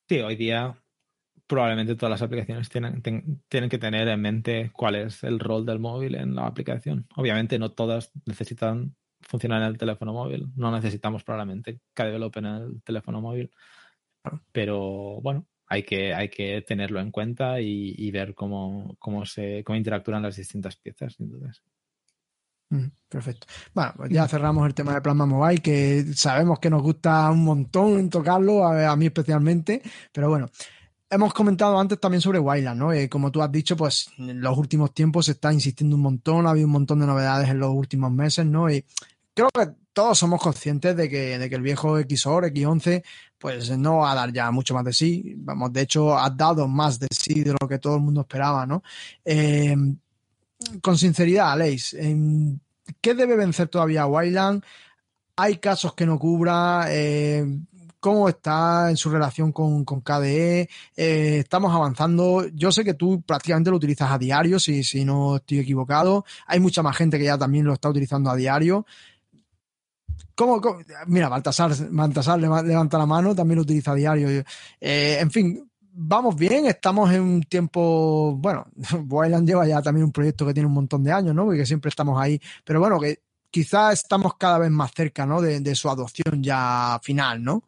[0.08, 0.76] Sí, hoy día
[1.50, 3.02] probablemente todas las aplicaciones tienen,
[3.48, 7.08] tienen que tener en mente cuál es el rol del móvil en la aplicación.
[7.16, 10.46] Obviamente no todas necesitan funcionar en el teléfono móvil.
[10.54, 13.50] No necesitamos probablemente KDevelop en el teléfono móvil.
[14.52, 19.76] Pero bueno, hay que, hay que tenerlo en cuenta y, ver cómo, cómo, se, cómo
[19.76, 21.64] interactúan las distintas piezas, sin dudas.
[22.68, 23.48] Mm, perfecto.
[23.74, 27.42] Bueno, pues ya cerramos el tema de Plasma Mobile, que sabemos que nos gusta un
[27.44, 29.82] montón tocarlo, a mí especialmente,
[30.12, 30.48] pero bueno,
[31.10, 32.92] hemos comentado antes también sobre Wayland, ¿no?
[32.92, 36.46] Eh, como tú has dicho, pues en los últimos tiempos se está insistiendo un montón,
[36.46, 38.70] ha habido un montón de novedades en los últimos meses, ¿no?
[38.70, 38.84] Y
[39.34, 43.02] creo que todos somos conscientes de que, de que el viejo XOR, X11,
[43.38, 45.34] pues no va a dar ya mucho más de sí.
[45.38, 48.64] Vamos, de hecho, ha dado más de sí de lo que todo el mundo esperaba,
[48.66, 48.82] ¿no?
[49.24, 49.76] Eh,
[50.80, 51.96] con sinceridad, Aleix,
[53.00, 54.62] ¿qué debe vencer todavía Wayland?
[55.36, 56.86] Hay casos que no cubra.
[56.90, 57.44] Eh,
[58.00, 60.68] cómo está en su relación con, KDE.
[60.96, 62.46] Eh, estamos avanzando.
[62.54, 66.24] Yo sé que tú prácticamente lo utilizas a diario, si, si no estoy equivocado.
[66.46, 68.86] Hay mucha más gente que ya también lo está utilizando a diario.
[70.34, 70.60] ¿Cómo,
[71.06, 74.42] Mira, Baltasar, Baltasar levanta la mano, también lo utiliza a diario.
[74.80, 78.66] Eh, en fin, vamos bien, estamos en un tiempo, bueno,
[79.08, 81.52] Wayland lleva ya también un proyecto que tiene un montón de años, ¿no?
[81.52, 83.20] Y que siempre estamos ahí, pero bueno, que
[83.50, 85.42] quizás estamos cada vez más cerca, ¿no?
[85.42, 87.64] De su adopción ya final, ¿no?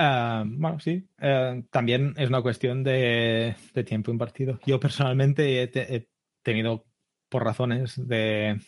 [0.00, 1.08] Ah, bueno, sí.
[1.18, 4.60] Eh, también es una cuestión de, tiempo impartido.
[4.64, 6.08] Yo personalmente he,
[6.42, 6.86] tenido,
[7.28, 8.60] por razones de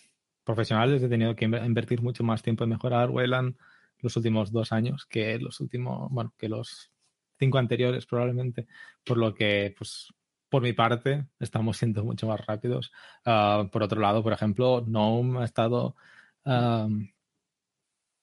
[0.43, 3.57] profesionales, he tenido que invertir mucho más tiempo en mejorar Wayland
[3.99, 6.91] los últimos dos años que los últimos, bueno, que los
[7.39, 8.67] cinco anteriores probablemente.
[9.05, 10.13] Por lo que, pues,
[10.49, 12.91] por mi parte, estamos siendo mucho más rápidos.
[13.25, 15.95] Ah, por otro lado, por ejemplo, GNOME ha estado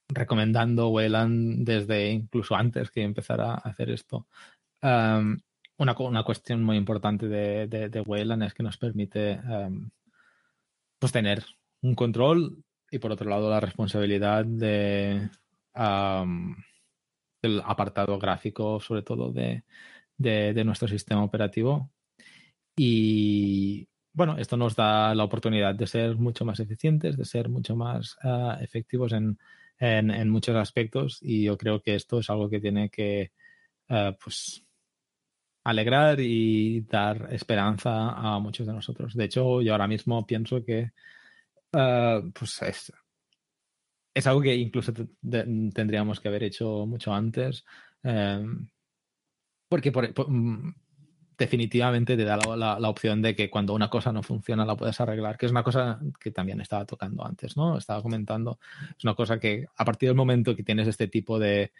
[0.09, 4.27] recomendando Wayland desde incluso antes que empezara a hacer esto.
[4.81, 9.39] Una, una, cuestión muy importante de, de, Wayland es que nos permite
[10.99, 11.45] pues tener
[11.81, 15.29] un control y por otro lado la responsabilidad de
[15.75, 16.55] um,
[17.41, 19.63] el apartado gráfico sobre todo de,
[20.63, 21.91] nuestro sistema operativo
[22.75, 27.75] y bueno, esto nos da la oportunidad de ser mucho más eficientes, de ser mucho
[27.75, 29.37] más uh, efectivos en,
[29.79, 33.31] en, muchos aspectos y yo creo que esto es algo que tiene que
[33.89, 34.63] uh, pues
[35.63, 39.13] alegrar y dar esperanza a muchos de nosotros.
[39.13, 40.91] De hecho, yo ahora mismo pienso que
[41.73, 42.93] uh, pues es,
[44.13, 47.65] es, algo que incluso tendríamos que haber hecho mucho antes.
[48.03, 48.67] Um,
[49.67, 50.73] porque por, por, mm,
[51.37, 55.37] definitivamente te da la, opción de que cuando una cosa no funciona la puedes arreglar,
[55.37, 57.77] que es una cosa que también estaba tocando antes, ¿no?
[57.77, 58.59] Estaba comentando.
[58.97, 61.71] Es una cosa que a partir del momento que tienes este tipo de,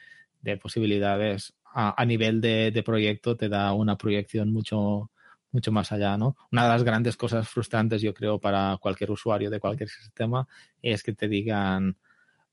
[0.42, 5.10] de posibilidades a, a nivel de, de, proyecto te da una proyección mucho,
[5.52, 6.38] mucho más allá, ¿no?
[6.52, 10.48] Una de las grandes cosas frustrantes, yo creo, para cualquier usuario de cualquier sistema
[10.82, 11.98] es que te digan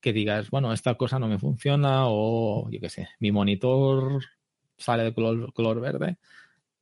[0.00, 4.22] que digas, bueno, esta cosa no me funciona o, yo qué sé, mi monitor
[4.76, 6.18] sale de color, color verde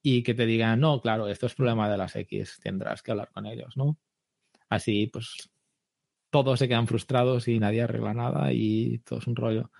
[0.02, 3.30] y que te digan, no, claro, esto es problema de las X, tendrás que hablar
[3.30, 3.96] con ellos, ¿no?
[4.68, 5.50] Así, pues,
[6.30, 9.70] todos se quedan frustrados y nadie arregla nada y todo es un rollo.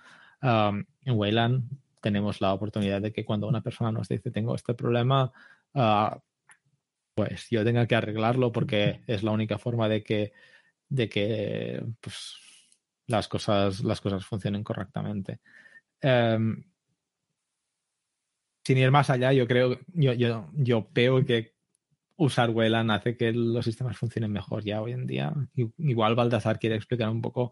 [0.41, 1.69] Um, en Wayland
[1.99, 5.31] tenemos la oportunidad de que cuando una persona nos dice, tengo este problema,
[5.73, 6.19] uh,
[7.15, 10.31] pues yo tenga que arreglarlo porque es la única forma de que,
[10.89, 12.35] de que pues,
[13.07, 15.39] las, cosas, las cosas funcionen correctamente.
[16.01, 16.63] Um,
[18.63, 21.53] sin ir más allá, yo creo, yo, yo, yo veo que
[22.15, 25.33] usar Wayland hace que los sistemas funcionen mejor ya hoy en día.
[25.77, 27.51] Igual Baldassar quiere explicar un poco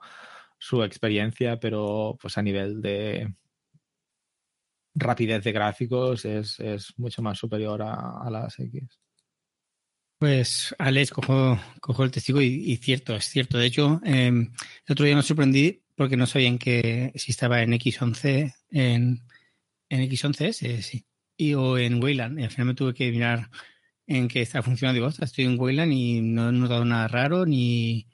[0.58, 3.34] su experiencia, pero pues a nivel de
[4.94, 9.00] rapidez de gráficos es, es mucho más superior a, las X.
[10.20, 13.58] Pues Alex, cojo, cojo el testigo y, cierto, es cierto.
[13.58, 17.72] De hecho, eh, el otro día me sorprendí porque no sabían que si estaba en
[17.72, 19.24] X11 en
[19.92, 21.06] en X11S, sí.
[21.38, 22.40] Y o en Wayland.
[22.40, 23.50] Y al final me tuve que mirar
[24.08, 24.96] en qué está funcionando.
[24.96, 28.08] Digo, estoy en Wayland y no he notado nada raro ni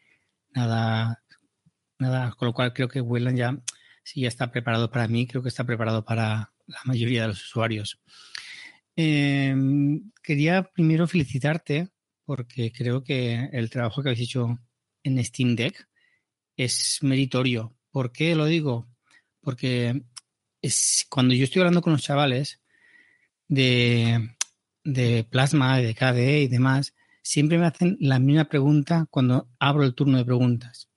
[0.56, 1.24] nada,
[2.00, 2.32] nada.
[2.32, 3.58] Con lo cual creo que Wayland ya,
[4.04, 7.44] si ya está preparado para mí, creo que está preparado para la mayoría de los
[7.44, 8.00] usuarios.
[8.96, 9.56] Eh,
[10.24, 11.90] quería primero felicitarte
[12.26, 14.58] porque creo que el trabajo que habéis hecho
[15.04, 15.88] en Steam Deck
[16.56, 17.76] es meritorio.
[17.92, 18.88] ¿Por qué lo digo?
[19.42, 20.02] Porque
[21.10, 22.62] cuando yo estoy hablando con los chavales
[23.48, 24.30] de,
[25.30, 30.18] plasma, de KDE y demás, siempre me hacen la misma pregunta cuando abro el turno
[30.18, 30.90] de preguntas.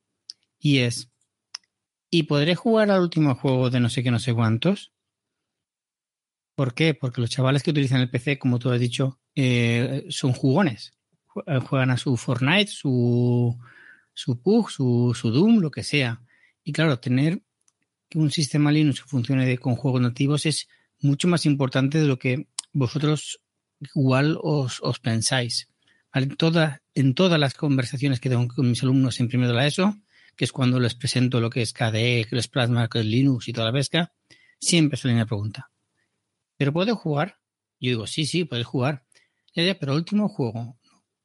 [0.59, 1.11] Y es,
[2.11, 4.93] ¿y podré jugar al último juego de no sé qué, no sé cuántos?
[6.55, 6.95] ¿Por qué?
[6.95, 10.93] Porque los chavales que utilizan el PC, como tú has dicho, eh, son jugones.
[11.25, 13.57] Juegan a su Fortnite, su,
[14.13, 16.23] su PUG, su, su Doom, lo que sea.
[16.65, 17.43] Y claro, tener
[18.11, 20.69] que un sistema Linux funcione con juegos nativos es
[20.99, 23.41] mucho más importante de lo que vosotros
[23.95, 25.71] igual os, pensáis.
[26.13, 29.67] En, toda, en todas las conversaciones que tengo con mis alumnos en primero de la
[29.67, 29.97] ESO,
[30.37, 33.49] que es cuando les presento lo que es KDE, que es Plasma, que es Linux
[33.49, 34.13] y toda la pesca,
[34.59, 35.71] siempre suelen la pregunta.
[36.57, 37.39] ¿Pero puedo jugar?
[37.79, 39.07] Yo digo, sí, sí, puedes jugar.
[39.55, 40.77] Ya, ya, pero último juego.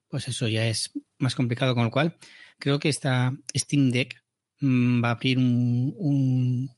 [0.07, 2.15] Pues eso ya es más complicado, con lo cual
[2.59, 4.23] creo que esta Steam Deck
[4.61, 6.69] Mm, va a abrir un,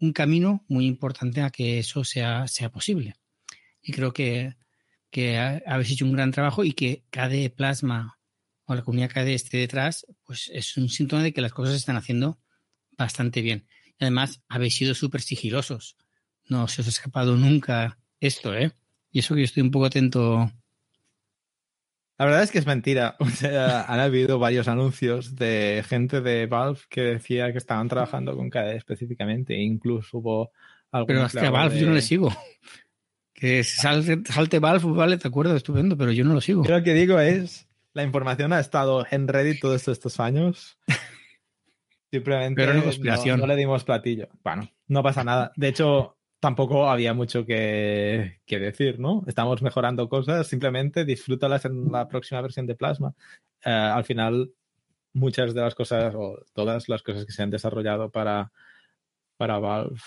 [0.00, 3.14] un, camino muy importante a que eso sea, sea posible.
[3.82, 4.56] Y creo que,
[5.10, 8.18] que habéis hecho un gran trabajo y que KDE Plasma
[8.66, 11.78] o la comunidad KDE esté detrás, pues es un síntoma de que las cosas se
[11.78, 12.38] están haciendo
[12.96, 13.66] bastante bien.
[13.98, 15.96] Y además, habéis sido súper sigilosos.
[16.48, 18.72] No se os ha escapado nunca esto, ¿eh?
[19.10, 20.50] Y eso que yo estoy un poco atento
[22.18, 23.16] la verdad es que es mentira.
[23.20, 28.36] O sea, han habido varios anuncios de gente de Valve que decía que estaban trabajando
[28.36, 29.54] con KDE específicamente.
[29.54, 30.52] E incluso hubo
[30.90, 31.08] algún.
[31.08, 31.80] Pero hasta Valve de...
[31.80, 32.32] yo no le sigo.
[33.32, 36.64] Que salte, salte Valve, vale, te acuerdo, estupendo, pero yo no lo sigo.
[36.64, 40.78] Yo lo que digo es, la información ha estado en Reddit todos estos años.
[42.10, 44.28] Simplemente pero no, no, le dimos platillo.
[44.44, 45.52] Bueno, no pasa nada.
[45.56, 49.24] De hecho, tampoco había mucho que, decir, ¿no?
[49.26, 53.14] Estamos mejorando cosas, simplemente disfrútalas en la próxima versión de Plasma.
[53.64, 54.52] Uh, al final,
[55.14, 58.52] muchas de las cosas, o todas las cosas que se han desarrollado para,
[59.38, 59.98] para Valve,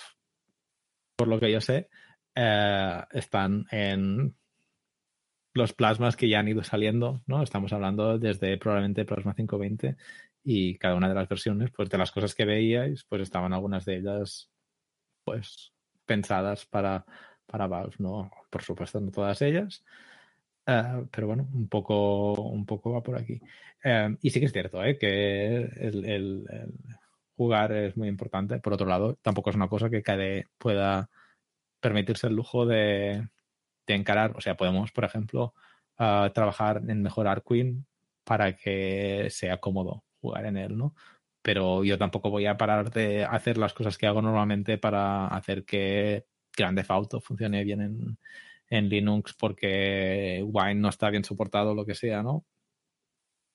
[1.16, 1.90] por lo que yo sé,
[2.36, 4.36] uh, están en
[5.56, 7.42] los plasmas que ya han ido saliendo, ¿no?
[7.42, 9.98] Estamos hablando desde probablemente Plasma 520
[10.44, 13.86] y cada una de las versiones, pues de las cosas que veíais, pues estaban algunas
[13.86, 14.52] de ellas,
[15.24, 15.74] pues
[16.08, 17.06] pensadas para,
[17.46, 18.32] para Valve, ¿no?
[18.50, 19.84] Por supuesto, no todas ellas,
[20.66, 23.40] eh, pero bueno, un poco, un poco va por aquí.
[23.84, 24.98] Eh, y sí que es cierto, ¿eh?
[24.98, 26.46] Que el,
[27.36, 28.60] jugar es muy importante.
[28.60, 30.26] Por otro lado, tampoco es una cosa que cada
[30.58, 31.10] pueda
[31.80, 33.30] permitirse el lujo de,
[33.86, 34.34] de encarar.
[34.36, 35.54] O sea, podemos, por ejemplo,
[35.98, 37.86] trabajar en mejorar Queen
[38.24, 40.96] para que sea cómodo jugar en él, ¿no?
[41.48, 45.64] Pero yo tampoco voy a parar de hacer las cosas que hago normalmente para hacer
[45.64, 46.26] que
[46.58, 48.18] Grand Theft Auto funcione bien en,
[48.70, 52.46] en Linux porque Wine no está bien soportado o lo que sea, ¿no?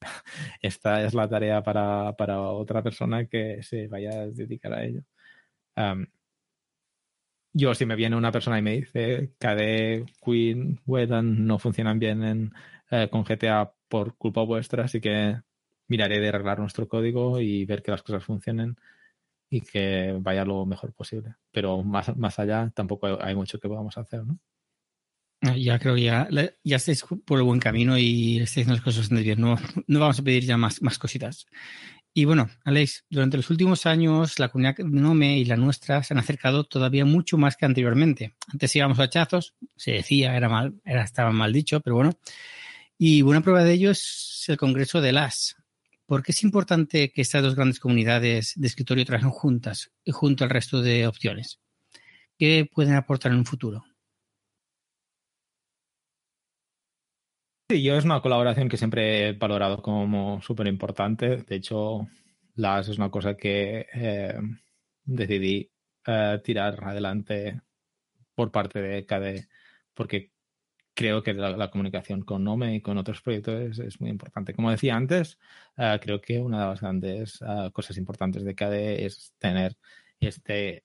[0.63, 5.03] Esta es la tarea para, para, otra persona que se vaya a dedicar a ello.
[7.53, 12.23] yo, si me viene una persona y me dice KD, Queen, Wedan no funcionan bien
[12.23, 12.53] en,
[12.91, 15.37] eh, con GTA por culpa vuestra, así que
[15.93, 18.77] miraré de arreglar nuestro código y ver que las cosas funcionen
[19.51, 21.35] y que vaya lo mejor posible.
[21.51, 24.39] Pero más, más allá tampoco hay mucho que podamos hacer, ¿no?
[25.43, 26.29] Ah, ya creo que ya,
[26.63, 29.41] ya estáis por el buen camino y estáis haciendo las cosas bien.
[29.41, 29.57] No,
[29.87, 31.47] no vamos a pedir ya más, más cositas.
[32.15, 36.19] Y bueno, Alex, durante los últimos años la comunidad Nome y la nuestra se han
[36.19, 38.35] acercado todavía mucho más que anteriormente.
[38.53, 42.13] Antes íbamos a hachazos, se decía, era mal, era, estaba mal dicho, pero bueno.
[42.97, 45.57] Y buena prueba de ello es el Congreso de las.
[46.13, 50.45] ¿Por qué es importante que estas dos grandes comunidades de escritorio trabajen juntas y junto
[50.45, 51.59] al resto de opciones?
[52.37, 53.83] ¿Qué pueden aportar en un futuro?
[57.71, 61.39] Sí, yo es una colaboración que siempre he valorado como súper importante.
[61.39, 62.07] De hecho,
[62.57, 64.35] las es una cosa que eh,
[65.05, 65.73] decidí
[66.07, 67.63] eh, tirar adelante
[68.35, 69.49] por parte de KDE
[69.95, 70.32] porque
[70.95, 74.55] creo que la, comunicación con Nome y con otros proyectos es, muy importante.
[74.55, 75.39] Como decía antes,
[75.77, 77.41] eh, creo que una de las grandes
[77.73, 79.77] cosas importantes de KDE es tener
[80.21, 80.85] este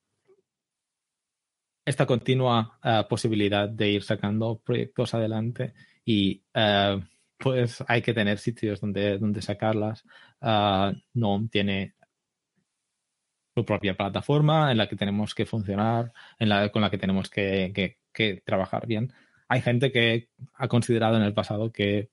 [1.85, 2.77] esta continua
[3.09, 5.73] posibilidad de ir sacando proyectos adelante
[6.07, 7.01] y uh,
[7.37, 10.05] pues hay que tener sitios donde, donde sacarlas.
[10.41, 11.95] Uh, no tiene
[13.53, 17.29] su propia plataforma en la que tenemos que funcionar, en la, con la que tenemos
[17.29, 19.13] que, que trabajar bien.
[19.47, 22.09] Hay gente que ha considerado en el pasado que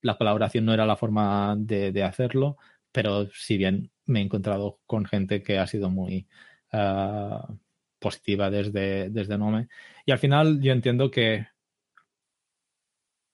[0.00, 2.56] la colaboración no era la forma de, hacerlo,
[2.90, 6.26] pero si bien me he encontrado con gente que ha sido muy
[6.72, 7.56] uh,
[7.98, 9.68] positiva desde, desde Nome.
[10.04, 11.46] Y al final yo entiendo que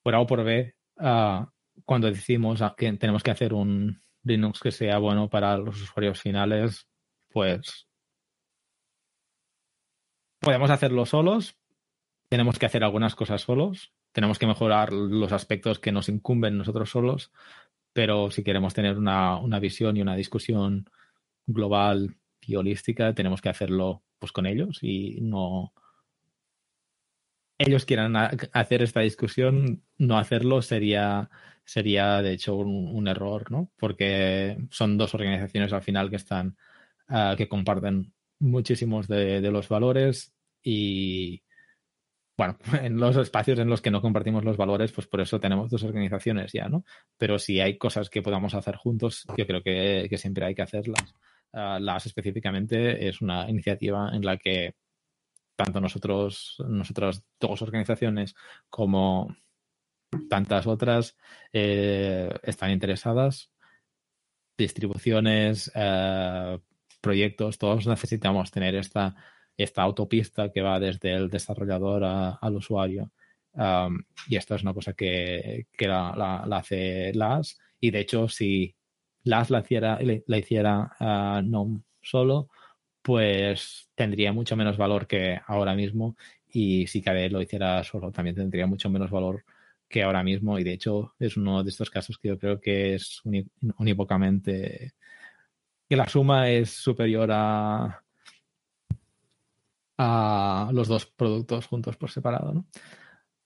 [0.02, 1.50] por A o por B, ah,
[1.84, 6.86] cuando decimos que tenemos que hacer un Linux que sea bueno para los usuarios finales,
[7.30, 7.88] pues
[10.40, 11.56] podemos hacerlo solos,
[12.28, 16.90] tenemos que hacer algunas cosas solos, tenemos que mejorar los aspectos que nos incumben nosotros
[16.90, 17.32] solos,
[17.92, 20.90] pero si queremos tener una, una visión y una discusión
[21.46, 25.72] global y holística, tenemos que hacerlo pues con ellos y no,
[27.58, 31.28] ellos quieran hacer esta discusión, no hacerlo sería,
[31.64, 33.70] sería de hecho un, error, ¿no?
[33.76, 36.56] Porque son dos organizaciones al final que están,
[37.08, 40.32] uh, que comparten muchísimos de, de, los valores
[40.62, 41.42] y,
[42.38, 45.68] bueno, en los espacios en los que no compartimos los valores, pues por eso tenemos
[45.68, 46.84] dos organizaciones ya, ¿no?
[47.18, 50.62] Pero si hay cosas que podamos hacer juntos, yo creo que, que siempre hay que
[50.62, 51.14] hacerlas.
[51.52, 54.74] Uh, las específicamente es una iniciativa en la que
[55.56, 58.36] tanto nosotros, nosotras dos organizaciones
[58.70, 59.34] como
[60.30, 61.16] tantas otras
[61.52, 63.50] eh, están interesadas.
[64.56, 66.58] Distribuciones, eh,
[67.00, 69.16] proyectos, todos necesitamos tener esta,
[69.58, 73.12] esta autopista que va desde el desarrollador al usuario.
[74.28, 77.58] Y esto es una cosa que, que la, hace LAS.
[77.80, 78.76] Y de hecho, si
[79.24, 80.96] LAS la hiciera, la hiciera
[81.44, 82.48] no solo,
[83.02, 86.16] pues tendría mucho menos valor que ahora mismo
[86.50, 89.44] y si KDE lo hiciera solo también tendría mucho menos valor
[89.88, 92.94] que ahora mismo y de hecho es uno de estos casos que yo creo que
[92.94, 93.22] es
[93.78, 94.92] unívocamente
[95.88, 98.04] que la suma es superior a
[99.98, 102.66] a los dos productos juntos por separado, ¿no?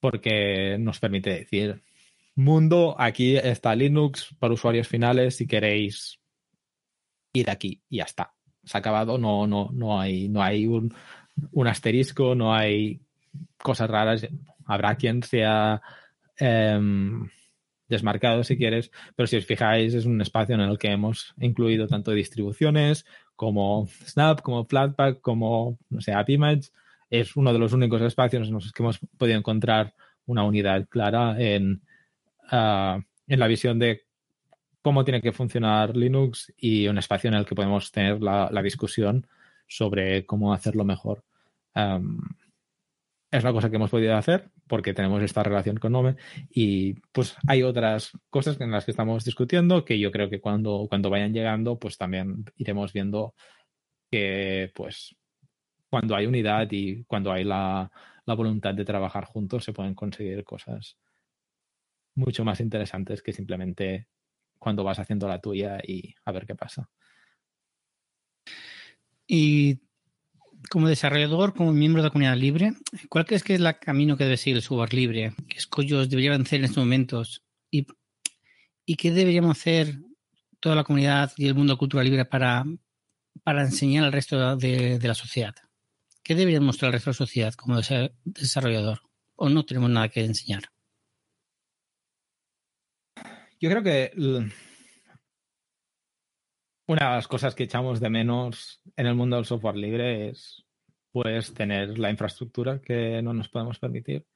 [0.00, 1.82] Porque nos permite decir,
[2.34, 6.20] mundo, aquí está Linux para usuarios finales, si queréis
[7.32, 8.34] ir aquí y ya está
[8.64, 10.94] se ha acabado, no, no, no hay, no hay un,
[11.52, 13.00] un asterisco, no hay
[13.58, 14.26] cosas raras.
[14.64, 15.82] Habrá quien sea
[16.38, 16.80] eh,
[17.88, 21.86] desmarcado si quieres, pero si os fijáis es un espacio en el que hemos incluido
[21.86, 23.04] tanto distribuciones
[23.42, 26.70] como Snap, como Flatpak, como, no sé, AppImage.
[27.10, 29.96] Es uno de los únicos espacios en los que hemos podido encontrar
[30.26, 31.82] una unidad clara en,
[32.52, 34.02] uh, en la visión de
[34.80, 39.26] cómo tiene que funcionar Linux y un espacio en el que podemos tener la, discusión
[39.66, 41.24] sobre cómo hacerlo mejor.
[43.32, 46.16] Es una cosa que hemos podido hacer porque tenemos esta relación con Nome
[46.50, 50.86] y pues hay otras cosas en las que estamos discutiendo que yo creo que cuando,
[50.88, 53.34] cuando vayan llegando pues también iremos viendo
[54.10, 55.16] que pues
[55.88, 57.90] cuando hay unidad y cuando hay la,
[58.26, 60.98] la voluntad de trabajar juntos se pueden conseguir cosas
[62.14, 64.08] mucho más interesantes que simplemente
[64.58, 66.88] cuando vas haciendo la tuya y a ver qué pasa.
[69.26, 69.80] Y
[70.70, 72.74] como desarrollador, como miembro de la comunidad libre,
[73.08, 75.34] ¿cuál crees que es el camino que debe seguir el software libre?
[75.48, 77.42] ¿Qué escollos deberían hacer en estos momentos?
[77.70, 77.86] ¿Y,
[78.84, 79.98] ¿Y, qué deberíamos hacer
[80.60, 82.64] toda la comunidad y el mundo cultural libre para,
[83.42, 85.54] para enseñar al resto de, de la sociedad?
[86.22, 87.80] ¿Qué deberíamos mostrar al resto de la sociedad como
[88.24, 89.00] desarrollador?
[89.34, 90.64] ¿O no tenemos nada que enseñar?
[93.60, 94.12] Yo creo que
[96.92, 100.64] una de las cosas que echamos de menos en el mundo del software libre es
[101.10, 104.26] pues tener la infraestructura que no nos podemos permitir.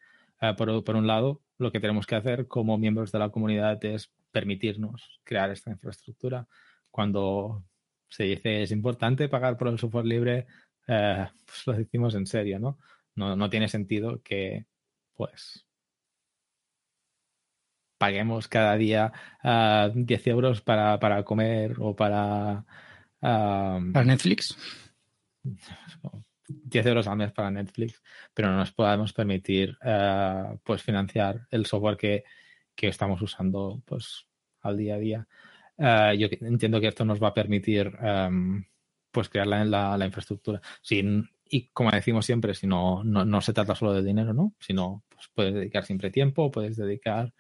[0.40, 3.82] Eh, por, por, un lado, lo que tenemos que hacer como miembros de la comunidad
[3.84, 6.46] es permitirnos crear esta infraestructura.
[6.90, 7.62] Cuando
[8.08, 10.46] se dice es importante pagar por el software libre,
[10.86, 12.78] eh, pues lo decimos en serio, ¿no?
[13.14, 13.36] ¿no?
[13.36, 14.64] No tiene sentido que
[15.14, 15.65] pues
[17.98, 19.12] paguemos cada día
[19.43, 19.90] 10 ah,
[20.31, 22.64] euros para, para, comer o para...
[23.20, 24.56] ¿Para Netflix?
[26.48, 28.02] 10 euros al mes para Netflix,
[28.32, 32.24] pero no nos podemos permitir ah, pues financiar el software que,
[32.74, 34.27] que, estamos usando pues
[34.62, 35.28] al día a día.
[35.78, 37.93] Ah, yo entiendo que esto nos va a permitir
[39.10, 40.60] pues crear la, la, infraestructura.
[40.82, 44.55] Sin, y como decimos siempre, si no, no, no, se trata solo de dinero, ¿no?
[44.60, 47.32] Sino pues puedes dedicar siempre tiempo, puedes dedicar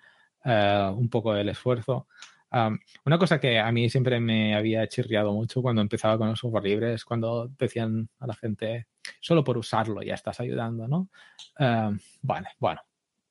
[0.46, 2.06] eh, un poco el esfuerzo.
[3.04, 6.64] una cosa que a mí siempre me había chirriado mucho cuando empezaba con el software
[6.64, 8.86] libre es cuando decían a la gente,
[9.20, 11.08] solo por usarlo ya estás ayudando, ¿no?
[12.22, 12.80] vale, bueno,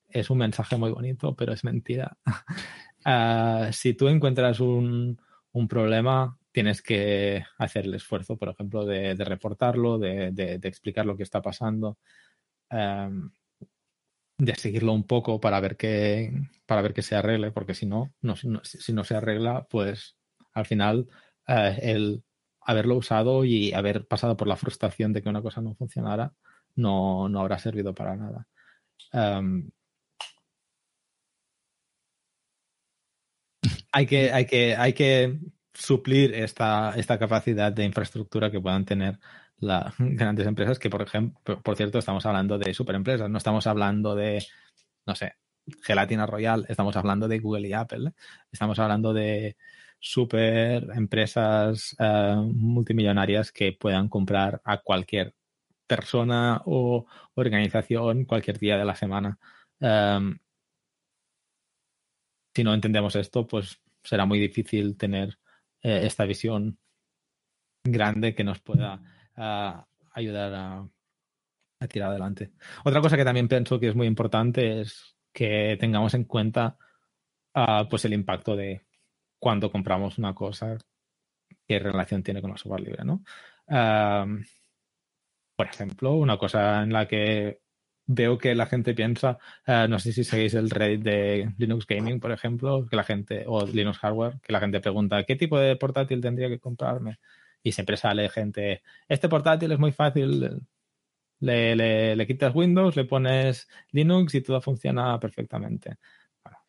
[0.09, 2.17] es un mensaje muy bonito, pero es mentira.
[3.07, 5.21] Ah, si tú encuentras un,
[5.51, 11.21] un, problema, tienes que hacer el esfuerzo, por ejemplo, de, reportarlo, de, explicar lo que
[11.21, 11.99] está pasando
[14.37, 16.31] de seguirlo un poco para ver que
[16.65, 18.13] para ver que se arregle, porque si no,
[18.63, 20.17] si no se arregla, pues
[20.53, 21.07] al final
[21.47, 22.23] eh, el
[22.61, 26.33] haberlo usado y haber pasado por la frustración de que una cosa no funcionara
[26.75, 28.47] no, no habrá servido para nada.
[29.13, 29.69] Em,
[33.91, 35.39] hay, que, hay, que, hay que
[35.73, 39.19] suplir esta, esta capacidad de infraestructura que puedan tener
[39.59, 44.15] las grandes empresas, que por ejemplo, por cierto, estamos hablando de superempresas, no estamos hablando
[44.15, 44.45] de,
[45.05, 45.33] no sé,
[45.83, 48.13] Gelatina Royal, estamos hablando de Google y Apple,
[48.51, 49.57] estamos hablando de
[49.99, 55.33] super empresas eh, multimillonarias que puedan comprar a cualquier
[55.87, 57.05] persona o
[57.35, 59.39] organización cualquier día de la semana.
[59.79, 60.37] Em,
[62.53, 65.39] si no entendemos esto, pues será muy difícil tener
[65.81, 66.77] eh, esta visión
[67.83, 69.01] grande que nos pueda
[69.35, 70.89] a ayudar a,
[71.87, 72.51] tirar adelante.
[72.83, 76.77] Otra cosa que también pienso que es muy importante es que tengamos en cuenta
[77.53, 78.85] ah, pues el impacto de
[79.37, 80.77] cuando compramos una cosa,
[81.67, 83.23] qué relación tiene con el software libre, ¿no?
[85.55, 87.61] por ejemplo, una cosa en la que
[88.07, 92.19] veo que la gente piensa, ah, no sé si seguís el Reddit de Linux Gaming,
[92.19, 95.75] por ejemplo, que la gente, o Linux Hardware, que la gente pregunta, ¿qué tipo de
[95.75, 97.19] portátil tendría que comprarme?
[97.65, 100.61] Y siempre sale gente, este portátil es muy fácil,
[101.39, 105.97] le, le, quitas Windows, le pones Linux y todo funciona perfectamente.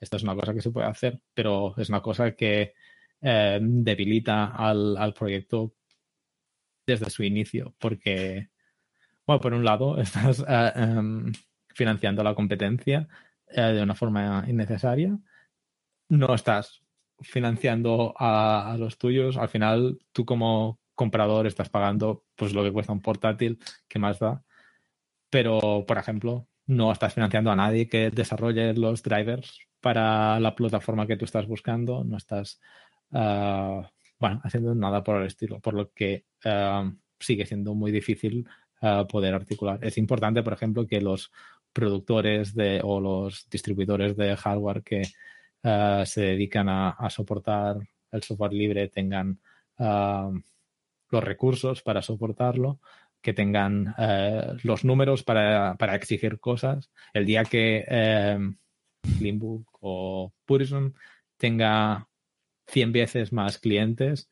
[0.01, 2.73] esto es una cosa que se puede hacer, pero es una cosa que
[3.21, 5.75] eh, debilita al, al, proyecto
[6.87, 8.49] desde su inicio, porque,
[9.27, 11.31] bueno, por un lado, estás eh, em,
[11.75, 13.07] financiando la competencia
[13.49, 15.19] eh, de una forma innecesaria,
[16.09, 16.87] no estás
[17.21, 22.93] financiando a, los tuyos, al final tú como comprador estás pagando pues lo que cuesta
[22.93, 24.43] un portátil, que más da.
[25.31, 31.07] Pero, por ejemplo, no estás financiando a nadie que desarrolle los drivers para la plataforma
[31.07, 32.61] que tú estás buscando, no estás,
[33.13, 36.91] ah, bueno, haciendo nada por el estilo, por lo que ah,
[37.21, 38.49] sigue siendo muy difícil
[38.81, 39.79] ah, poder articular.
[39.83, 41.31] Es importante, por ejemplo, que los
[41.73, 45.03] productores de, o los distribuidores de hardware que
[46.05, 47.77] se dedican a, a, soportar
[48.13, 49.41] el software libre tengan
[51.11, 52.81] los recursos para soportarlo,
[53.21, 56.91] que tengan eh, los números para, exigir cosas.
[57.13, 58.39] El día que eh,
[59.81, 60.91] o Purism
[61.37, 62.09] tenga
[62.69, 64.31] 100 veces más clientes,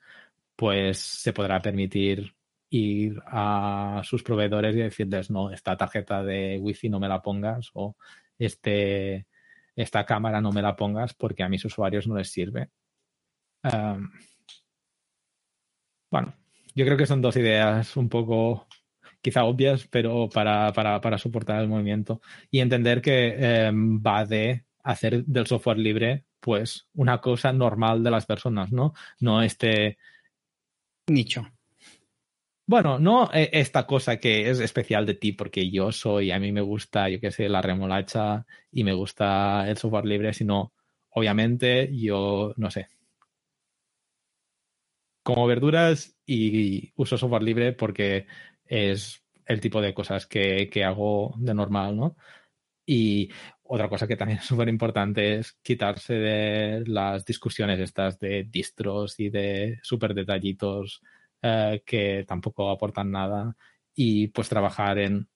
[0.57, 2.35] pues se podrá permitir
[2.71, 7.71] ir a sus proveedores y decirles, no, esta tarjeta de wifi no me la pongas
[7.75, 7.97] o
[8.39, 9.27] este,
[9.77, 12.71] esta cámara no me la pongas porque a mis usuarios no les sirve.
[16.11, 16.35] bueno,
[16.75, 18.67] yo creo que son dos ideas un poco
[19.23, 22.21] quizá obvias, pero para, para, soportar el movimiento
[22.51, 28.11] y entender que em, va de hacer del software libre pues una cosa normal de
[28.11, 28.93] las personas, ¿no?
[29.21, 29.97] No este
[31.07, 31.47] nicho.
[32.67, 36.53] Bueno, no e, esta cosa que es especial de ti porque yo soy, a mí
[36.53, 40.73] me gusta, yo qué sé, la remolacha y me gusta el software libre, sino
[41.11, 42.89] obviamente yo, no sé,
[45.25, 48.27] como verduras y uso software libre porque
[48.67, 52.17] es el tipo de cosas que, que hago de normal, ¿no?
[52.87, 53.31] Y
[53.65, 59.19] otra cosa que también es súper importante es quitarse de las discusiones estas de distros
[59.21, 61.03] y de súper detallitos
[61.43, 63.57] eh, que tampoco aportan nada
[63.95, 65.29] y pues trabajar en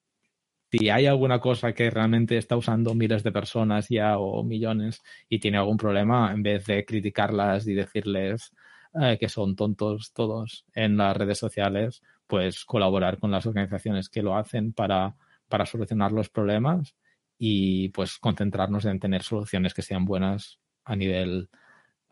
[0.71, 5.39] si hay alguna cosa que realmente está usando miles de personas ya o millones y
[5.39, 8.53] tiene algún problema, en vez de criticarlas y decirles
[8.95, 14.23] eh, que son tontos todos en las redes sociales, pues colaborar con las organizaciones que
[14.23, 15.17] lo hacen para,
[15.49, 16.95] para solucionar los problemas
[17.39, 21.49] y pues concentrarnos en tener soluciones que sean buenas a nivel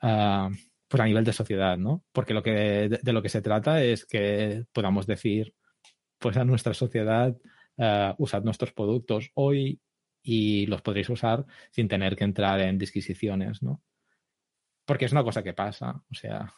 [0.02, 0.50] uh,
[0.88, 2.04] pues a nivel de sociedad, ¿no?
[2.12, 5.54] Porque lo que de, lo que se trata es que podamos decir
[6.18, 7.36] pues a nuestra sociedad
[7.76, 9.80] uh, usad nuestros productos hoy
[10.22, 13.82] y los podréis usar sin tener que entrar en disquisiciones, ¿no?
[14.84, 16.54] Porque es una cosa que pasa, o sea,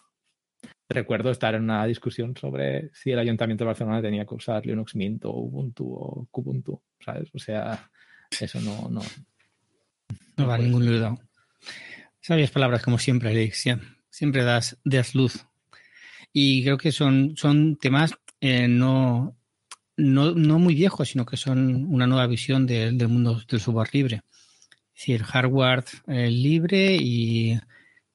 [0.89, 4.95] recuerdo estar en una discusión sobre si el Ayuntamiento de Barcelona tenía que usar Linux
[4.95, 7.29] Mint o Ubuntu o Kubuntu, ¿sabes?
[7.35, 7.91] O sea,
[8.41, 9.03] eso no, no,
[10.37, 11.19] no, va a ningún lado.
[12.21, 13.81] Sabias palabras como siempre, Alexia.
[14.11, 15.47] Siempre das, das luz.
[16.33, 19.37] Y creo que son, son temas eh, no,
[19.97, 24.23] no, no, muy viejos, sino que son una nueva visión del mundo del software libre.
[24.95, 27.59] Es decir, hardware eh, libre y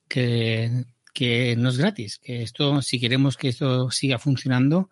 [0.08, 2.20] que, que no es gratis.
[2.20, 4.90] Que esto, si queremos que esto siga funcionando,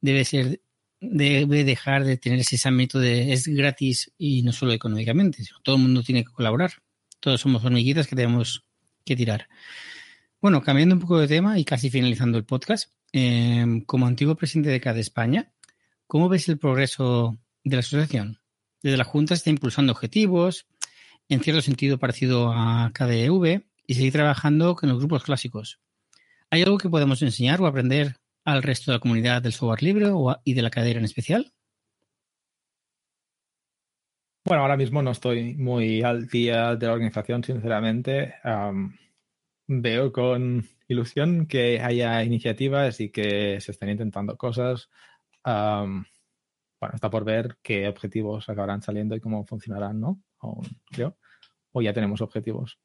[0.00, 0.60] debe ser
[0.98, 5.76] debe dejar de tener ese ámbito de es gratis y no solo económicamente, sino todo
[5.76, 6.72] el mundo tiene que colaborar.
[7.20, 8.64] Todos somos hormiguitas que tenemos
[9.04, 9.48] que tirar.
[10.40, 14.70] Bueno, cambiando un poco de tema y casi finalizando el podcast, em, como antiguo presidente
[14.70, 15.52] de CAD España,
[16.06, 18.40] ¿cómo ves el progreso de la asociación?
[18.82, 20.66] Desde la Junta se está impulsando objetivos,
[21.28, 25.80] en cierto sentido parecido a KDV, y seguir trabajando con los grupos clásicos.
[26.50, 30.10] ¿Hay algo que podemos enseñar o aprender al resto de la comunidad del software libre
[30.44, 31.52] y de la cadera en especial?
[34.44, 38.34] Bueno, ahora mismo no estoy muy al día de la organización, sinceramente.
[39.66, 44.88] veo con ilusión que haya iniciativas y que se estén intentando cosas.
[45.44, 46.06] bueno,
[46.94, 50.22] está por ver qué objetivos acabarán saliendo y cómo funcionarán, ¿no?
[50.92, 51.16] creo.
[51.72, 52.78] O ya tenemos objetivos.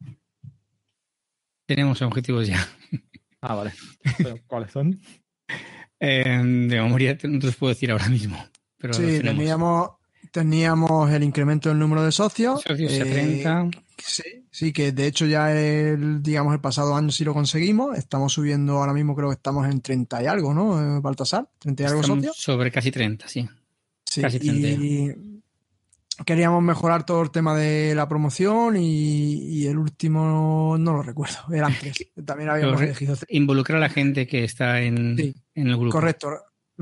[1.72, 2.68] Tenemos objetivos ya.
[3.43, 3.72] Ah, vale.
[4.45, 5.02] ¿Cuáles son?
[5.99, 8.38] Em, de memoria no te los puedo decir ahora mismo.
[8.77, 9.93] Pero sí, teníamos,
[10.31, 12.61] teníamos el incremento del número de socios.
[12.61, 13.72] Socios eh, 30.
[13.98, 17.98] Sí, sí, que de hecho ya el, digamos, el pasado año sí lo conseguimos.
[17.98, 20.98] Estamos subiendo, ahora mismo creo que estamos en 30 y algo, ¿no?
[20.98, 22.38] Eh, Baltasar, 30 y algo socios.
[22.38, 23.49] Sobre casi 30, sí.
[24.06, 24.68] Sí, casi 30.
[24.68, 25.30] Y
[26.26, 31.68] queríamos mejorar todo el tema de la promoción y, el último no lo recuerdo, era
[31.68, 32.11] antes.
[32.26, 33.15] También habíamos elegido.
[33.30, 35.18] Involucrar a la gente que está en,
[35.56, 35.91] el grupo.
[35.91, 36.30] Correcto.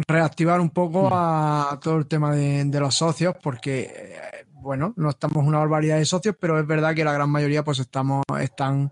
[0.08, 1.14] Reactivar un poco mm.
[1.14, 6.06] a todo el tema de, los socios, porque eh, bueno, no estamos una barbaridad de
[6.06, 8.90] socios, pero es verdad que la gran mayoría pues estamos, están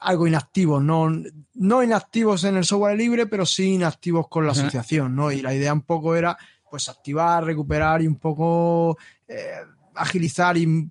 [0.00, 1.10] algo inactivos, no,
[1.54, 5.32] no inactivos en el software libre, pero sí inactivos con la asociación, ¿no?
[5.32, 6.36] Y la idea un poco era
[6.70, 8.96] pues activar, recuperar y un poco
[9.26, 9.60] eh,
[9.94, 10.90] agilizar y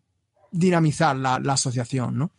[0.51, 2.31] dinamizar la, asociación, ¿no?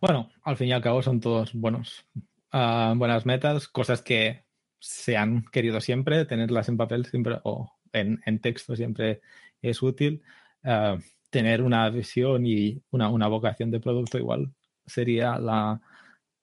[0.00, 2.04] Bueno, al fin y al cabo son todos buenos,
[2.50, 4.44] ah, buenas metas, cosas que
[4.78, 9.20] se han querido siempre, tenerlas en papel siempre o en, texto siempre
[9.60, 10.22] es útil.
[10.64, 10.98] Ah,
[11.32, 14.52] tener una visión y una, vocación de producto igual
[14.84, 15.80] sería la,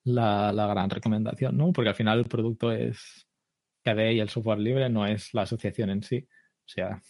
[0.04, 1.72] la, la, gran recomendación, ¿no?
[1.72, 3.28] Porque al final el producto es
[3.84, 6.28] KDE y el software libre no es la asociación en sí.
[6.66, 7.02] O sea,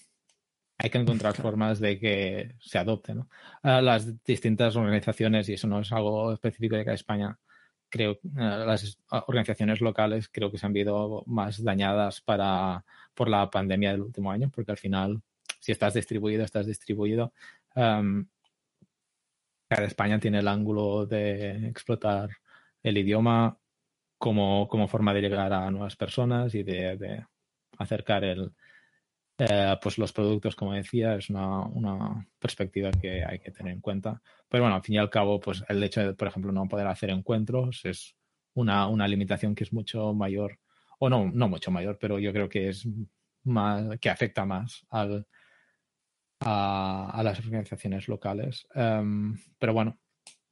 [0.77, 3.13] hay que encontrar formas de que se adopte.
[3.13, 3.29] ¿no?
[3.63, 7.37] las distintas organizaciones, y eso no es algo específico de cada España,
[7.89, 8.97] creo las
[9.27, 14.31] organizaciones locales creo que se han visto más dañadas para, por la pandemia del último
[14.31, 15.21] año, porque al final,
[15.59, 17.33] si estás distribuido, estás distribuido.
[17.73, 18.23] cada
[19.67, 22.29] España tiene el ángulo de explotar
[22.81, 23.58] el idioma
[24.19, 27.25] como, como forma de llegar a nuevas personas y de,
[27.79, 28.51] acercar el,
[29.37, 33.81] eh, pues los productos, como decía, es una, una, perspectiva que hay que tener en
[33.81, 34.21] cuenta.
[34.49, 36.87] Pero bueno, al fin y al cabo, pues el hecho de, por ejemplo, no poder
[36.87, 38.15] hacer encuentros es
[38.53, 40.59] una, una limitación que es mucho mayor,
[40.99, 42.85] o no, no mucho mayor, pero yo creo que es
[43.43, 45.25] más, que afecta más al,
[46.41, 48.67] a, a las organizaciones locales.
[48.75, 49.97] Um, pero bueno,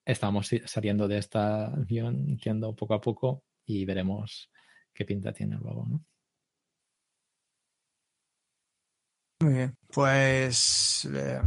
[0.05, 4.49] estamos saliendo de esta, yo entiendo, poco a poco y veremos
[4.93, 6.03] qué pinta tiene luego, ¿no?
[9.39, 11.39] Muy bien, pues eh,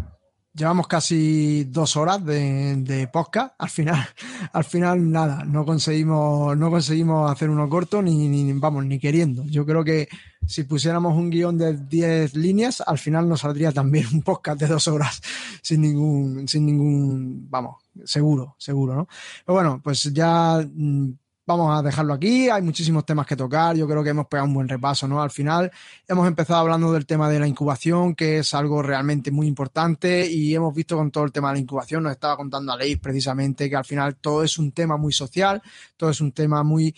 [0.55, 3.55] llevamos casi dos horas de, de, podcast.
[3.59, 4.07] Al final,
[4.53, 9.45] al final nada, no conseguimos, no conseguimos hacer uno corto ni, vamos, ni queriendo.
[9.47, 10.09] Yo creo que
[10.47, 14.69] si pusiéramos un guion de 10 líneas, al final nos saldría también un podcast de
[14.69, 15.21] dos horas
[15.63, 19.09] sin ningún, sin ningún, vamos, seguro, seguro, ¿no?
[19.45, 21.11] Pero bueno, pues ya mm,
[21.51, 22.49] vamos a dejarlo aquí.
[22.49, 23.77] Hay muchísimos temas que tocar.
[23.77, 25.21] Yo creo que hemos pegado un buen repaso, ¿no?
[25.21, 25.71] Al final
[26.07, 30.55] hemos empezado hablando del tema de la incubación, que es algo realmente muy importante y
[30.55, 33.69] hemos visto con todo el tema de la incubación, nos estaba contando a Leif precisamente
[33.69, 35.63] que al final todo es un tema muy social,
[35.97, 36.95] todo es un tema muy...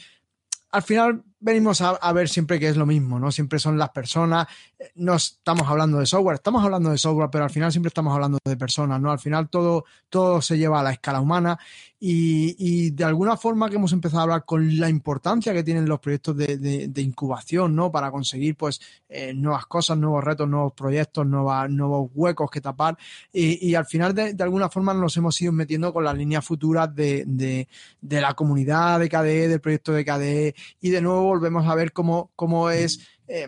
[0.70, 3.30] Al final venimos a, a, ver siempre que es lo mismo, ¿no?
[3.30, 4.46] Siempre son las personas,
[4.94, 8.38] no estamos hablando de software, estamos hablando de software, pero al final siempre estamos hablando
[8.42, 9.10] de personas, ¿no?
[9.10, 11.58] Al final todo, todo se lleva a la escala humana
[12.04, 15.88] y, y de alguna forma que hemos empezado a hablar con la importancia que tienen
[15.88, 17.92] los proyectos de, de, de incubación, ¿no?
[17.92, 22.98] Para conseguir, pues, eh, nuevas cosas, nuevos retos, nuevos proyectos, nuevas, nuevos huecos que tapar
[23.32, 26.44] y, y al final de, de, alguna forma nos hemos ido metiendo con las líneas
[26.44, 31.68] futuras de, de la comunidad de KDE, del proyecto de KDE y de nuevo volvemos
[31.68, 32.98] a ver cómo, cómo es
[33.28, 33.46] eh,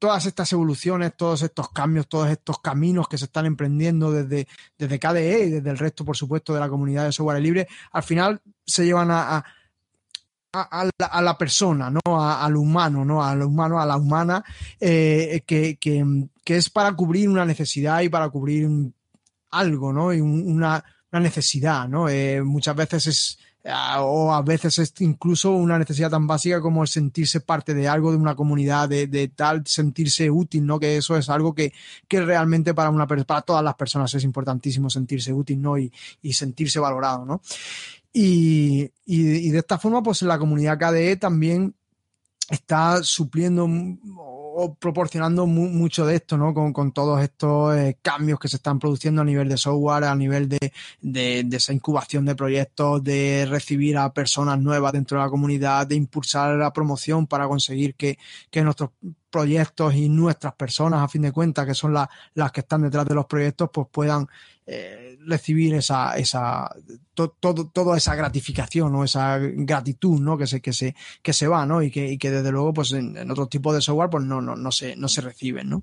[0.00, 4.48] todas estas evoluciones, todos estos cambios, todos estos caminos que se están emprendiendo desde,
[4.78, 8.02] desde KDE y desde el resto, por supuesto, de la comunidad de software libre, al
[8.02, 9.44] final se llevan a, a
[10.52, 12.00] a, la, persona, ¿no?
[12.20, 13.22] A, al humano, ¿no?
[13.22, 14.42] Al humano, a la humana,
[14.80, 16.04] eh, que, que,
[16.44, 18.68] que, es para cubrir una necesidad y para cubrir
[19.50, 20.12] algo, ¿no?
[20.12, 20.82] Y una,
[21.12, 22.08] una necesidad, ¿no?
[22.08, 26.88] Eh, muchas veces es, o a veces es incluso una necesidad tan básica como el
[26.88, 30.80] sentirse parte de algo, de una comunidad, de, de tal, sentirse útil, ¿no?
[30.80, 31.72] Que eso es algo que,
[32.08, 35.76] que realmente para una para todas las personas es importantísimo sentirse útil, ¿no?
[35.76, 35.92] Y,
[36.22, 37.42] y sentirse valorado, ¿no?
[38.12, 41.74] Y, y, y, de esta forma, pues la comunidad KDE también
[42.48, 43.68] está supliendo
[44.52, 46.52] o proporcionando mu mucho de esto, ¿no?
[46.52, 50.14] Con, con todos estos eh, cambios que se están produciendo a nivel de software, a
[50.14, 55.24] nivel de, de, de, esa incubación de proyectos, de recibir a personas nuevas dentro de
[55.24, 58.18] la comunidad, de impulsar la promoción para conseguir que,
[58.50, 58.90] que nuestros
[59.30, 63.06] proyectos y nuestras personas, a fin de cuentas, que son la, las que están detrás
[63.06, 64.26] de los proyectos, pues puedan
[64.66, 66.74] eh, recibir esa, esa,
[67.14, 70.38] to, todo, toda esa gratificación o esa gratitud, ¿no?
[70.38, 71.82] Que se, que se, que se va, ¿no?
[71.82, 74.40] Y que, y que desde luego, pues en, en otro tipo de software, pues no,
[74.40, 75.82] no, no se, no se reciben, ¿no?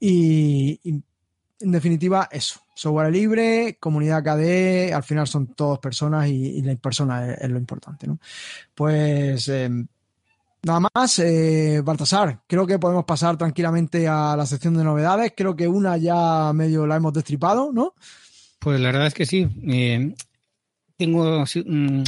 [0.00, 0.80] Y,
[1.60, 2.60] en definitiva, eso.
[2.74, 8.06] Software libre, comunidad KDE, al final son todos personas y, la persona es, lo importante,
[8.06, 8.18] ¿no?
[8.74, 9.70] Pues, eh,
[10.66, 15.32] Nada más, eh, Baltasar, creo que podemos pasar tranquilamente a la sección de novedades.
[15.36, 17.94] Creo que una ya medio la hemos destripado, ¿no?
[18.58, 19.46] Pues la verdad es que sí.
[19.68, 20.14] Eh,
[20.96, 22.02] tengo, mm,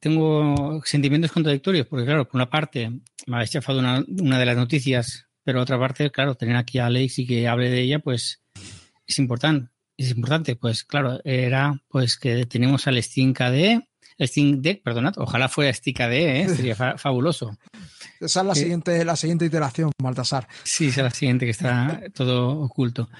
[0.00, 2.90] tengo sentimientos contradictorios, porque claro, por una parte
[3.26, 6.86] me habéis chafado una, una de las noticias, pero otra parte, claro, tener aquí a
[6.86, 8.42] Alex y que hable de ella, pues
[9.06, 9.70] es importante.
[9.96, 13.88] Es importante, pues claro, era pues que tenemos al Steam KDE,
[14.20, 16.48] Steam Deck, perdonad, ojalá fuera Stick ADE, ¿eh?
[16.56, 17.56] sería fa fabuloso.
[18.20, 20.48] Esa es la, eh, siguiente, la siguiente iteración, Baltasar.
[20.62, 23.10] Sí, esa es la siguiente, que está todo oculto.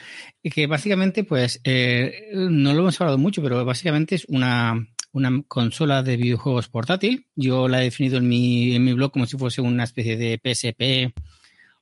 [0.43, 5.43] Y que básicamente, pues, eh, no lo hemos hablado mucho, pero básicamente es una, una
[5.49, 7.27] consola de videojuegos portátil.
[7.35, 10.41] Yo la he definido en mi, en mi blog como si fuese una especie de
[10.43, 11.13] PSP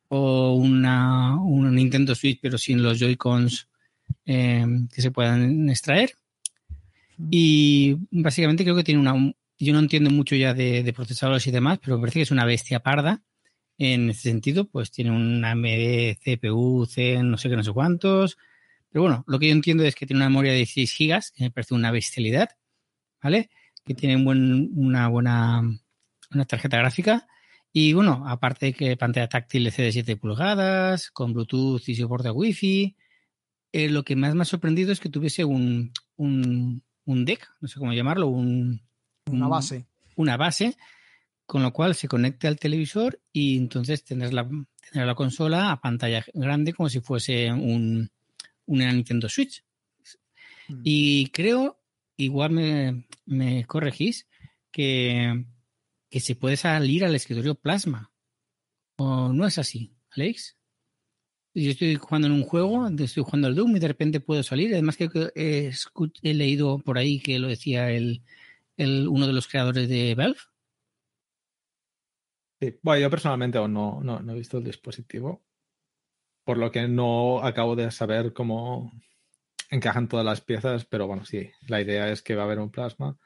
[0.09, 3.69] o una, una Nintendo Switch, pero sin los Joy-Cons
[4.27, 6.13] eh, que se puedan extraer.
[7.31, 9.15] Y básicamente creo que tiene una.
[9.59, 12.31] Yo no entiendo mucho ya de, de, procesadores y demás, pero me parece que es
[12.31, 13.23] una bestia parda
[13.79, 14.69] en ese sentido.
[14.69, 18.39] Pues tiene una AMD CPU, C, no sé qué, no sé cuántos.
[18.91, 21.45] Pero bueno, lo que yo entiendo es que tiene una memoria de 16 gigas, que
[21.45, 22.51] me parece una bestialidad,
[23.23, 23.51] ¿vale?
[23.85, 25.63] Que tiene un buen, una buena
[26.35, 27.27] una tarjeta gráfica.
[27.73, 32.33] Y bueno, aparte de que pantalla táctil de 7 pulgadas, con Bluetooth y soporte a
[32.33, 32.97] Wi-Fi,
[33.73, 37.69] eh, lo que más me ha sorprendido es que tuviese un, un, un deck, no
[37.69, 38.81] sé cómo llamarlo, un,
[39.31, 39.87] una base.
[40.17, 40.77] Una base,
[41.47, 44.49] con lo cual se conecte al televisor y entonces tener la,
[44.91, 48.11] tener la consola a pantalla grande como si fuese un,
[48.67, 49.65] una Nintendo Switch.
[50.69, 50.81] Mm.
[50.85, 51.81] Y creo,
[52.17, 54.27] igual me, me corregís,
[54.71, 55.45] que,
[56.11, 58.11] que se puede salir al escritorio plasma.
[58.97, 60.57] ¿O no es así, Alex?
[61.55, 64.73] Yo estoy jugando en un juego, estoy jugando al Doom y de repente puedo salir.
[64.73, 68.23] Además que he, leído por ahí que lo decía el,
[68.79, 70.39] el, uno de los creadores de Valve.
[72.61, 72.79] Sí.
[72.83, 75.43] Bueno, yo personalmente no, no, no he visto el dispositivo,
[76.45, 78.93] por lo que no acabo de saber cómo
[79.71, 82.71] encajan todas las piezas, pero bueno, sí, la idea es que va a haber un
[82.71, 83.19] plasma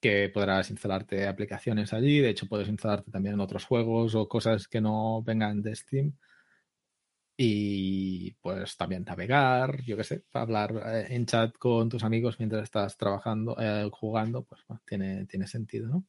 [0.00, 4.68] que podrás instalarte aplicaciones allí, de hecho puedes instalarte también en otros juegos o cosas
[4.68, 6.12] que no vengan de Steam
[7.44, 12.62] y pues también navegar, yo qué sé, hablar eh, en chat con tus amigos mientras
[12.62, 16.04] estás trabajando, eh, jugando, pues tiene, tiene sentido, ¿no?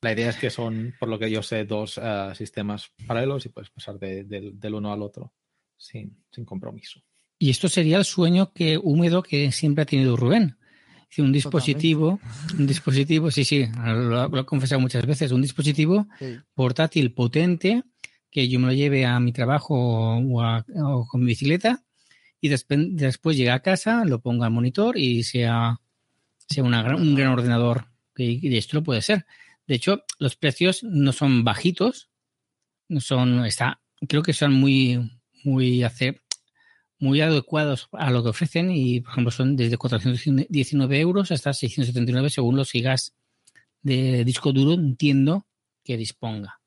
[0.00, 3.50] La idea es que son, por lo que yo sé, dos uh, sistemas paralelos y
[3.50, 5.34] puedes pasar de, de, del uno al otro
[5.76, 7.02] sin, sin, compromiso.
[7.38, 10.56] Y esto sería el sueño que húmedo que siempre ha tenido Rubén.
[11.18, 12.54] Un dispositivo, Totalmente.
[12.56, 16.38] un dispositivo, sí, sí, lo, lo, he confesado muchas veces, un dispositivo sí.
[16.54, 17.82] portátil potente
[18.30, 20.64] que yo me lo lleve a mi trabajo o, a,
[21.08, 21.82] con mi bicicleta
[22.40, 25.80] y después, después llegue a casa, lo ponga al monitor y sea,
[26.48, 27.86] sea una gran, un gran ordenador.
[28.16, 29.26] Y esto lo puede ser.
[29.66, 32.10] De hecho, los precios no son bajitos,
[32.88, 35.10] no son, está, creo que son muy,
[35.44, 36.22] muy, hacer,
[36.98, 42.30] muy adecuados a lo que ofrecen y, por ejemplo, son desde 419 euros hasta 679
[42.30, 43.14] según los gigas
[43.82, 45.46] de disco duro, entiendo
[45.84, 46.59] que disponga.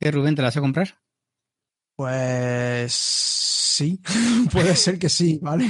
[0.00, 0.88] ¿Qué, Rubén, te la vas a comprar?
[1.96, 4.00] Pues sí,
[4.52, 5.68] puede ser que sí, ¿vale?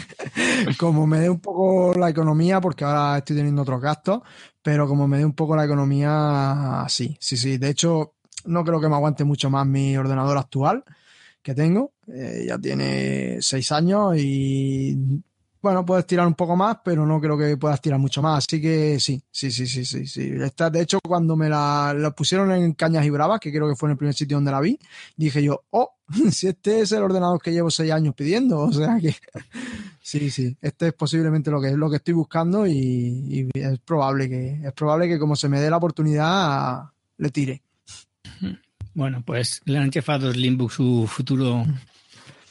[0.79, 4.21] Como me dé un poco la economía, porque ahora estoy teniendo otros gastos,
[4.61, 7.57] pero como me dé un poco la economía, sí, sí, sí.
[7.57, 10.85] De hecho, no creo que me aguante mucho más mi ordenador actual
[11.43, 11.95] que tengo.
[12.09, 15.23] Eh, ya tiene seis años y
[15.61, 18.47] bueno, puedes tirar un poco más, pero no creo que puedas tirar mucho más.
[18.47, 20.07] Así que sí, sí, sí, sí, sí.
[20.07, 20.33] sí.
[20.41, 23.75] Esta, de hecho, cuando me la, la, pusieron en Cañas y Bravas, que creo que
[23.75, 24.79] fue en el primer sitio donde la vi,
[25.17, 25.97] dije yo, oh,
[26.31, 28.59] si este es el ordenador que llevo seis años pidiendo.
[28.69, 29.15] O sea que
[30.01, 34.29] sí, sí, este es posiblemente lo que, lo que estoy buscando y, y es probable
[34.29, 36.85] que, es probable que como se me dé la oportunidad,
[37.17, 37.63] le tire.
[38.95, 41.65] Bueno, pues le han enchefado Slimbook su futuro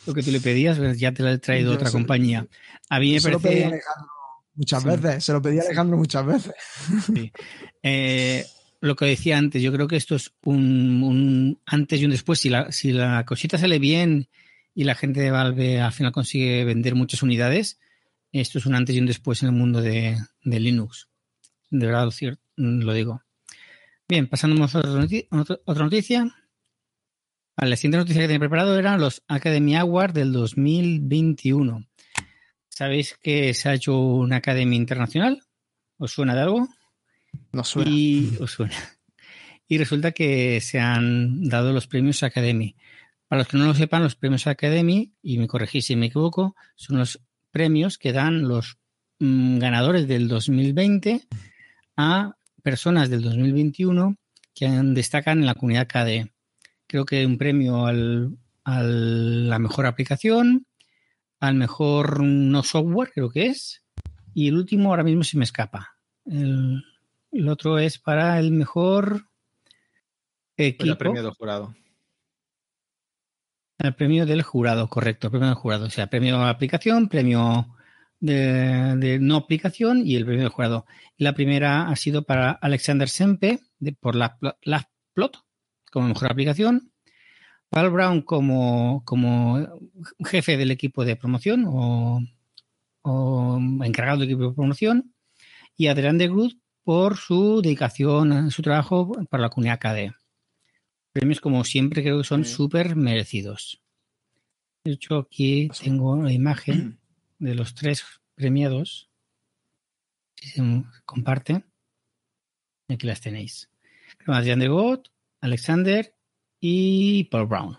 [0.08, 2.48] lo que tú le pedías, pues ya te lo ha traído Yo otra compañía.
[2.90, 3.70] A mí me se parece.
[3.70, 3.78] Lo
[4.56, 4.90] muchas sí.
[4.90, 6.54] veces, se lo pedí a Alejandro muchas veces.
[7.06, 7.32] Sí.
[7.84, 8.46] Eh,
[8.82, 12.40] lo que decía antes, yo creo que esto es un, un, antes y un después.
[12.40, 14.28] Si la, si la cosita sale bien
[14.76, 17.80] y la gente de Valve al final consigue vender muchas unidades,
[18.32, 21.08] esto es un antes y un después en el mundo de, de Linux.
[21.70, 22.10] De verdad
[22.58, 23.22] lo digo.
[24.08, 26.24] Bien, pasando a otra noticia.
[27.58, 31.86] Vale, la siguiente noticia que tenía preparado eran los Academy Awards del 2021.
[32.78, 35.42] ¿Sabéis que se ha hecho una academia internacional?
[35.98, 36.68] ¿Os suena de algo?
[37.52, 37.90] No suena.
[37.90, 38.76] Y os suena.
[39.68, 42.76] Y resulta que se han dado los premios Academy.
[43.28, 46.56] Para los que no lo sepan, los premios Academy, y me corregís si me equivoco,
[46.76, 48.78] son los premios que dan los
[49.18, 51.24] mmm, ganadores del 2020
[51.96, 54.18] a personas del 2021
[54.54, 56.32] que destacan en la comunidad KDE
[56.86, 60.68] creo que un premio al, a la mejor aplicación,
[61.40, 63.84] al mejor no software, creo que es,
[64.34, 65.98] y el último ahora mismo se me escapa.
[66.26, 66.84] El,
[67.32, 69.28] el otro es para el mejor
[70.56, 70.92] equipo.
[70.92, 71.76] El premio del jurado.
[73.80, 75.86] El premio del jurado, correcto, el premio del jurado.
[75.86, 77.76] O sea, premio de aplicación, premio
[78.20, 80.86] de, de, no aplicación y el premio del jurado.
[81.18, 85.44] La primera ha sido para Alexander Sempe de, por la, la plot,
[85.92, 86.92] como mejor aplicación,
[87.70, 89.68] Paul Brown como, como
[90.26, 92.22] jefe del equipo de promoción o,
[93.02, 95.14] o, encargado del equipo de promoción
[95.76, 100.16] y Adrián de Groot por su dedicación a su trabajo para la comunidad KD.
[101.12, 103.82] Premios como siempre creo que son súper merecidos.
[104.84, 107.00] De hecho, aquí tengo la imagen
[107.40, 109.10] de los tres premiados.
[110.36, 110.64] Si se
[111.06, 111.66] comparte,
[112.88, 113.70] aquí las tenéis.
[114.26, 115.02] Adrián de
[115.42, 116.17] Alexander
[116.60, 117.78] y Paul Brown.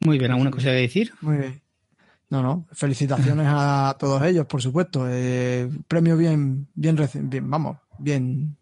[0.00, 1.12] Muy bien, ¿alguna cosa que decir?
[1.20, 1.62] Muy bien.
[2.30, 5.06] No, no, felicitaciones a todos ellos, por supuesto.
[5.08, 8.56] Eh, premio bien, bien, bien, vamos, bien,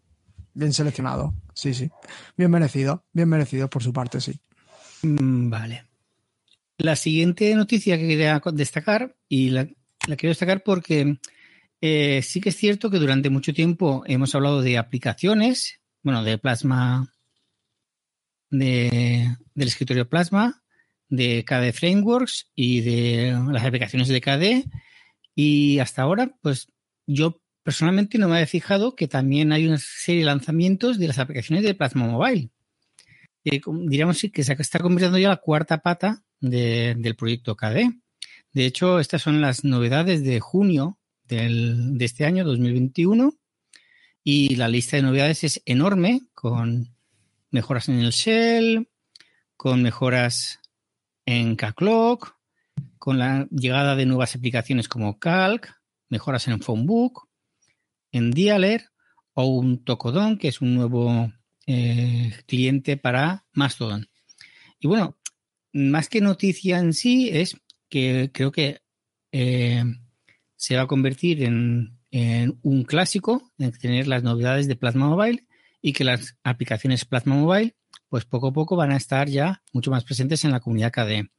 [0.53, 1.33] bien seleccionado.
[1.53, 1.89] Sí, sí.
[2.37, 4.39] Bien merecido, bien merecido por su parte, sí.
[5.03, 5.85] Mm, vale.
[6.77, 9.67] La siguiente noticia que quería destacar, y la,
[10.07, 11.19] la quiero destacar porque
[11.79, 16.37] eh, sí que es cierto que durante mucho tiempo hemos hablado de aplicaciones bueno, de
[16.37, 17.07] Plasma,
[18.51, 20.61] de, del escritorio Plasma,
[21.09, 24.65] de KDE Frameworks y de las aplicaciones de KDE.
[25.33, 26.67] Y hasta ahora, pues
[27.07, 31.19] yo personalmente no me había fijado que también hay una serie de lanzamientos de las
[31.19, 32.49] aplicaciones de Plasma Mobile.
[33.43, 37.91] Eh, diríamos que se está convirtiendo ya la cuarta pata del proyecto KDE.
[38.53, 43.33] De hecho, estas son las novedades de junio del, de este año 2021
[44.23, 46.93] y la lista de novedades es enorme con
[47.51, 48.89] mejoras en el shell,
[49.57, 50.59] con mejoras
[51.25, 52.35] en Kclock,
[52.97, 55.71] con la llegada de nuevas aplicaciones como Calc,
[56.09, 57.27] mejoras en Phonebook,
[58.11, 58.89] en Dialer
[59.33, 61.31] o un Tocodon, que es un nuevo
[61.67, 64.09] eh, cliente para Mastodon.
[64.79, 65.17] Y bueno,
[65.73, 67.57] más que noticia en sí, es
[67.89, 68.81] que creo que
[69.31, 69.83] eh,
[70.55, 75.47] se va a convertir en, en, un clásico, en tener las novedades de Plasma Mobile
[75.81, 77.75] y que las aplicaciones Plasma Mobile,
[78.09, 81.31] pues poco a poco van a estar ya mucho más presentes en la comunidad KDE.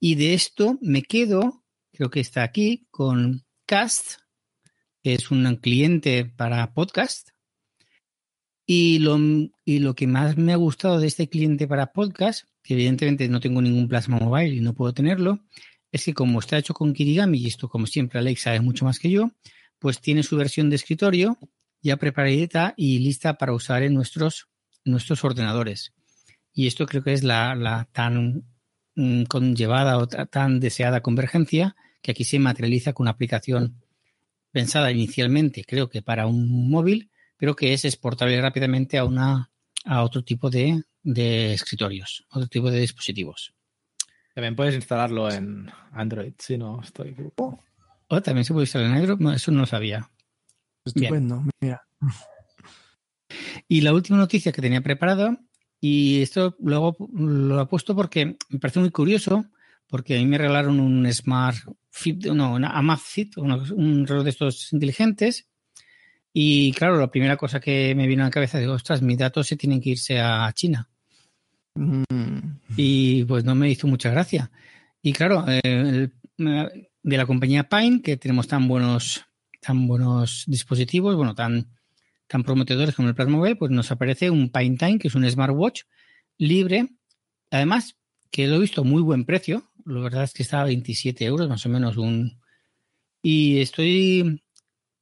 [0.00, 4.20] Y de esto me quedo, creo que está aquí, con Cast,
[5.02, 7.30] que es un cliente para podcast.
[8.66, 9.18] Y lo,
[9.64, 13.40] y lo que más me ha gustado de este cliente para podcast, que evidentemente no
[13.40, 15.40] tengo ningún Plasma Mobile y no puedo tenerlo,
[15.90, 18.98] es que como está hecho con Kirigami, y esto como siempre Alexa es mucho más
[18.98, 19.30] que yo,
[19.78, 21.38] pues tiene su versión de escritorio
[21.82, 24.48] ya preparada y lista para usar en nuestros,
[24.84, 25.92] nuestros ordenadores.
[26.52, 28.44] Y esto creo que es la, la tan
[28.94, 33.82] mm, conllevada o tan deseada convergencia que aquí se materializa con una aplicación
[34.50, 39.50] pensada inicialmente, creo que para un móvil, pero que es exportable rápidamente a una
[39.84, 43.54] a otro tipo de, de escritorios, otro tipo de dispositivos.
[44.34, 47.16] También puedes instalarlo en Android, si no estoy.
[48.08, 50.10] Oh, también se puede instalar en Android, eso no lo sabía.
[50.88, 51.82] Estupendo, mira.
[53.68, 55.38] Y la última noticia que tenía preparada,
[55.80, 59.44] y esto luego lo he puesto porque me parece muy curioso,
[59.88, 61.56] porque a mí me regalaron un Smart
[61.90, 65.48] Fit, no, una Amazfit, un reloj de estos inteligentes.
[66.32, 69.46] Y claro, la primera cosa que me vino a la cabeza, digo, ostras, mis datos
[69.46, 70.88] se tienen que irse a China.
[71.74, 72.02] Mm.
[72.76, 74.50] Y pues no me hizo mucha gracia.
[75.02, 76.08] Y claro, eh,
[76.38, 79.24] de la compañía Pine, que tenemos tan buenos,
[79.60, 81.68] tan buenos dispositivos, bueno, tan,
[82.26, 85.28] tan prometedores como el Plasma Mobile, pues nos aparece un Pine Time, que es un
[85.28, 85.82] smartwatch
[86.38, 86.88] libre.
[87.50, 87.96] Además,
[88.30, 89.70] que lo he visto a muy buen precio.
[89.84, 92.40] La verdad es que está a 27 euros, más o menos un.
[93.22, 94.42] Y estoy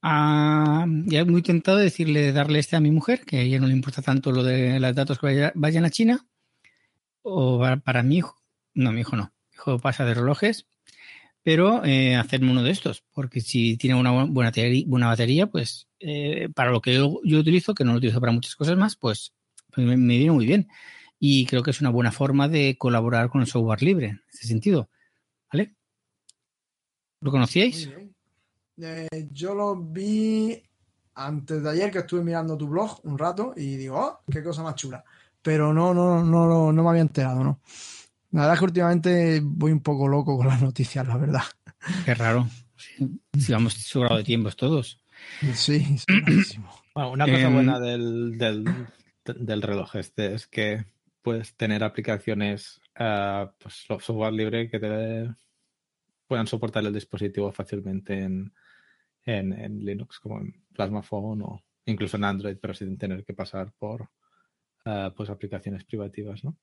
[0.02, 3.66] ah, ya muy tentado de decirle, darle este a mi mujer, que a ella no
[3.66, 6.26] le importa tanto lo de los datos que vayan a China.
[7.22, 8.36] O para, mi hijo.
[8.74, 9.32] No, mi hijo no.
[9.50, 10.66] Mi hijo pasa de relojes.
[11.46, 14.50] Pero eh, hacerme uno de estos, porque si tiene una buena,
[14.84, 18.56] buena batería, pues eh, para lo que yo, utilizo, que no lo utilizo para muchas
[18.56, 19.32] cosas más, pues,
[19.72, 20.66] pues me, me viene muy bien
[21.20, 24.48] y creo que es una buena forma de colaborar con el software libre en ese
[24.48, 24.90] sentido.
[25.52, 25.76] ¿Vale?
[27.20, 27.90] ¿Lo conocíais?
[28.78, 30.60] Eh, yo lo vi
[31.14, 34.64] antes de ayer que estuve mirando tu blog un rato y digo, oh, qué cosa
[34.64, 35.04] más chula.
[35.42, 37.60] Pero no, no, no, no me había enterado, ¿no?
[38.36, 41.40] La verdad es que últimamente voy un poco loco con las noticias, la verdad.
[42.04, 42.46] Qué raro.
[42.76, 45.00] Si vamos sobrado de tiempos todos.
[45.54, 45.96] Sí,
[46.94, 48.64] bueno, una cosa em, buena del, del,
[49.24, 50.84] del reloj este es que
[51.22, 55.34] puedes tener aplicaciones, uh, pues software libre que te
[56.26, 58.52] puedan soportar el dispositivo fácilmente en,
[59.24, 63.72] en, Linux, como en Plasma Phone o incluso en Android, pero sin tener que pasar
[63.78, 64.02] por
[64.84, 66.58] uh, pues aplicaciones privativas, ¿no?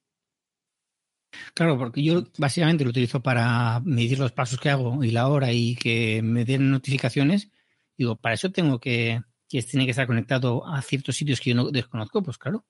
[1.54, 5.52] Claro, porque yo básicamente lo utilizo para medir los pasos que hago y la hora
[5.52, 7.50] y que me den notificaciones.
[7.98, 11.56] Digo, para eso tengo que, que tiene que estar conectado a ciertos sitios que yo
[11.56, 12.66] no desconozco, pues claro.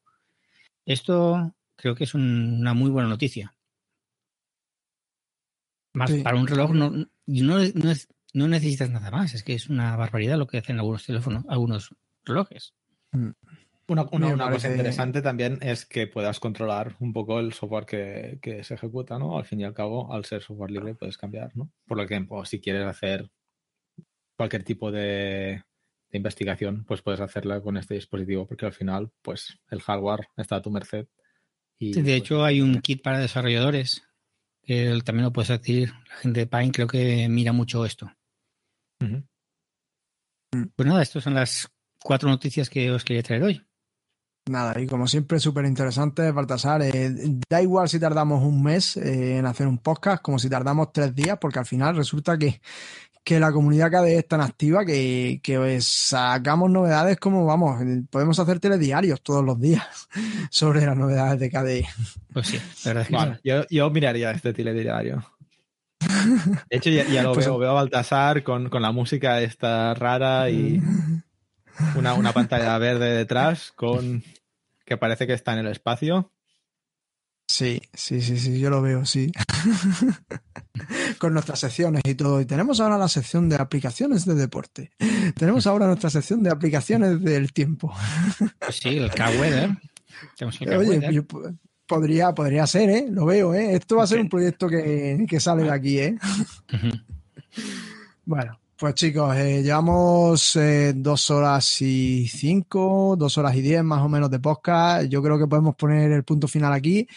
[0.85, 3.53] Esto creo que es una muy buena noticia.
[5.93, 7.57] Más para un reloj no, no,
[8.33, 11.95] no, necesitas nada más, es que es una barbaridad lo que hacen algunos teléfonos, algunos
[12.25, 12.73] relojes.
[13.11, 13.29] Mm.
[13.87, 19.19] Una, cosa interesante también es que puedas controlar un poco el software que, se ejecuta,
[19.19, 19.37] ¿no?
[19.37, 21.69] Al fin y al cabo, al ser software libre puedes cambiar, ¿no?
[21.85, 23.29] Por lo que, si quieres hacer
[24.37, 25.63] cualquier tipo de,
[26.09, 30.55] de, investigación, pues puedes hacerla con este dispositivo, porque al final, pues el hardware está
[30.55, 31.07] a tu merced
[31.91, 34.03] de pues hecho, hay un kit para desarrolladores
[34.61, 35.91] que también lo puedes adquirir.
[36.09, 38.11] La gente de Pine creo que mira mucho esto.
[38.99, 41.69] Pues nada, estas son las
[42.01, 43.65] cuatro noticias que os quería traer hoy.
[44.45, 46.81] Nada, y como siempre, súper interesante, Baltasar.
[46.81, 47.15] Eh,
[47.49, 51.15] da igual si tardamos un mes eh, en hacer un podcast, como si tardamos tres
[51.15, 52.59] días, porque al final resulta que,
[53.23, 58.37] que la comunidad KDE es tan activa que, que pues, sacamos novedades como, vamos, podemos
[58.37, 60.09] hacer telediarios todos los días
[60.49, 61.87] sobre las novedades de KDE.
[62.33, 65.23] Pues sí, la verdad es que yo, yo miraría este telediario.
[66.69, 69.93] De hecho, ya, ya lo Pues- veo, veo a Baltasar con, con la música esta
[69.93, 70.81] rara y
[71.95, 74.23] una, una pantalla verde detrás con
[74.85, 76.31] que parece que está en el espacio.
[77.47, 79.31] Sí, sí, sí, sí, yo lo veo, sí.
[81.19, 82.41] Con nuestras secciones y todo.
[82.41, 84.91] Y tenemos ahora la sección de aplicaciones de deporte.
[85.37, 87.93] Tenemos ahora nuestra sección de aplicaciones del tiempo.
[88.59, 89.69] pues sí, el K-Weather.
[90.39, 91.11] El Oye, K-Weather.
[91.11, 91.43] yo po-
[91.85, 93.05] podría, podría ser, ¿eh?
[93.09, 93.75] Lo veo, ¿eh?
[93.75, 96.17] Esto va a ser un proyecto que, que sale de aquí, ¿eh?
[98.25, 104.01] Bueno, pues chicos, eh, llevamos eh, dos horas y cinco, dos horas y diez más
[104.01, 105.07] o menos de podcast.
[105.07, 107.07] Yo creo que podemos poner el punto final aquí.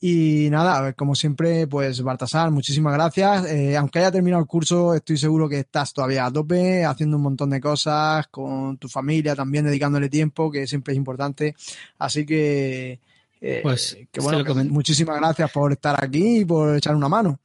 [0.00, 3.46] Y nada, como siempre, pues Baltasar, muchísimas gracias.
[3.46, 7.22] Eh, aunque haya terminado el curso, estoy seguro que estás todavía a tope, haciendo un
[7.22, 11.54] montón de cosas, con tu familia también, dedicándole tiempo, que siempre es importante.
[11.98, 13.00] Así que,
[13.40, 17.40] eh, Pues, que bueno, que muchísimas gracias por estar aquí y por echar una mano.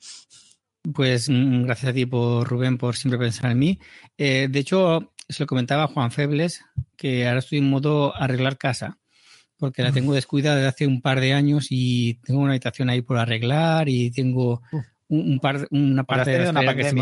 [0.93, 3.80] Pues mm, gracias a ti por Rubén por siempre pensar en mí.
[4.18, 6.61] Eh, de hecho, se lo comentaba a Juan Febles
[6.95, 8.97] que ahora estoy en modo arreglar casa,
[9.57, 13.01] porque la tengo descuidada desde hace un par de años y tengo una habitación ahí
[13.01, 14.61] por arreglar y tengo
[15.10, 17.01] un, un par, una parte de la una que se me.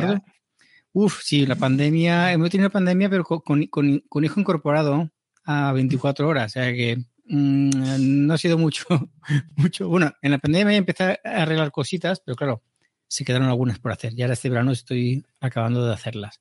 [0.93, 5.11] Uf, sí, la pandemia, hemos tenido pandemia, pero con, con- con- con hijo incorporado
[5.45, 6.97] a 24 horas, o sea que
[7.27, 8.85] mm, no ha sido mucho,
[9.55, 9.87] mucho.
[9.87, 12.63] Bueno, en la pandemia empecé a arreglar cositas, pero claro,
[13.07, 14.13] se quedaron algunas por hacer.
[14.13, 16.39] Y ahora este verano estoy acabando de hacerlas.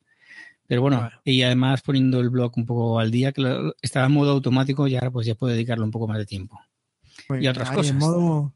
[0.67, 4.13] Pero bueno, y además poniendo el blog un poco al día, que lo- estaba en
[4.13, 6.61] modo automático, y ahora pues ya puedo dedicarle un poco más de tiempo.
[7.29, 7.93] Muy Y otras cosas.
[7.93, 8.53] En modo,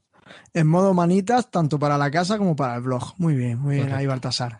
[0.54, 3.14] en modo manitas, tanto para la casa como para el blog.
[3.18, 4.58] Muy bien, muy bien, ahí Baltasar.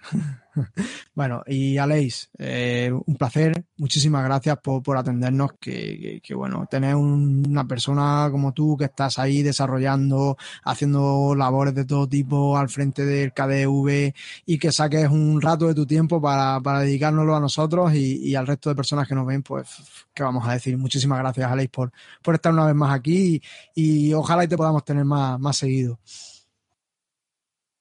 [1.15, 3.65] bueno, y Aleix, eh, un placer.
[3.77, 5.53] Muchísimas gracias por, por atendernos.
[5.61, 5.71] Que,
[6.01, 11.75] que- que, bueno, tener un- una persona como tú que estás ahí desarrollando, haciendo labores
[11.75, 14.15] de todo tipo al frente del KDV
[14.47, 18.35] y que saques un rato de tu tiempo para, para dedicárnoslo a nosotros y, y
[18.35, 19.69] al resto de personas que nos ven, pues,
[20.15, 20.77] ¿qué vamos a decir?
[20.79, 23.41] Muchísimas gracias, Aleix, por, por estar una vez más aquí
[23.75, 25.99] y, y ojalá y te podamos tener más, más seguido.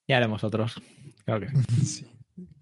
[0.07, 0.81] Ya haremos otros.
[1.25, 1.49] Claro que
[1.85, 2.05] sí.
[2.09, 2.18] Sí,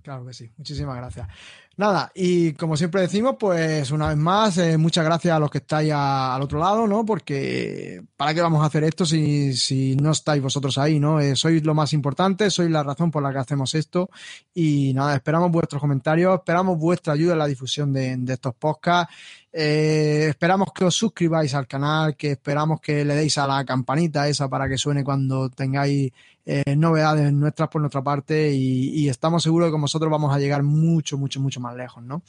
[0.07, 0.49] claro que sí.
[0.55, 1.27] Muchísimas gracias.
[1.75, 5.57] Nada, y como siempre decimos, pues una vez más, eh, muchas gracias a los que
[5.57, 7.05] estáis al otro lado, ¿no?
[7.05, 11.19] Porque ¿para qué vamos a hacer esto si, si no estáis vosotros ahí, ¿no?
[11.19, 14.09] Eh, sois lo más importante, sois la razón por la que hacemos esto.
[14.53, 19.13] Y nada, esperamos vuestros comentarios, esperamos vuestra ayuda en la difusión de, de estos podcasts.
[19.59, 24.27] Eh, esperamos que os suscribáis al canal, que esperamos que le deis a la campanita
[24.27, 26.11] esa para que suene cuando tengáis
[26.45, 30.61] eh, novedades nuestras por nuestra parte y, estamos seguros que con vosotros vamos a llegar
[30.61, 32.21] mucho, mucho, mucho más lejos, ¿no?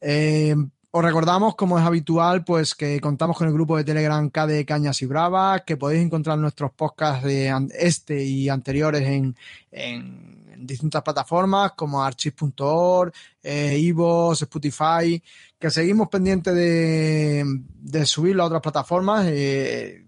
[0.00, 0.54] Eh,
[0.92, 5.02] os recordamos, como es habitual, pues que contamos con el grupo de Telegram KD Cañas
[5.02, 9.34] y Bravas, que podéis encontrar nuestros podcasts de este y anteriores en,
[9.72, 13.12] en- distintas plataformas como archive.org,
[13.42, 15.22] eh, Evox, Spotify,
[15.58, 17.44] que seguimos pendientes de,
[17.80, 19.26] de subirlo a otras plataformas.
[19.28, 20.04] eh,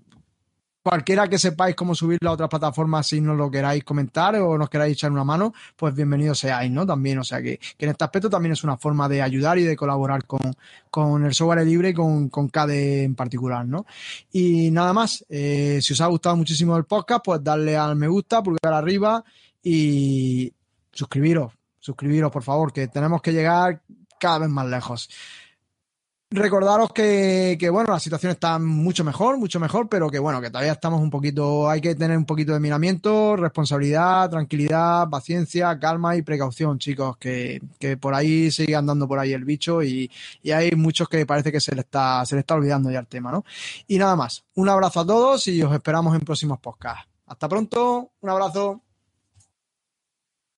[0.82, 4.68] cualquiera que sepáis cómo subirlo a otras plataformas, si nos lo queráis comentar o nos
[4.68, 6.84] queráis echar una mano, pues bienvenidos seáis, ¿no?
[6.84, 9.76] También, o sea que, en este aspecto también es una forma de ayudar y de
[9.76, 10.40] colaborar con,
[10.90, 13.86] con el software libre y con, con KDE en particular, ¿no?
[14.32, 18.08] Y nada más, eh, si os ha gustado muchísimo el podcast, pues darle al me
[18.08, 19.24] gusta, pulgar arriba
[19.62, 20.52] y
[20.92, 23.82] suscribiros, suscribiros, por favor, que tenemos que llegar
[24.18, 25.08] cada vez más lejos.
[26.34, 30.72] Recordaros que, bueno, la situación está mucho mejor, mucho mejor, pero que bueno, que todavía
[30.72, 36.22] estamos un poquito, hay que tener un poquito de miramiento, responsabilidad, tranquilidad, paciencia, calma y
[36.22, 40.10] precaución, chicos, que, que por ahí sigue andando por ahí el bicho y,
[40.42, 43.08] y hay muchos que parece que se le está, se le está olvidando ya el
[43.08, 43.44] tema, ¿no?
[43.86, 47.10] Y nada más, un abrazo a todos y os esperamos en próximos podcasts.
[47.26, 48.80] Hasta pronto, un abrazo.